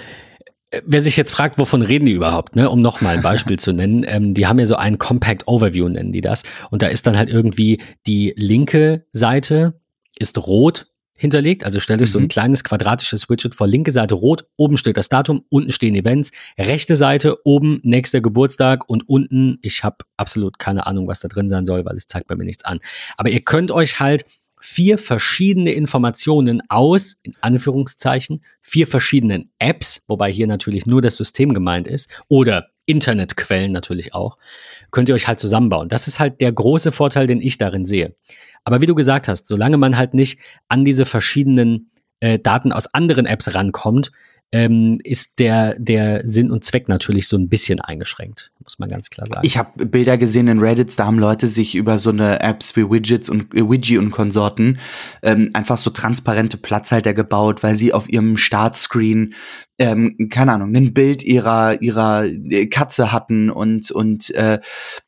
Wer 0.85 1.01
sich 1.01 1.17
jetzt 1.17 1.31
fragt, 1.31 1.57
wovon 1.57 1.81
reden 1.81 2.05
die 2.05 2.11
überhaupt, 2.11 2.55
ne? 2.55 2.69
um 2.69 2.81
nochmal 2.81 3.15
ein 3.15 3.23
Beispiel 3.23 3.57
zu 3.59 3.73
nennen, 3.73 4.03
ähm, 4.07 4.33
die 4.33 4.45
haben 4.45 4.59
ja 4.59 4.65
so 4.65 4.75
ein 4.75 4.97
Compact 4.97 5.47
Overview, 5.47 5.89
nennen 5.89 6.11
die 6.11 6.21
das. 6.21 6.43
Und 6.69 6.81
da 6.81 6.87
ist 6.87 7.07
dann 7.07 7.17
halt 7.17 7.29
irgendwie 7.29 7.81
die 8.05 8.33
linke 8.37 9.05
Seite 9.11 9.79
ist 10.19 10.37
rot 10.37 10.87
hinterlegt. 11.19 11.65
Also 11.65 11.79
stellt 11.81 12.01
euch 12.01 12.09
mhm. 12.09 12.13
so 12.13 12.19
ein 12.19 12.23
mhm. 12.23 12.29
kleines 12.29 12.63
quadratisches 12.63 13.29
Widget 13.29 13.53
vor. 13.53 13.67
Linke 13.67 13.91
Seite 13.91 14.15
rot, 14.15 14.45
oben 14.55 14.77
steht 14.77 14.95
das 14.95 15.09
Datum, 15.09 15.43
unten 15.49 15.71
stehen 15.71 15.93
Events. 15.95 16.31
Rechte 16.57 16.95
Seite, 16.95 17.37
oben 17.43 17.81
nächster 17.83 18.21
Geburtstag 18.21 18.89
und 18.89 19.07
unten, 19.09 19.59
ich 19.61 19.83
habe 19.83 19.97
absolut 20.15 20.59
keine 20.59 20.87
Ahnung, 20.87 21.07
was 21.07 21.19
da 21.19 21.27
drin 21.27 21.49
sein 21.49 21.65
soll, 21.65 21.83
weil 21.83 21.97
es 21.97 22.07
zeigt 22.07 22.27
bei 22.27 22.35
mir 22.35 22.45
nichts 22.45 22.63
an. 22.63 22.79
Aber 23.17 23.29
ihr 23.29 23.41
könnt 23.41 23.71
euch 23.71 23.99
halt 23.99 24.23
vier 24.69 24.99
verschiedene 24.99 25.71
Informationen 25.71 26.61
aus, 26.69 27.19
in 27.23 27.33
Anführungszeichen, 27.41 28.43
vier 28.61 28.85
verschiedenen 28.85 29.51
Apps, 29.57 30.03
wobei 30.07 30.31
hier 30.31 30.45
natürlich 30.45 30.85
nur 30.85 31.01
das 31.01 31.17
System 31.17 31.55
gemeint 31.55 31.87
ist, 31.87 32.07
oder 32.27 32.67
Internetquellen 32.85 33.71
natürlich 33.71 34.13
auch, 34.13 34.37
könnt 34.91 35.09
ihr 35.09 35.15
euch 35.15 35.27
halt 35.27 35.39
zusammenbauen. 35.39 35.89
Das 35.89 36.07
ist 36.07 36.19
halt 36.19 36.39
der 36.39 36.51
große 36.51 36.91
Vorteil, 36.91 37.25
den 37.25 37.41
ich 37.41 37.57
darin 37.57 37.83
sehe. 37.83 38.15
Aber 38.63 38.79
wie 38.79 38.85
du 38.85 38.93
gesagt 38.93 39.27
hast, 39.27 39.47
solange 39.47 39.77
man 39.77 39.97
halt 39.97 40.13
nicht 40.13 40.39
an 40.67 40.85
diese 40.85 41.05
verschiedenen 41.05 41.91
äh, 42.19 42.37
Daten 42.37 42.71
aus 42.71 42.93
anderen 42.93 43.25
Apps 43.25 43.55
rankommt, 43.55 44.11
ähm, 44.51 44.97
ist 45.03 45.39
der, 45.39 45.77
der 45.77 46.27
Sinn 46.27 46.51
und 46.51 46.63
Zweck 46.63 46.87
natürlich 46.87 47.27
so 47.27 47.37
ein 47.37 47.49
bisschen 47.49 47.81
eingeschränkt, 47.81 48.51
muss 48.63 48.79
man 48.79 48.89
ganz 48.89 49.09
klar 49.09 49.27
sagen. 49.27 49.45
Ich 49.45 49.57
habe 49.57 49.85
Bilder 49.85 50.17
gesehen 50.17 50.47
in 50.47 50.59
Reddits, 50.59 50.95
da 50.95 51.05
haben 51.05 51.19
Leute 51.19 51.47
sich 51.47 51.75
über 51.75 51.97
so 51.99 52.09
eine 52.09 52.39
Apps 52.41 52.75
wie 52.75 52.89
Widgets 52.89 53.29
und 53.29 53.53
äh, 53.53 53.69
Widgie 53.69 53.99
und 53.99 54.09
Konsorten 54.11 54.79
ähm, 55.21 55.51
einfach 55.53 55.77
so 55.77 55.91
transparente 55.91 56.57
Platzhalter 56.57 57.13
gebaut, 57.13 57.61
weil 57.61 57.75
sie 57.75 57.93
auf 57.93 58.09
ihrem 58.09 58.37
Startscreen 58.37 59.33
ähm, 59.79 60.29
keine 60.29 60.53
Ahnung, 60.53 60.75
ein 60.75 60.93
Bild 60.93 61.23
ihrer 61.23 61.81
ihrer 61.81 62.25
äh, 62.25 62.67
Katze 62.67 63.11
hatten 63.11 63.49
und 63.49 63.91
und 63.91 64.29
äh, 64.35 64.59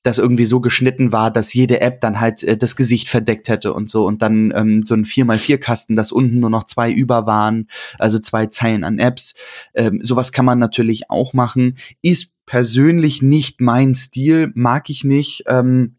das 0.01 0.17
irgendwie 0.17 0.45
so 0.45 0.61
geschnitten 0.61 1.11
war, 1.11 1.29
dass 1.29 1.53
jede 1.53 1.81
App 1.81 2.01
dann 2.01 2.19
halt 2.19 2.43
äh, 2.43 2.57
das 2.57 2.75
Gesicht 2.75 3.09
verdeckt 3.09 3.49
hätte 3.49 3.73
und 3.73 3.89
so 3.89 4.07
und 4.07 4.21
dann 4.21 4.53
ähm, 4.55 4.83
so 4.83 4.95
ein 4.95 5.05
4x4 5.05 5.57
Kasten, 5.57 5.95
dass 5.95 6.11
unten 6.11 6.39
nur 6.39 6.49
noch 6.49 6.63
zwei 6.63 6.91
über 6.91 7.25
waren, 7.25 7.67
also 7.99 8.17
zwei 8.17 8.47
Zeilen 8.47 8.83
an 8.83 8.97
Apps. 8.97 9.35
Ähm, 9.73 9.99
sowas 10.01 10.31
kann 10.31 10.45
man 10.45 10.59
natürlich 10.59 11.09
auch 11.09 11.33
machen. 11.33 11.77
Ist 12.01 12.33
persönlich 12.45 13.21
nicht 13.21 13.61
mein 13.61 13.93
Stil, 13.93 14.51
mag 14.55 14.89
ich 14.89 15.03
nicht. 15.03 15.43
Ähm, 15.47 15.97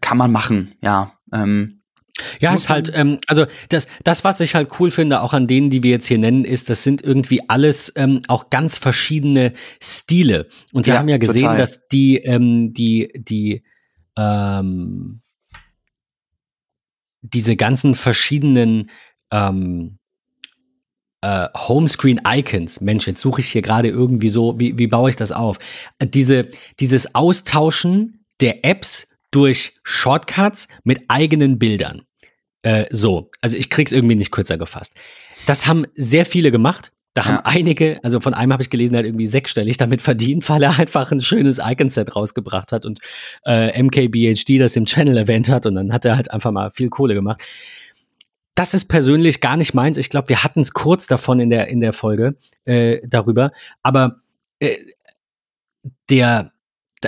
kann 0.00 0.18
man 0.18 0.30
machen, 0.30 0.74
ja. 0.82 1.14
Ähm, 1.32 1.79
ja, 2.40 2.54
ist 2.54 2.68
halt, 2.68 2.92
ähm, 2.94 3.18
also 3.26 3.46
das, 3.68 3.86
das, 4.04 4.24
was 4.24 4.40
ich 4.40 4.54
halt 4.54 4.68
cool 4.78 4.90
finde, 4.90 5.20
auch 5.22 5.32
an 5.32 5.46
denen, 5.46 5.70
die 5.70 5.82
wir 5.82 5.90
jetzt 5.90 6.06
hier 6.06 6.18
nennen, 6.18 6.44
ist, 6.44 6.70
das 6.70 6.82
sind 6.82 7.02
irgendwie 7.02 7.48
alles 7.48 7.92
ähm, 7.96 8.22
auch 8.28 8.50
ganz 8.50 8.78
verschiedene 8.78 9.52
Stile. 9.82 10.48
Und 10.72 10.86
wir 10.86 10.94
ja, 10.94 10.98
haben 11.00 11.08
ja 11.08 11.18
gesehen, 11.18 11.42
total. 11.42 11.58
dass 11.58 11.88
die, 11.88 12.16
ähm, 12.18 12.72
die, 12.72 13.10
die, 13.14 13.62
ähm, 14.16 15.20
diese 17.22 17.56
ganzen 17.56 17.94
verschiedenen 17.94 18.90
ähm, 19.30 19.98
äh, 21.22 21.48
Homescreen-Icons, 21.54 22.80
Mensch, 22.80 23.06
jetzt 23.06 23.20
suche 23.20 23.40
ich 23.40 23.48
hier 23.48 23.62
gerade 23.62 23.88
irgendwie 23.88 24.30
so, 24.30 24.58
wie, 24.58 24.78
wie 24.78 24.86
baue 24.86 25.10
ich 25.10 25.16
das 25.16 25.32
auf? 25.32 25.58
Äh, 25.98 26.06
diese, 26.06 26.48
dieses 26.80 27.14
Austauschen 27.14 28.24
der 28.40 28.64
Apps 28.64 29.06
durch 29.30 29.78
Shortcuts 29.84 30.68
mit 30.82 31.04
eigenen 31.08 31.58
Bildern. 31.58 32.02
Äh, 32.62 32.86
so, 32.90 33.30
also 33.40 33.56
ich 33.56 33.70
krieg's 33.70 33.92
irgendwie 33.92 34.16
nicht 34.16 34.30
kürzer 34.30 34.58
gefasst. 34.58 34.94
Das 35.46 35.66
haben 35.66 35.86
sehr 35.94 36.26
viele 36.26 36.50
gemacht. 36.50 36.92
Da 37.14 37.22
ja. 37.22 37.28
haben 37.28 37.38
einige, 37.44 37.98
also 38.04 38.20
von 38.20 38.34
einem 38.34 38.52
habe 38.52 38.62
ich 38.62 38.70
gelesen, 38.70 38.92
der 38.92 39.00
hat 39.00 39.06
irgendwie 39.06 39.26
sechsstellig 39.26 39.76
damit 39.76 40.00
verdient, 40.00 40.48
weil 40.48 40.62
er 40.62 40.78
einfach 40.78 41.10
ein 41.10 41.20
schönes 41.20 41.58
Icon-Set 41.58 42.14
rausgebracht 42.14 42.72
hat 42.72 42.84
und 42.84 43.00
äh, 43.44 43.82
MKBHD 43.82 44.60
das 44.60 44.76
im 44.76 44.86
Channel 44.86 45.16
erwähnt 45.16 45.48
hat 45.48 45.66
und 45.66 45.74
dann 45.74 45.92
hat 45.92 46.04
er 46.04 46.16
halt 46.16 46.30
einfach 46.30 46.52
mal 46.52 46.70
viel 46.70 46.88
Kohle 46.88 47.14
gemacht. 47.14 47.42
Das 48.54 48.74
ist 48.74 48.86
persönlich 48.86 49.40
gar 49.40 49.56
nicht 49.56 49.74
meins. 49.74 49.96
Ich 49.96 50.10
glaube, 50.10 50.28
wir 50.28 50.44
hatten 50.44 50.60
es 50.60 50.72
kurz 50.72 51.06
davon 51.06 51.40
in 51.40 51.50
der, 51.50 51.68
in 51.68 51.80
der 51.80 51.94
Folge 51.94 52.36
äh, 52.66 53.00
darüber. 53.06 53.52
Aber 53.82 54.20
äh, 54.58 54.76
der, 56.10 56.52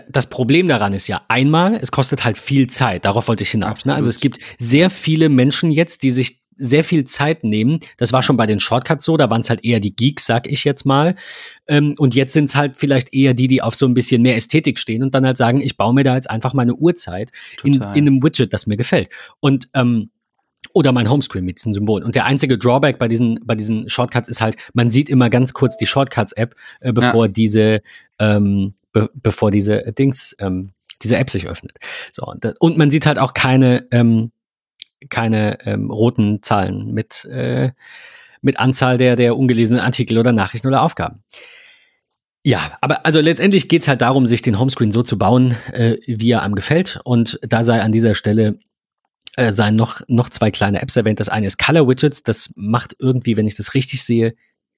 das 0.09 0.29
Problem 0.29 0.69
daran 0.69 0.93
ist 0.93 1.07
ja 1.07 1.23
einmal, 1.29 1.75
es 1.75 1.93
kostet 1.93 2.25
halt 2.25 2.39
viel 2.39 2.69
Zeit. 2.69 3.05
Darauf 3.05 3.29
wollte 3.29 3.43
ich 3.43 3.51
hinaus. 3.51 3.85
Ne? 3.85 3.95
Also 3.95 4.09
es 4.09 4.21
gibt 4.21 4.39
sehr 4.59 4.89
viele 4.91 5.29
Menschen 5.29 5.71
jetzt, 5.71 6.03
die 6.03 6.11
sich 6.11 6.41
sehr 6.57 6.85
viel 6.85 7.05
Zeit 7.05 7.45
nehmen. 7.45 7.81
Das 7.97 8.13
war 8.13 8.23
schon 8.23 8.37
bei 8.37 8.47
den 8.47 8.61
Shortcuts 8.61 9.05
so, 9.05 9.17
da 9.17 9.31
waren 9.31 9.41
es 9.41 9.51
halt 9.51 9.65
eher 9.65 9.81
die 9.81 9.95
Geeks, 9.95 10.27
sag 10.27 10.47
ich 10.51 10.65
jetzt 10.65 10.85
mal. 10.85 11.17
Ähm, 11.67 11.95
und 11.99 12.15
jetzt 12.15 12.33
sind 12.33 12.45
es 12.45 12.55
halt 12.55 12.77
vielleicht 12.77 13.13
eher 13.13 13.35
die, 13.35 13.49
die 13.49 13.63
auf 13.63 13.75
so 13.75 13.87
ein 13.87 13.95
bisschen 13.95 14.23
mehr 14.23 14.37
Ästhetik 14.37 14.79
stehen 14.79 15.03
und 15.03 15.15
dann 15.15 15.27
halt 15.27 15.37
sagen, 15.37 15.61
ich 15.61 15.77
baue 15.77 15.95
mir 15.95 16.05
da 16.05 16.15
jetzt 16.15 16.31
einfach 16.31 16.55
meine 16.55 16.75
Uhrzeit 16.75 17.31
in, 17.65 17.75
in, 17.75 17.83
einem 17.83 18.23
Widget, 18.23 18.53
das 18.53 18.67
mir 18.67 18.77
gefällt. 18.77 19.09
Und 19.41 19.69
ähm, 19.75 20.11
oder 20.75 20.93
mein 20.93 21.11
Homescreen 21.11 21.45
mit 21.45 21.59
diesen 21.59 21.75
Symbolen. 21.75 22.05
Und 22.05 22.15
der 22.15 22.25
einzige 22.25 22.57
Drawback 22.57 22.99
bei 22.99 23.09
diesen, 23.09 23.41
bei 23.45 23.55
diesen 23.55 23.89
Shortcuts 23.89 24.29
ist 24.29 24.41
halt, 24.41 24.57
man 24.73 24.89
sieht 24.89 25.11
immer 25.11 25.29
ganz 25.29 25.53
kurz 25.53 25.77
die 25.77 25.87
Shortcuts-App, 25.87 26.55
äh, 26.81 26.93
bevor 26.93 27.27
ja. 27.27 27.33
diese, 27.33 27.83
ähm, 28.19 28.75
be 28.93 29.11
bevor 29.15 29.51
diese 29.51 29.93
Dings, 29.93 30.37
ähm, 30.39 30.73
diese 31.03 31.17
App 31.17 31.31
sich 31.31 31.47
öffnet. 31.47 31.79
So, 32.13 32.25
und, 32.25 32.45
und 32.61 32.79
man 32.79 32.91
sieht 32.91 33.07
halt 33.07 33.19
auch 33.19 33.35
keine, 33.35 33.87
ähm, 33.91 34.33
keine 35.11 35.65
ähm, 35.67 35.91
roten 35.91 36.43
Zahlen 36.43 36.93
mit, 36.93 37.25
äh, 37.25 37.73
mit 38.41 38.59
Anzahl 38.59 38.99
der, 38.99 39.17
der 39.17 39.37
ungelesenen 39.37 39.81
Artikel 39.81 40.19
oder 40.19 40.33
Nachrichten 40.33 40.69
oder 40.69 40.83
Aufgaben. 40.83 41.23
Ja, 42.45 42.77
aber 42.81 43.07
also 43.07 43.21
letztendlich 43.21 43.69
geht's 43.69 43.87
halt 43.87 44.03
darum, 44.03 44.27
sich 44.27 44.43
den 44.43 44.59
Homescreen 44.59 44.91
so 44.91 45.03
zu 45.05 45.17
bauen, 45.17 45.57
äh, 45.73 45.97
wie 46.07 46.33
er 46.33 46.43
einem 46.43 46.57
gefällt. 46.57 47.01
Und 47.05 47.39
da 47.43 47.63
sei 47.63 47.81
an 47.81 47.93
dieser 47.93 48.17
Stelle 48.17 48.59
äh, 49.37 49.53
seien 49.53 49.77
noch, 49.77 50.01
noch 50.09 50.29
zwei 50.29 50.51
kleine 50.51 50.83
Apps 50.83 50.97
erwähnt. 50.97 51.21
Das 51.21 51.29
eine 51.29 51.47
ist 51.47 51.59
Color 51.59 51.89
Widgets. 51.89 52.25
Das 52.25 52.53
macht 52.57 52.97
irgendwie, 52.99 53.37
wenn 53.37 53.47
ich 53.47 53.55
das 53.55 53.75
richtig 53.75 54.03
sehe, 54.03 54.35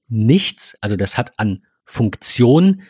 nichts. 0.09 0.77
Also 0.83 0.97
das 0.97 1.17
hat 1.17 1.33
an 1.39 1.65
Funktion 1.87 2.83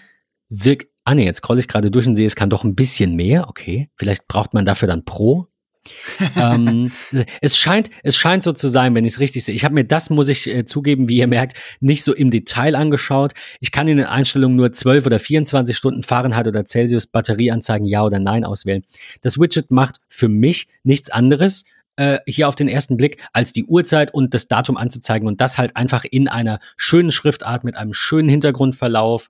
wirkt. 0.48 0.88
Ah 1.04 1.14
nee, 1.14 1.24
jetzt 1.24 1.38
scroll 1.38 1.58
ich 1.58 1.68
gerade 1.68 1.90
durch 1.90 2.06
und 2.06 2.14
sehe, 2.14 2.26
es 2.26 2.36
kann 2.36 2.50
doch 2.50 2.64
ein 2.64 2.74
bisschen 2.74 3.14
mehr. 3.14 3.48
Okay, 3.48 3.90
vielleicht 3.96 4.26
braucht 4.26 4.54
man 4.54 4.64
dafür 4.64 4.88
dann 4.88 5.04
Pro 5.04 5.48
ähm, 6.36 6.92
es 7.40 7.56
scheint, 7.56 7.90
es 8.02 8.16
scheint 8.16 8.42
so 8.42 8.52
zu 8.52 8.68
sein, 8.68 8.94
wenn 8.94 9.04
ich 9.04 9.14
es 9.14 9.20
richtig 9.20 9.44
sehe. 9.44 9.54
Ich 9.54 9.64
habe 9.64 9.74
mir 9.74 9.84
das, 9.84 10.10
muss 10.10 10.28
ich 10.28 10.46
äh, 10.46 10.64
zugeben, 10.64 11.08
wie 11.08 11.18
ihr 11.18 11.26
merkt, 11.26 11.56
nicht 11.80 12.04
so 12.04 12.14
im 12.14 12.30
Detail 12.30 12.74
angeschaut. 12.74 13.32
Ich 13.60 13.70
kann 13.70 13.88
in 13.88 13.98
den 13.98 14.06
Einstellungen 14.06 14.56
nur 14.56 14.72
12 14.72 15.06
oder 15.06 15.18
24 15.18 15.76
Stunden 15.76 16.02
Fahrenheit 16.02 16.46
oder 16.46 16.64
Celsius 16.64 17.06
Batterieanzeigen 17.06 17.86
Ja 17.86 18.04
oder 18.04 18.18
Nein 18.18 18.44
auswählen. 18.44 18.82
Das 19.20 19.38
Widget 19.38 19.70
macht 19.70 20.00
für 20.08 20.28
mich 20.28 20.68
nichts 20.84 21.10
anderes, 21.10 21.64
äh, 21.96 22.18
hier 22.26 22.48
auf 22.48 22.54
den 22.54 22.68
ersten 22.68 22.96
Blick, 22.96 23.18
als 23.32 23.52
die 23.52 23.64
Uhrzeit 23.64 24.12
und 24.12 24.34
das 24.34 24.48
Datum 24.48 24.76
anzuzeigen 24.76 25.28
und 25.28 25.40
das 25.40 25.58
halt 25.58 25.76
einfach 25.76 26.04
in 26.04 26.28
einer 26.28 26.58
schönen 26.76 27.12
Schriftart 27.12 27.62
mit 27.62 27.76
einem 27.76 27.92
schönen 27.92 28.28
Hintergrundverlauf 28.28 29.28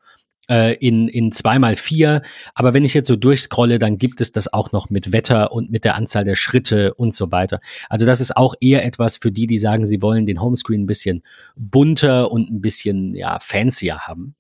in, 0.49 1.09
in 1.09 1.33
zweimal 1.33 1.77
vier. 1.77 2.23
Aber 2.55 2.75
wenn 2.75 2.85
ich 2.85 2.95
jetzt 2.95 3.07
so 3.07 3.17
durchscrolle, 3.17 3.79
dann 3.79 3.99
gibt 3.99 4.21
es 4.21 4.33
das 4.33 4.53
auch 4.53 4.73
noch 4.73 4.91
mit 4.91 5.13
Wetter 5.13 5.53
und 5.53 5.71
mit 5.71 5.85
der 5.85 5.95
Anzahl 5.95 6.25
der 6.25 6.37
Schritte 6.37 6.95
und 6.95 7.15
so 7.15 7.33
weiter. 7.33 7.61
Also 7.89 8.07
das 8.07 8.21
ist 8.21 8.37
auch 8.37 8.55
eher 8.61 8.85
etwas 8.85 9.17
für 9.17 9.33
die, 9.33 9.47
die 9.47 9.59
sagen, 9.59 9.87
sie 9.87 10.03
wollen 10.03 10.27
den 10.27 10.41
Homescreen 10.41 10.83
ein 10.83 10.87
bisschen 10.87 11.23
bunter 11.57 12.31
und 12.31 12.51
ein 12.51 12.61
bisschen 12.61 13.15
ja, 13.15 13.39
fancier 13.41 14.01
haben. 14.01 14.35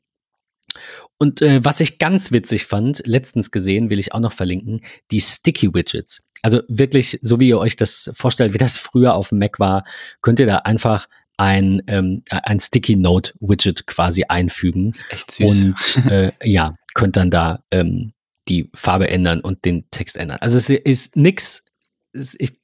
Und 1.18 1.40
äh, 1.42 1.64
was 1.64 1.80
ich 1.80 1.98
ganz 1.98 2.32
witzig 2.32 2.66
fand, 2.66 3.02
letztens 3.06 3.50
gesehen, 3.50 3.90
will 3.90 3.98
ich 3.98 4.12
auch 4.12 4.20
noch 4.20 4.32
verlinken, 4.32 4.80
die 5.10 5.20
Sticky 5.20 5.72
Widgets. 5.72 6.28
Also 6.42 6.60
wirklich, 6.68 7.18
so 7.22 7.40
wie 7.40 7.48
ihr 7.48 7.58
euch 7.58 7.76
das 7.76 8.10
vorstellt, 8.14 8.52
wie 8.52 8.58
das 8.58 8.78
früher 8.78 9.14
auf 9.14 9.30
dem 9.30 9.38
Mac 9.38 9.58
war, 9.60 9.84
könnt 10.20 10.40
ihr 10.40 10.46
da 10.46 10.56
einfach 10.56 11.06
ein, 11.36 11.82
ähm, 11.86 12.22
ein 12.30 12.60
Sticky 12.60 12.96
Note 12.96 13.32
Widget 13.40 13.86
quasi 13.86 14.24
einfügen. 14.28 14.94
echt 15.10 15.30
süß. 15.32 15.50
Und 15.50 16.10
äh, 16.10 16.32
ja, 16.42 16.76
könnt 16.94 17.16
dann 17.16 17.30
da 17.30 17.64
ähm, 17.70 18.12
die 18.48 18.70
Farbe 18.74 19.08
ändern 19.08 19.40
und 19.40 19.64
den 19.64 19.90
Text 19.90 20.16
ändern. 20.16 20.38
Also 20.40 20.56
es 20.56 20.70
ist 20.70 21.16
nix. 21.16 21.64
Ich, 22.12 22.60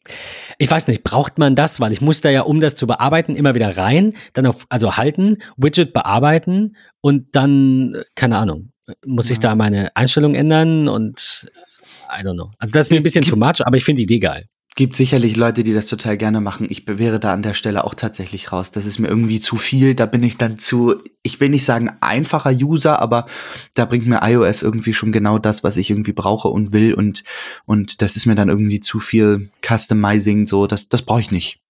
ich 0.58 0.70
weiß 0.70 0.86
nicht, 0.86 1.02
braucht 1.02 1.38
man 1.38 1.56
das? 1.56 1.80
Weil 1.80 1.92
ich 1.92 2.00
muss 2.00 2.20
da 2.20 2.30
ja, 2.30 2.42
um 2.42 2.60
das 2.60 2.76
zu 2.76 2.86
bearbeiten, 2.86 3.34
immer 3.34 3.56
wieder 3.56 3.76
rein, 3.76 4.14
dann 4.32 4.46
auf, 4.46 4.64
also 4.68 4.96
halten, 4.96 5.38
Widget 5.56 5.92
bearbeiten 5.92 6.76
und 7.00 7.34
dann, 7.34 7.96
keine 8.14 8.38
Ahnung, 8.38 8.70
muss 9.04 9.28
ja. 9.28 9.32
ich 9.32 9.40
da 9.40 9.56
meine 9.56 9.96
Einstellung 9.96 10.36
ändern 10.36 10.86
und 10.86 11.50
I 12.08 12.22
don't 12.24 12.34
know. 12.34 12.52
Also 12.58 12.72
das 12.72 12.86
ist 12.86 12.90
mir 12.90 12.98
ein 12.98 13.02
bisschen 13.02 13.24
too 13.24 13.36
much, 13.36 13.66
aber 13.66 13.76
ich 13.76 13.84
finde 13.84 13.98
die 13.98 14.04
Idee 14.04 14.20
geil 14.20 14.46
gibt 14.76 14.94
sicherlich 14.94 15.36
Leute, 15.36 15.62
die 15.62 15.72
das 15.72 15.88
total 15.88 16.16
gerne 16.16 16.40
machen. 16.40 16.66
Ich 16.70 16.84
wäre 16.86 17.18
da 17.18 17.32
an 17.32 17.42
der 17.42 17.54
Stelle 17.54 17.84
auch 17.84 17.94
tatsächlich 17.94 18.52
raus. 18.52 18.70
Das 18.70 18.86
ist 18.86 18.98
mir 18.98 19.08
irgendwie 19.08 19.40
zu 19.40 19.56
viel. 19.56 19.94
Da 19.94 20.06
bin 20.06 20.22
ich 20.22 20.36
dann 20.36 20.58
zu, 20.58 20.96
ich 21.22 21.40
will 21.40 21.48
nicht 21.48 21.64
sagen 21.64 21.90
einfacher 22.00 22.52
User, 22.52 23.00
aber 23.00 23.26
da 23.74 23.84
bringt 23.84 24.06
mir 24.06 24.20
iOS 24.22 24.62
irgendwie 24.62 24.92
schon 24.92 25.12
genau 25.12 25.38
das, 25.38 25.64
was 25.64 25.76
ich 25.76 25.90
irgendwie 25.90 26.12
brauche 26.12 26.48
und 26.48 26.72
will. 26.72 26.94
Und, 26.94 27.24
und 27.66 28.00
das 28.00 28.16
ist 28.16 28.26
mir 28.26 28.36
dann 28.36 28.48
irgendwie 28.48 28.80
zu 28.80 29.00
viel 29.00 29.50
Customizing. 29.66 30.46
So, 30.46 30.66
das, 30.66 30.88
das 30.88 31.02
brauche 31.02 31.20
ich 31.20 31.30
nicht. 31.30 31.60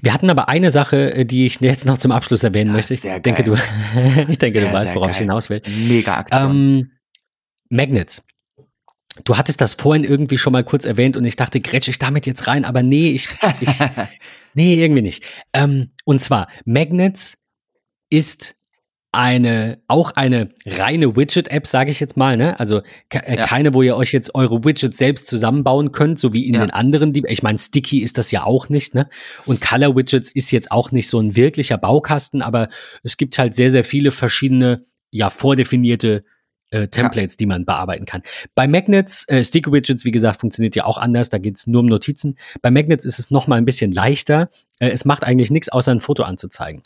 Wir 0.00 0.14
hatten 0.14 0.30
aber 0.30 0.48
eine 0.48 0.70
Sache, 0.70 1.12
äh, 1.12 1.24
die 1.26 1.44
ich 1.44 1.60
jetzt 1.60 1.86
noch 1.86 1.98
zum 1.98 2.12
Abschluss 2.12 2.42
erwähnen 2.44 2.70
ja, 2.70 2.76
möchte. 2.76 2.94
Ich 2.94 3.02
denke, 3.02 3.44
du, 3.44 3.54
ich 4.28 4.38
denke, 4.38 4.60
sehr, 4.60 4.68
du 4.68 4.72
weißt, 4.72 4.94
worauf 4.94 5.08
geil. 5.08 5.14
ich 5.14 5.18
hinaus 5.18 5.50
will. 5.50 5.60
Mega 5.88 6.18
Aktion. 6.18 6.50
Ähm, 6.50 6.90
Magnets. 7.68 8.22
Du 9.24 9.36
hattest 9.36 9.60
das 9.60 9.74
vorhin 9.74 10.04
irgendwie 10.04 10.38
schon 10.38 10.52
mal 10.52 10.64
kurz 10.64 10.84
erwähnt 10.84 11.16
und 11.16 11.24
ich 11.24 11.36
dachte, 11.36 11.60
grätsch 11.60 11.88
ich 11.88 11.98
damit 11.98 12.26
jetzt 12.26 12.46
rein, 12.46 12.64
aber 12.64 12.82
nee, 12.82 13.10
ich, 13.10 13.28
ich 13.60 13.68
nee, 14.54 14.74
irgendwie 14.74 15.02
nicht. 15.02 15.24
Ähm, 15.52 15.90
und 16.04 16.20
zwar, 16.20 16.48
Magnets 16.64 17.38
ist 18.10 18.56
eine, 19.12 19.82
auch 19.88 20.12
eine 20.12 20.50
reine 20.64 21.16
Widget-App, 21.16 21.66
sage 21.66 21.90
ich 21.90 21.98
jetzt 21.98 22.16
mal, 22.16 22.36
ne? 22.36 22.58
Also 22.60 22.80
äh, 23.12 23.36
ja. 23.36 23.44
keine, 23.44 23.74
wo 23.74 23.82
ihr 23.82 23.96
euch 23.96 24.12
jetzt 24.12 24.36
eure 24.36 24.64
Widgets 24.64 24.98
selbst 24.98 25.26
zusammenbauen 25.26 25.90
könnt, 25.90 26.20
so 26.20 26.32
wie 26.32 26.46
in 26.46 26.54
ja. 26.54 26.60
den 26.60 26.70
anderen, 26.70 27.12
die, 27.12 27.24
ich 27.26 27.42
meine, 27.42 27.58
Sticky 27.58 28.00
ist 28.00 28.18
das 28.18 28.30
ja 28.30 28.44
auch 28.44 28.68
nicht, 28.68 28.94
ne? 28.94 29.08
Und 29.46 29.60
Color 29.60 29.96
Widgets 29.96 30.30
ist 30.30 30.52
jetzt 30.52 30.70
auch 30.70 30.92
nicht 30.92 31.08
so 31.08 31.18
ein 31.18 31.34
wirklicher 31.34 31.76
Baukasten, 31.76 32.40
aber 32.40 32.68
es 33.02 33.16
gibt 33.16 33.36
halt 33.38 33.54
sehr, 33.54 33.70
sehr 33.70 33.82
viele 33.82 34.12
verschiedene 34.12 34.84
ja 35.10 35.28
vordefinierte 35.28 36.24
äh, 36.70 36.88
Templates, 36.88 37.34
ja. 37.34 37.38
die 37.38 37.46
man 37.46 37.64
bearbeiten 37.64 38.04
kann. 38.04 38.22
Bei 38.54 38.66
Magnets, 38.68 39.28
äh, 39.28 39.42
Sticky 39.42 39.72
Widgets, 39.72 40.04
wie 40.04 40.10
gesagt, 40.10 40.40
funktioniert 40.40 40.76
ja 40.76 40.84
auch 40.84 40.98
anders. 40.98 41.30
Da 41.30 41.38
geht 41.38 41.56
es 41.56 41.66
nur 41.66 41.80
um 41.80 41.86
Notizen. 41.86 42.36
Bei 42.62 42.70
Magnets 42.70 43.04
ist 43.04 43.18
es 43.18 43.30
noch 43.30 43.46
mal 43.46 43.56
ein 43.56 43.64
bisschen 43.64 43.92
leichter. 43.92 44.48
Äh, 44.78 44.90
es 44.90 45.04
macht 45.04 45.24
eigentlich 45.24 45.50
nichts, 45.50 45.68
außer 45.68 45.92
ein 45.92 46.00
Foto 46.00 46.22
anzuzeigen. 46.22 46.82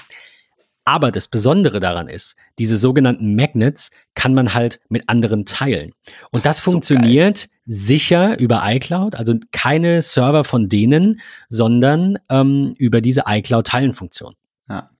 Aber 0.86 1.10
das 1.10 1.28
Besondere 1.28 1.80
daran 1.80 2.08
ist, 2.08 2.36
diese 2.58 2.76
sogenannten 2.76 3.34
Magnets 3.34 3.90
kann 4.14 4.34
man 4.34 4.52
halt 4.52 4.80
mit 4.90 5.08
anderen 5.08 5.46
teilen. 5.46 5.92
Und 6.30 6.44
das, 6.44 6.58
das 6.58 6.64
funktioniert 6.64 7.38
so 7.38 7.48
sicher 7.66 8.38
über 8.38 8.62
iCloud, 8.64 9.14
also 9.14 9.34
keine 9.50 10.02
Server 10.02 10.44
von 10.44 10.68
denen, 10.68 11.20
sondern 11.48 12.18
ähm, 12.28 12.74
über 12.76 13.00
diese 13.00 13.24
iCloud-Teilen-Funktion. 13.26 14.34
Ja. 14.68 14.90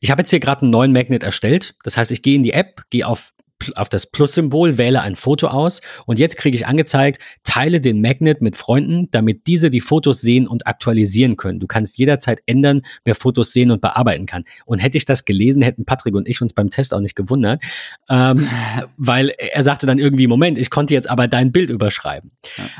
Ich 0.00 0.10
habe 0.10 0.22
jetzt 0.22 0.30
hier 0.30 0.40
gerade 0.40 0.62
einen 0.62 0.70
neuen 0.70 0.92
Magnet 0.92 1.22
erstellt. 1.22 1.76
Das 1.84 1.96
heißt, 1.96 2.10
ich 2.10 2.22
gehe 2.22 2.34
in 2.34 2.42
die 2.42 2.52
App, 2.52 2.82
gehe 2.90 3.06
auf 3.06 3.33
auf 3.76 3.88
das 3.88 4.06
Plus-Symbol, 4.06 4.78
wähle 4.78 5.00
ein 5.00 5.16
Foto 5.16 5.48
aus 5.48 5.80
und 6.06 6.18
jetzt 6.18 6.36
kriege 6.36 6.56
ich 6.56 6.66
angezeigt, 6.66 7.20
teile 7.42 7.80
den 7.80 8.00
Magnet 8.00 8.42
mit 8.42 8.56
Freunden, 8.56 9.08
damit 9.10 9.46
diese 9.46 9.70
die 9.70 9.80
Fotos 9.80 10.20
sehen 10.20 10.46
und 10.46 10.66
aktualisieren 10.66 11.36
können. 11.36 11.60
Du 11.60 11.66
kannst 11.66 11.98
jederzeit 11.98 12.40
ändern, 12.46 12.82
wer 13.04 13.14
Fotos 13.14 13.52
sehen 13.52 13.70
und 13.70 13.80
bearbeiten 13.80 14.26
kann. 14.26 14.44
Und 14.66 14.78
hätte 14.78 14.98
ich 14.98 15.04
das 15.04 15.24
gelesen, 15.24 15.62
hätten 15.62 15.84
Patrick 15.84 16.14
und 16.14 16.28
ich 16.28 16.40
uns 16.40 16.52
beim 16.52 16.70
Test 16.70 16.94
auch 16.94 17.00
nicht 17.00 17.16
gewundert, 17.16 17.62
ähm, 18.08 18.48
weil 18.96 19.30
er 19.30 19.62
sagte 19.62 19.86
dann 19.86 19.98
irgendwie, 19.98 20.26
Moment, 20.26 20.58
ich 20.58 20.70
konnte 20.70 20.94
jetzt 20.94 21.08
aber 21.08 21.28
dein 21.28 21.52
Bild 21.52 21.70
überschreiben. 21.70 22.32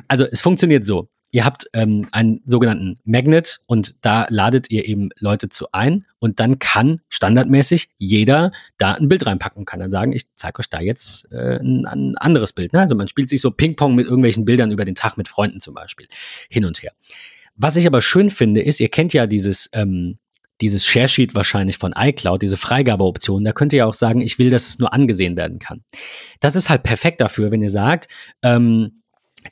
Also 0.09 0.27
es 0.31 0.41
funktioniert 0.41 0.85
so. 0.85 1.09
Ihr 1.35 1.45
habt 1.45 1.67
ähm, 1.73 2.07
einen 2.13 2.43
sogenannten 2.47 2.95
Magnet 3.05 3.59
und 3.67 3.97
da 4.03 4.29
ladet 4.31 4.71
ihr 4.71 4.85
eben 4.85 5.09
Leute 5.19 5.49
zu 5.49 5.67
ein 5.73 6.05
und 6.21 6.39
dann 6.39 6.61
kann 6.61 7.01
standardmäßig 7.09 7.89
jeder 7.99 8.53
da 8.79 8.93
ein 8.93 9.09
Bild 9.09 9.27
reinpacken 9.27 9.59
und 9.59 9.65
kann 9.65 9.81
dann 9.81 9.91
sagen, 9.91 10.13
ich 10.13 10.33
zeige 10.37 10.61
euch 10.61 10.71
da 10.71 10.79
jetzt 10.79 11.27
äh, 11.33 11.59
ein, 11.59 11.87
ein, 11.87 12.17
anderes 12.19 12.53
Bild. 12.53 12.73
Ne? 12.73 12.79
Also 12.79 12.95
man 12.95 13.09
spielt 13.09 13.29
sich 13.29 13.41
so 13.41 13.51
Ping-Pong 13.51 13.97
mit 13.97 14.07
irgendwelchen 14.07 14.45
Bildern 14.45 14.71
über 14.71 14.85
den 14.85 14.95
Tag 14.95 15.17
mit 15.17 15.27
Freunden 15.27 15.59
zum 15.59 15.75
Beispiel 15.75 16.07
hin 16.49 16.65
und 16.65 16.81
her. 16.85 16.93
Was 17.57 17.75
ich 17.75 17.89
aber 17.89 18.01
schön 18.01 18.31
finde, 18.31 18.63
ist, 18.63 18.79
ihr 18.79 18.89
kennt 18.89 19.13
ja 19.13 19.27
dieses 19.27 19.69
ähm, 19.73 20.19
dieses 20.61 20.87
Share-Sheet 20.87 21.35
wahrscheinlich 21.35 21.79
von 21.79 21.95
iCloud, 21.97 22.43
diese 22.43 22.57
Freigabeoption, 22.57 23.43
da 23.43 23.51
könnt 23.51 23.73
ihr 23.73 23.79
ja 23.81 23.87
auch 23.87 23.95
sagen, 23.95 24.21
ich 24.21 24.39
will, 24.39 24.51
dass 24.51 24.69
es 24.69 24.79
nur 24.79 24.93
angesehen 24.93 25.37
werden 25.37 25.59
kann. 25.59 25.83
Das 26.39 26.55
ist 26.55 26.71
halt 26.71 26.85
perfekt 26.85 27.21
dafür, 27.21 27.51
wenn 27.51 27.61
ihr 27.61 27.71
sagt, 27.71 28.07
ähm, 28.43 29.03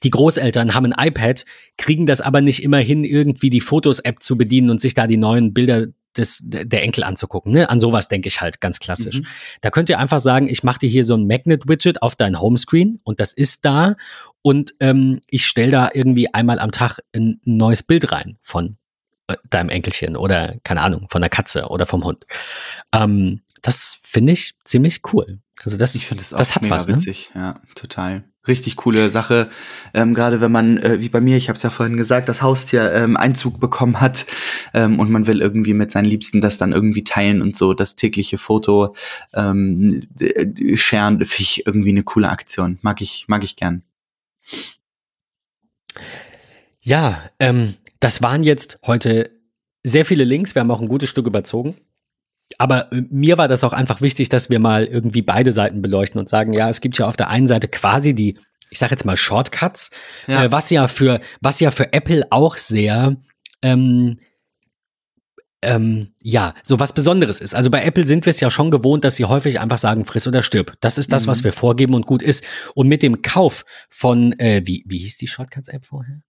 die 0.02 0.10
Großeltern 0.10 0.74
haben 0.74 0.92
ein 0.92 1.08
iPad, 1.08 1.44
kriegen 1.76 2.06
das 2.06 2.20
aber 2.20 2.40
nicht 2.40 2.62
immer 2.62 2.78
hin, 2.78 3.04
irgendwie 3.04 3.50
die 3.50 3.60
Fotos-App 3.60 4.22
zu 4.22 4.36
bedienen 4.36 4.70
und 4.70 4.80
sich 4.80 4.94
da 4.94 5.06
die 5.06 5.16
neuen 5.16 5.52
Bilder 5.52 5.86
des, 6.16 6.40
der 6.42 6.82
Enkel 6.82 7.04
anzugucken. 7.04 7.52
Ne? 7.52 7.68
An 7.70 7.80
sowas 7.80 8.08
denke 8.08 8.28
ich 8.28 8.40
halt 8.40 8.60
ganz 8.60 8.80
klassisch. 8.80 9.20
Mhm. 9.20 9.26
Da 9.60 9.70
könnt 9.70 9.88
ihr 9.88 9.98
einfach 9.98 10.20
sagen, 10.20 10.48
ich 10.48 10.62
mache 10.62 10.80
dir 10.80 10.88
hier 10.88 11.04
so 11.04 11.14
ein 11.14 11.26
Magnet-Widget 11.26 12.02
auf 12.02 12.16
dein 12.16 12.40
Homescreen 12.40 12.98
und 13.04 13.20
das 13.20 13.32
ist 13.32 13.64
da 13.64 13.96
und 14.42 14.74
ähm, 14.80 15.20
ich 15.30 15.46
stelle 15.46 15.70
da 15.70 15.90
irgendwie 15.92 16.32
einmal 16.32 16.58
am 16.58 16.72
Tag 16.72 16.98
ein 17.14 17.40
neues 17.44 17.82
Bild 17.82 18.12
rein 18.12 18.38
von 18.42 18.76
äh, 19.28 19.36
deinem 19.48 19.70
Enkelchen 19.70 20.16
oder 20.16 20.56
keine 20.64 20.82
Ahnung, 20.82 21.06
von 21.10 21.22
der 21.22 21.30
Katze 21.30 21.68
oder 21.68 21.86
vom 21.86 22.04
Hund. 22.04 22.26
Ähm, 22.92 23.40
das 23.62 23.98
finde 24.02 24.32
ich 24.32 24.54
ziemlich 24.64 25.00
cool. 25.12 25.38
Also 25.64 25.76
das, 25.76 25.94
ich 25.94 26.08
das, 26.08 26.30
das 26.30 26.54
hat 26.54 26.68
was. 26.68 26.88
Ne? 26.88 26.94
Witzig. 26.94 27.30
Ne? 27.34 27.40
Ja, 27.40 27.54
total 27.74 28.24
richtig 28.46 28.76
coole 28.76 29.10
Sache. 29.10 29.48
Ähm, 29.94 30.14
Gerade 30.14 30.40
wenn 30.40 30.52
man, 30.52 30.78
äh, 30.78 31.00
wie 31.00 31.08
bei 31.08 31.20
mir, 31.20 31.36
ich 31.36 31.48
habe 31.48 31.56
es 31.56 31.62
ja 31.62 31.70
vorhin 31.70 31.96
gesagt, 31.96 32.28
das 32.28 32.42
Haustier 32.42 32.92
ähm, 32.92 33.16
Einzug 33.16 33.60
bekommen 33.60 34.00
hat 34.00 34.26
ähm, 34.74 34.98
und 34.98 35.10
man 35.10 35.26
will 35.26 35.40
irgendwie 35.40 35.74
mit 35.74 35.92
seinen 35.92 36.06
Liebsten 36.06 36.40
das 36.40 36.58
dann 36.58 36.72
irgendwie 36.72 37.04
teilen 37.04 37.40
und 37.40 37.56
so 37.56 37.74
das 37.74 37.96
tägliche 37.96 38.38
Foto 38.38 38.94
ähm, 39.32 40.08
scheren, 40.74 41.24
finde 41.24 41.42
ich 41.42 41.66
irgendwie 41.66 41.90
eine 41.90 42.02
coole 42.02 42.28
Aktion. 42.28 42.78
Mag 42.82 43.00
ich, 43.00 43.26
mag 43.28 43.44
ich 43.44 43.56
gern. 43.56 43.82
Ja, 46.80 47.22
ähm, 47.38 47.74
das 48.00 48.22
waren 48.22 48.42
jetzt 48.42 48.78
heute 48.84 49.30
sehr 49.84 50.04
viele 50.04 50.24
Links. 50.24 50.54
Wir 50.54 50.60
haben 50.60 50.70
auch 50.70 50.80
ein 50.80 50.88
gutes 50.88 51.08
Stück 51.08 51.26
überzogen. 51.26 51.76
Aber 52.58 52.92
äh, 52.92 53.02
mir 53.10 53.38
war 53.38 53.48
das 53.48 53.64
auch 53.64 53.72
einfach 53.72 54.00
wichtig, 54.00 54.28
dass 54.28 54.50
wir 54.50 54.58
mal 54.58 54.84
irgendwie 54.84 55.22
beide 55.22 55.52
Seiten 55.52 55.82
beleuchten 55.82 56.18
und 56.18 56.28
sagen, 56.28 56.52
ja, 56.52 56.68
es 56.68 56.80
gibt 56.80 56.98
ja 56.98 57.06
auf 57.06 57.16
der 57.16 57.28
einen 57.28 57.46
Seite 57.46 57.68
quasi 57.68 58.14
die, 58.14 58.38
ich 58.70 58.78
sage 58.78 58.92
jetzt 58.92 59.04
mal 59.04 59.16
Shortcuts, 59.16 59.90
ja. 60.26 60.44
Äh, 60.44 60.52
was 60.52 60.70
ja 60.70 60.88
für 60.88 61.20
was 61.40 61.60
ja 61.60 61.70
für 61.70 61.92
Apple 61.92 62.26
auch 62.30 62.56
sehr 62.56 63.16
ähm, 63.62 64.18
ähm, 65.62 66.08
ja, 66.20 66.54
so 66.64 66.80
was 66.80 66.92
Besonderes 66.92 67.40
ist. 67.40 67.54
Also 67.54 67.70
bei 67.70 67.84
Apple 67.84 68.06
sind 68.06 68.26
wir 68.26 68.30
es 68.30 68.40
ja 68.40 68.50
schon 68.50 68.70
gewohnt, 68.70 69.04
dass 69.04 69.16
sie 69.16 69.24
häufig 69.24 69.60
einfach 69.60 69.78
sagen, 69.78 70.04
friss 70.04 70.26
oder 70.26 70.42
stirb. 70.42 70.74
Das 70.80 70.98
ist 70.98 71.12
das, 71.12 71.26
mhm. 71.26 71.30
was 71.30 71.44
wir 71.44 71.52
vorgeben 71.52 71.94
und 71.94 72.06
gut 72.06 72.22
ist. 72.22 72.44
Und 72.74 72.88
mit 72.88 73.02
dem 73.02 73.22
Kauf 73.22 73.64
von, 73.88 74.32
äh, 74.38 74.62
wie, 74.64 74.84
wie 74.86 74.98
hieß 74.98 75.18
die 75.18 75.28
Shortcuts-App 75.28 75.84
vorher? 75.84 76.20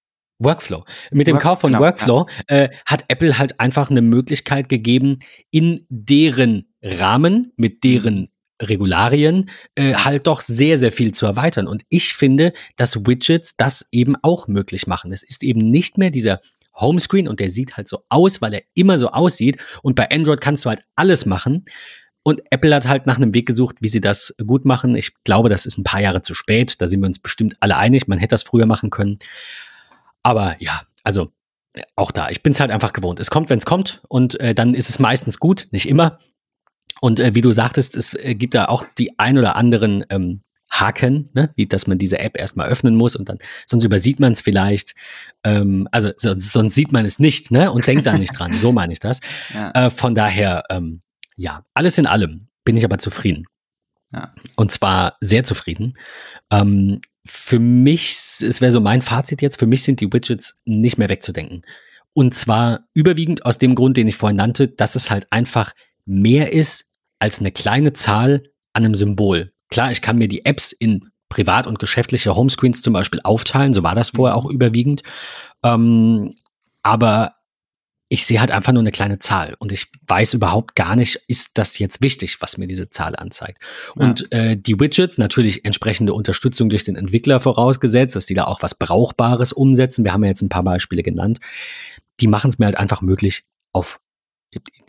Workflow. 0.44 0.84
Mit 1.12 1.28
dem 1.28 1.36
Work, 1.36 1.44
Kauf 1.44 1.62
von 1.62 1.72
genau, 1.72 1.84
Workflow 1.84 2.28
ja. 2.50 2.56
äh, 2.56 2.70
hat 2.86 3.06
Apple 3.08 3.38
halt 3.38 3.60
einfach 3.60 3.90
eine 3.90 4.02
Möglichkeit 4.02 4.70
gegeben, 4.70 5.20
in 5.52 5.86
deren 5.90 6.64
Rahmen, 6.82 7.52
mit 7.56 7.84
deren 7.84 8.28
Regularien 8.62 9.50
äh, 9.76 9.94
halt 9.94 10.28
doch 10.28 10.42
sehr, 10.42 10.78
sehr 10.78 10.92
viel 10.92 11.12
zu 11.12 11.26
erweitern. 11.26 11.68
Und 11.68 11.84
ich 11.90 12.14
finde, 12.14 12.54
dass 12.76 13.06
Widgets 13.06 13.58
das 13.58 13.88
eben 13.92 14.16
auch 14.22 14.48
möglich 14.48 14.88
machen. 14.88 15.12
Es 15.12 15.24
ist 15.24 15.44
eben 15.44 15.60
nicht 15.60 15.98
mehr 15.98 16.12
dieser 16.12 16.40
Homescreen 16.76 17.28
und 17.28 17.40
der 17.40 17.50
sieht 17.50 17.78
halt 17.78 17.88
so 17.88 18.00
aus, 18.10 18.42
weil 18.42 18.54
er 18.54 18.62
immer 18.74 18.98
so 18.98 19.10
aussieht. 19.10 19.58
Und 19.82 19.96
bei 19.96 20.10
Android 20.10 20.42
kannst 20.42 20.66
du 20.66 20.70
halt 20.70 20.82
alles 20.96 21.26
machen. 21.26 21.66
Und 22.24 22.42
Apple 22.52 22.74
hat 22.74 22.88
halt 22.88 23.06
nach 23.06 23.18
einem 23.18 23.34
Weg 23.34 23.46
gesucht, 23.46 23.78
wie 23.82 23.90
sie 23.90 24.00
das 24.00 24.34
gut 24.46 24.64
machen. 24.64 24.96
Ich 24.96 25.12
glaube, 25.26 25.50
das 25.50 25.66
ist 25.66 25.78
ein 25.78 25.84
paar 25.84 26.00
Jahre 26.00 26.22
zu 26.22 26.34
spät. 26.34 26.82
Da 26.82 26.88
sind 26.88 27.02
wir 27.02 27.08
uns 27.08 27.20
bestimmt 27.20 27.56
alle 27.60 27.76
einig. 27.76 28.08
Man 28.08 28.18
hätte 28.18 28.34
das 28.34 28.44
früher 28.44 28.66
machen 28.66 28.90
können. 28.90 29.20
Aber 30.24 30.56
ja, 30.60 30.82
also 31.04 31.32
auch 31.96 32.12
da, 32.12 32.30
ich 32.30 32.44
bin 32.44 32.54
es 32.54 32.60
halt 32.60 32.72
einfach 32.72 32.94
gewohnt. 32.94 33.20
Es 33.20 33.30
kommt, 33.32 33.50
wenn 33.50 33.58
es 33.58 33.66
kommt 33.66 34.02
und 34.08 34.40
äh, 34.40 34.54
dann 34.56 34.74
ist 34.74 34.90
es 34.90 35.00
meistens 35.00 35.40
gut, 35.40 35.68
nicht 35.72 35.88
immer. 35.88 36.18
Und 37.02 37.20
äh, 37.20 37.36
wie 37.36 37.42
du 37.42 37.52
sagtest, 37.52 37.98
es 37.98 38.14
äh, 38.14 38.36
gibt 38.36 38.56
da 38.56 38.66
auch 38.66 38.86
die 38.98 39.18
ein 39.20 39.38
oder 39.38 39.56
anderen 39.56 40.06
ähm, 40.10 40.42
Haken, 40.70 41.30
ne? 41.34 41.52
wie 41.56 41.68
dass 41.68 41.88
man 41.88 41.98
diese 41.98 42.20
App 42.20 42.38
erstmal 42.38 42.68
öffnen 42.68 42.96
muss 42.96 43.16
und 43.16 43.30
dann, 43.30 43.38
sonst 43.68 43.84
übersieht 43.84 44.20
man 44.20 44.32
es 44.32 44.42
vielleicht. 44.42 44.96
Ähm, 45.44 45.88
also 45.92 46.12
so, 46.18 46.34
sonst 46.38 46.76
sieht 46.76 46.92
man 46.92 47.06
es 47.06 47.20
nicht 47.20 47.52
ne? 47.52 47.72
und 47.72 47.86
denkt 47.86 48.06
dann 48.06 48.20
nicht 48.20 48.38
dran. 48.38 48.54
So 48.54 48.72
meine 48.72 48.94
ich 48.94 49.00
das. 49.00 49.20
Ja. 49.54 49.72
Äh, 49.72 49.90
von 49.90 50.16
daher, 50.16 50.64
ähm, 50.70 51.02
ja, 51.36 51.64
alles 51.74 51.98
in 51.98 52.08
allem 52.08 52.48
bin 52.64 52.76
ich 52.76 52.86
aber 52.86 52.98
zufrieden. 52.98 53.46
Ja. 54.12 54.34
Und 54.56 54.72
zwar 54.72 55.18
sehr 55.22 55.44
zufrieden. 55.44 55.94
Ähm, 56.50 57.02
für 57.26 57.60
mich, 57.60 58.12
es 58.42 58.62
wäre 58.62 58.72
so 58.72 58.82
mein 58.82 59.02
Fazit 59.02 59.42
jetzt, 59.42 59.58
für 59.58 59.66
mich 59.66 59.84
sind 59.84 60.02
die 60.02 60.12
Widgets 60.12 60.58
nicht 60.66 60.98
mehr 60.98 61.10
wegzudenken. 61.10 61.64
Und 62.14 62.34
zwar 62.34 62.82
überwiegend 62.94 63.46
aus 63.46 63.58
dem 63.58 63.76
Grund, 63.76 63.98
den 63.98 64.08
ich 64.08 64.16
vorhin 64.16 64.38
nannte, 64.38 64.68
dass 64.68 64.96
es 64.96 65.10
halt 65.10 65.28
einfach 65.32 65.74
mehr 66.06 66.54
ist 66.54 66.92
als 67.20 67.40
eine 67.40 67.52
kleine 67.52 67.94
Zahl 67.94 68.44
an 68.74 68.86
einem 68.86 68.96
Symbol. 68.96 69.52
Klar, 69.70 69.92
ich 69.92 70.02
kann 70.02 70.18
mir 70.18 70.28
die 70.28 70.46
Apps 70.46 70.72
in 70.72 71.10
privat 71.30 71.66
und 71.66 71.80
geschäftliche 71.80 72.36
Homescreens 72.36 72.82
zum 72.82 72.94
Beispiel 72.94 73.22
aufteilen, 73.24 73.74
so 73.74 73.84
war 73.84 73.96
das 73.96 74.12
vorher 74.12 74.36
auch 74.36 74.46
überwiegend. 74.46 75.02
Ähm, 75.64 76.36
aber 76.84 77.36
ich 78.14 78.28
sehe 78.28 78.40
halt 78.40 78.52
einfach 78.52 78.74
nur 78.74 78.84
eine 78.84 78.92
kleine 78.92 79.18
Zahl 79.18 79.56
und 79.58 79.72
ich 79.72 79.88
weiß 80.06 80.36
überhaupt 80.36 80.76
gar 80.76 80.96
nicht, 80.96 81.24
ist 81.28 81.58
das 81.58 81.80
jetzt 81.80 82.04
wichtig, 82.04 82.42
was 82.42 82.60
mir 82.60 82.68
diese 82.68 82.92
Zahl 82.92 83.16
anzeigt. 83.16 83.58
Ja. 83.96 84.06
Und 84.06 84.32
äh, 84.32 84.56
die 84.56 84.80
Widgets, 84.80 85.18
natürlich 85.18 85.66
entsprechende 85.66 86.14
Unterstützung 86.14 86.70
durch 86.70 86.84
den 86.84 86.96
Entwickler 86.96 87.40
vorausgesetzt, 87.40 88.16
dass 88.16 88.28
die 88.28 88.36
da 88.36 88.44
auch 88.44 88.62
was 88.62 88.76
Brauchbares 88.76 89.52
umsetzen. 89.52 90.06
Wir 90.06 90.14
haben 90.14 90.24
ja 90.24 90.30
jetzt 90.30 90.44
ein 90.44 90.50
paar 90.50 90.62
Beispiele 90.62 91.02
genannt. 91.02 91.40
Die 92.20 92.28
machen 92.28 92.50
es 92.50 92.60
mir 92.60 92.66
halt 92.66 92.78
einfach 92.78 93.02
möglich, 93.02 93.46
auf 93.72 94.00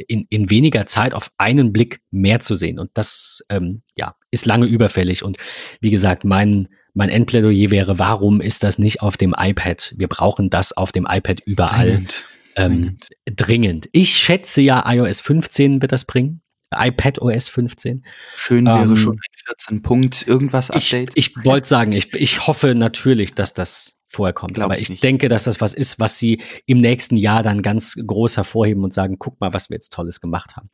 in, 0.07 0.27
in 0.29 0.51
weniger 0.51 0.85
Zeit 0.85 1.15
auf 1.15 1.31
einen 1.39 1.73
Blick 1.73 2.03
mehr 2.11 2.41
zu 2.41 2.57
sehen. 2.57 2.79
Und 2.79 2.91
das 2.93 3.43
ähm, 3.49 3.81
ja, 3.97 4.17
ist 4.33 4.45
lange 4.45 4.67
überfällig. 4.67 5.23
Und 5.23 5.39
wie 5.81 5.91
gesagt, 5.91 6.25
mein, 6.25 6.69
mein 6.93 7.09
Endplädoyer 7.09 7.71
wäre, 7.71 7.99
warum 7.99 8.43
ist 8.43 8.63
das 8.63 8.79
nicht 8.79 9.01
auf 9.01 9.17
dem 9.17 9.35
iPad? 9.35 9.95
Wir 9.97 10.09
brauchen 10.09 10.51
das 10.51 10.77
auf 10.77 10.93
dem 10.93 11.07
iPad 11.09 11.41
überall. 11.47 11.87
Dringend 11.87 12.25
ähm, 12.57 12.99
dringend. 13.27 13.89
Ich 13.93 14.17
schätze 14.17 14.61
ja, 14.61 14.85
iOS 14.91 15.21
15 15.21 15.83
wird 15.83 15.93
das 15.93 16.05
bringen. 16.05 16.43
iPad 16.75 17.21
OS 17.23 17.49
15. 17.49 18.05
Schön 18.37 18.67
wäre 18.67 18.83
ähm, 18.83 18.97
schon 18.97 19.15
ein 19.15 19.39
14 19.47 19.83
Punkt 19.83 20.27
irgendwas 20.27 20.71
Update. 20.71 21.11
Ich, 21.15 21.37
ich 21.37 21.45
wollte 21.45 21.69
sagen, 21.69 21.93
ich, 21.93 22.13
ich 22.15 22.47
hoffe 22.47 22.75
natürlich, 22.75 23.35
dass 23.35 23.55
das 23.55 23.97
vorher 24.15 24.33
kommt. 24.33 24.55
Glaub 24.55 24.67
Aber 24.67 24.79
ich, 24.79 24.91
ich 24.91 25.01
denke, 25.01 25.29
dass 25.29 25.45
das 25.45 25.61
was 25.61 25.75
ist, 25.75 26.01
was 26.01 26.19
sie 26.19 26.41
im 26.67 26.81
nächsten 26.81 27.17
Jahr 27.17 27.43
dann 27.43 27.63
ganz 27.63 27.97
groß 28.07 28.37
hervorheben 28.37 28.85
und 28.85 28.95
sagen, 28.95 29.19
guck 29.19 29.41
mal, 29.41 29.53
was 29.53 29.71
wir 29.71 29.75
jetzt 29.75 29.93
Tolles 29.93 30.21
gemacht 30.21 30.57
haben. 30.57 30.69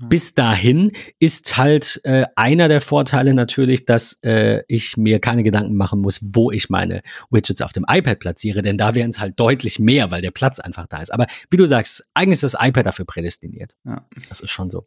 Mhm. 0.00 0.08
Bis 0.08 0.34
dahin 0.34 0.92
ist 1.18 1.56
halt 1.56 2.00
äh, 2.04 2.26
einer 2.36 2.68
der 2.68 2.80
Vorteile 2.80 3.34
natürlich, 3.34 3.84
dass 3.84 4.18
äh, 4.22 4.62
ich 4.68 4.96
mir 4.96 5.18
keine 5.18 5.42
Gedanken 5.42 5.76
machen 5.76 6.00
muss, 6.00 6.20
wo 6.22 6.50
ich 6.50 6.70
meine 6.70 7.02
Widgets 7.30 7.62
auf 7.62 7.72
dem 7.72 7.84
iPad 7.88 8.18
platziere, 8.18 8.62
denn 8.62 8.78
da 8.78 8.94
wären 8.94 9.10
es 9.10 9.20
halt 9.20 9.38
deutlich 9.38 9.78
mehr, 9.78 10.10
weil 10.10 10.22
der 10.22 10.30
Platz 10.30 10.58
einfach 10.58 10.86
da 10.86 11.02
ist. 11.02 11.12
Aber 11.12 11.26
wie 11.50 11.56
du 11.56 11.66
sagst, 11.66 12.04
eigentlich 12.14 12.42
ist 12.42 12.54
das 12.54 12.56
iPad 12.60 12.86
dafür 12.86 13.04
prädestiniert. 13.04 13.74
Ja. 13.84 14.06
Das 14.28 14.40
ist 14.40 14.50
schon 14.50 14.70
so. 14.70 14.86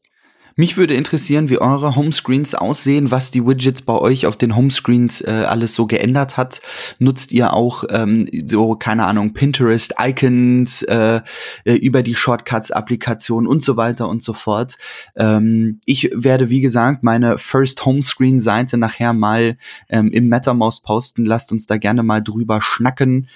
Mich 0.59 0.75
würde 0.75 0.95
interessieren, 0.95 1.49
wie 1.49 1.59
eure 1.59 1.95
Homescreens 1.95 2.55
aussehen, 2.55 3.11
was 3.11 3.29
die 3.29 3.45
Widgets 3.45 3.83
bei 3.83 3.93
euch 3.93 4.25
auf 4.25 4.35
den 4.35 4.55
Homescreens 4.55 5.21
äh, 5.21 5.45
alles 5.47 5.75
so 5.75 5.85
geändert 5.85 6.35
hat. 6.35 6.61
Nutzt 6.97 7.31
ihr 7.31 7.53
auch 7.53 7.83
ähm, 7.91 8.27
so, 8.43 8.75
keine 8.75 9.05
Ahnung, 9.05 9.33
Pinterest, 9.33 9.93
Icons 9.99 10.81
äh, 10.81 11.21
äh, 11.63 11.73
über 11.75 12.01
die 12.01 12.15
Shortcuts-Applikation 12.15 13.45
und 13.45 13.63
so 13.63 13.77
weiter 13.77 14.09
und 14.09 14.23
so 14.23 14.33
fort. 14.33 14.77
Ähm, 15.15 15.79
ich 15.85 16.09
werde, 16.11 16.49
wie 16.49 16.61
gesagt, 16.61 17.03
meine 17.03 17.37
First 17.37 17.85
Homescreen-Seite 17.85 18.79
nachher 18.79 19.13
mal 19.13 19.59
ähm, 19.89 20.09
im 20.09 20.27
MetaMouse 20.27 20.81
posten. 20.81 21.23
Lasst 21.23 21.51
uns 21.51 21.67
da 21.67 21.77
gerne 21.77 22.01
mal 22.01 22.23
drüber 22.23 22.61
schnacken 22.61 23.27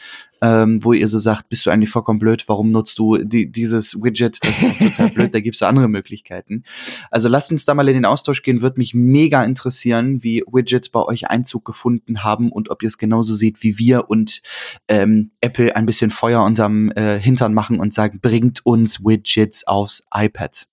ähm, 0.41 0.83
wo 0.83 0.93
ihr 0.93 1.07
so 1.07 1.19
sagt, 1.19 1.49
bist 1.49 1.65
du 1.65 1.69
eigentlich 1.69 1.89
vollkommen 1.89 2.19
blöd, 2.19 2.43
warum 2.47 2.71
nutzt 2.71 2.97
du 2.97 3.17
die, 3.17 3.51
dieses 3.51 3.95
Widget, 4.01 4.39
das 4.41 4.63
ist 4.63 4.79
total 4.79 5.09
blöd, 5.13 5.35
da 5.35 5.39
gibt's 5.39 5.61
andere 5.61 5.87
Möglichkeiten. 5.87 6.63
Also 7.11 7.29
lasst 7.29 7.51
uns 7.51 7.65
da 7.65 7.73
mal 7.73 7.87
in 7.87 7.93
den 7.93 8.05
Austausch 8.05 8.41
gehen, 8.41 8.61
wird 8.61 8.77
mich 8.77 8.93
mega 8.93 9.43
interessieren, 9.43 10.23
wie 10.23 10.43
Widgets 10.51 10.89
bei 10.89 11.01
euch 11.01 11.29
Einzug 11.29 11.63
gefunden 11.65 12.23
haben 12.23 12.51
und 12.51 12.69
ob 12.69 12.81
ihr 12.81 12.87
es 12.87 12.97
genauso 12.97 13.33
seht 13.33 13.61
wie 13.63 13.77
wir 13.77 14.09
und 14.09 14.41
ähm, 14.87 15.31
Apple 15.41 15.75
ein 15.75 15.85
bisschen 15.85 16.09
Feuer 16.11 16.43
unterm 16.43 16.91
äh, 16.91 17.19
Hintern 17.19 17.53
machen 17.53 17.79
und 17.79 17.93
sagen, 17.93 18.19
bringt 18.21 18.65
uns 18.65 19.03
Widgets 19.03 19.67
aufs 19.67 20.07
iPad. 20.13 20.67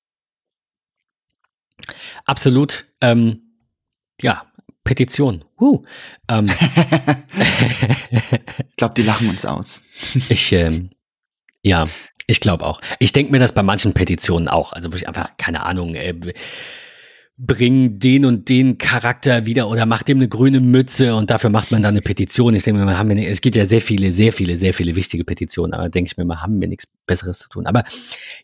Absolut. 2.25 2.87
Ähm, 3.01 3.43
ja, 4.21 4.48
Petition. 4.89 5.45
Uh, 5.61 5.85
ähm. 6.29 6.49
ich 8.11 8.77
glaube, 8.77 8.95
die 8.97 9.03
lachen 9.03 9.29
uns 9.29 9.45
aus. 9.45 9.83
ich, 10.31 10.51
ähm, 10.53 10.89
ja, 11.63 11.85
ich 12.27 12.41
glaube 12.41 12.65
auch. 12.65 12.81
Ich 12.99 13.13
denke 13.13 13.31
mir 13.31 13.39
das 13.39 13.53
bei 13.53 13.63
manchen 13.63 13.93
Petitionen 13.93 14.49
auch. 14.49 14.73
Also, 14.73 14.91
wo 14.91 14.97
ich 14.97 15.07
einfach, 15.07 15.37
keine 15.37 15.67
Ahnung, 15.67 15.95
äh, 15.95 16.15
bring 17.37 17.99
den 17.99 18.25
und 18.25 18.49
den 18.49 18.79
Charakter 18.79 19.45
wieder 19.45 19.69
oder 19.69 19.85
mach 19.85 20.03
dem 20.03 20.19
eine 20.19 20.29
grüne 20.29 20.61
Mütze 20.61 21.15
und 21.15 21.29
dafür 21.29 21.51
macht 21.51 21.71
man 21.71 21.83
dann 21.83 21.93
eine 21.93 22.01
Petition. 22.01 22.55
Ich 22.55 22.63
denke 22.63 22.83
mir, 22.83 22.97
haben 22.99 23.11
wir 23.11 23.15
nicht, 23.15 23.29
es 23.29 23.43
gibt 23.43 23.57
ja 23.57 23.67
sehr 23.67 23.83
viele, 23.83 24.11
sehr 24.13 24.33
viele, 24.33 24.57
sehr 24.57 24.73
viele 24.73 24.97
wichtige 24.97 25.25
Petitionen, 25.25 25.75
aber 25.75 25.91
denke 25.91 26.11
ich 26.11 26.17
mir 26.17 26.25
mal, 26.25 26.41
haben 26.41 26.63
wir 26.63 26.67
nichts 26.67 26.89
Besseres 27.07 27.41
zu 27.41 27.51
tun. 27.51 27.67
Aber 27.67 27.85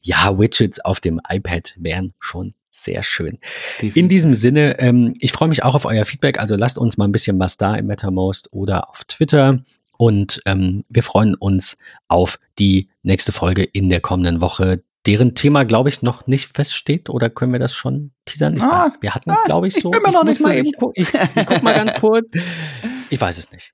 ja, 0.03 0.39
Widgets 0.39 0.79
auf 0.79 1.01
dem 1.01 1.23
iPad 1.27 1.75
wären 1.79 2.13
schon 2.21 2.53
sehr 2.75 3.03
schön. 3.05 3.39
Definitiv. 3.77 3.97
In 3.97 4.09
diesem 4.09 4.35
Sinne, 4.35 4.79
ähm, 4.81 5.15
ich 5.21 5.33
freue 5.33 5.49
mich 5.49 5.63
auch 5.63 5.77
auf 5.77 5.85
euer 5.85 6.05
Feedback. 6.05 6.41
Also 6.41 6.57
lasst 6.57 6.77
uns 6.77 6.97
mal 6.97 7.05
ein 7.05 7.13
bisschen 7.13 7.39
was 7.39 7.57
da 7.57 7.77
im 7.77 7.87
MetaMost 7.87 8.53
oder 8.53 8.91
auf 8.91 9.05
Twitter. 9.05 9.61
Und 9.97 10.43
ähm, 10.45 10.83
wir 10.89 11.05
freuen 11.05 11.37
uns 11.37 11.79
auf 12.09 12.39
die 12.59 12.89
nächste 13.03 13.31
Folge 13.31 13.63
in 13.63 13.91
der 13.91 14.01
kommenden 14.01 14.41
Woche, 14.41 14.83
deren 15.07 15.37
Thema, 15.37 15.65
glaube 15.65 15.89
ich, 15.89 16.03
noch 16.03 16.27
nicht 16.27 16.57
feststeht. 16.57 17.11
Oder 17.11 17.31
können 17.31 17.53
wir 17.53 17.61
das 17.61 17.75
schon 17.75 18.11
teasern? 18.25 18.61
Ah, 18.61 18.71
war, 18.71 18.93
wir 19.01 19.15
hatten, 19.15 19.31
ah, 19.31 19.39
glaube 19.45 19.69
ich, 19.69 19.75
so. 19.75 19.93
Ich, 19.93 19.93
bin 19.93 20.03
mir 20.03 20.11
noch 20.11 20.25
nicht 20.25 20.41
mal 20.41 20.57
eben 20.57 20.73
ich, 20.95 21.15
ich 21.15 21.47
guck 21.47 21.63
mal 21.63 21.75
ganz 21.75 21.95
kurz. 22.01 22.29
Ich 23.09 23.21
weiß 23.21 23.39
es 23.39 23.53
nicht. 23.53 23.73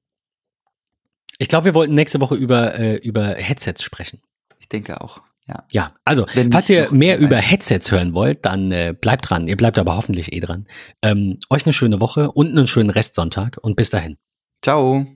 Ich 1.39 1.49
glaube, 1.49 1.65
wir 1.65 1.75
wollten 1.75 1.95
nächste 1.95 2.21
Woche 2.21 2.35
über, 2.35 2.79
äh, 2.79 2.97
über 2.97 3.29
Headsets 3.29 3.83
sprechen. 3.83 4.21
Ich 4.59 4.69
denke 4.69 5.01
auch. 5.01 5.23
Ja. 5.51 5.65
ja, 5.73 5.95
also, 6.05 6.27
Wenn 6.35 6.53
falls 6.53 6.71
ihr 6.71 6.93
mehr 6.93 7.19
über 7.19 7.37
Headsets 7.37 7.91
hören 7.91 8.15
wollt, 8.15 8.45
dann 8.45 8.71
äh, 8.71 8.95
bleibt 8.99 9.29
dran. 9.29 9.49
Ihr 9.49 9.57
bleibt 9.57 9.81
aber 9.81 9.97
hoffentlich 9.97 10.33
eh 10.33 10.39
dran. 10.39 10.67
Ähm, 11.03 11.39
euch 11.51 11.67
eine 11.67 11.73
schöne 11.73 12.01
Woche 12.01 12.31
und 12.31 12.51
einen 12.51 12.69
schönen 12.69 12.91
Restsonntag 12.91 13.59
und 13.61 13.75
bis 13.75 13.91
dahin. 13.91 14.17
Ciao. 14.63 15.07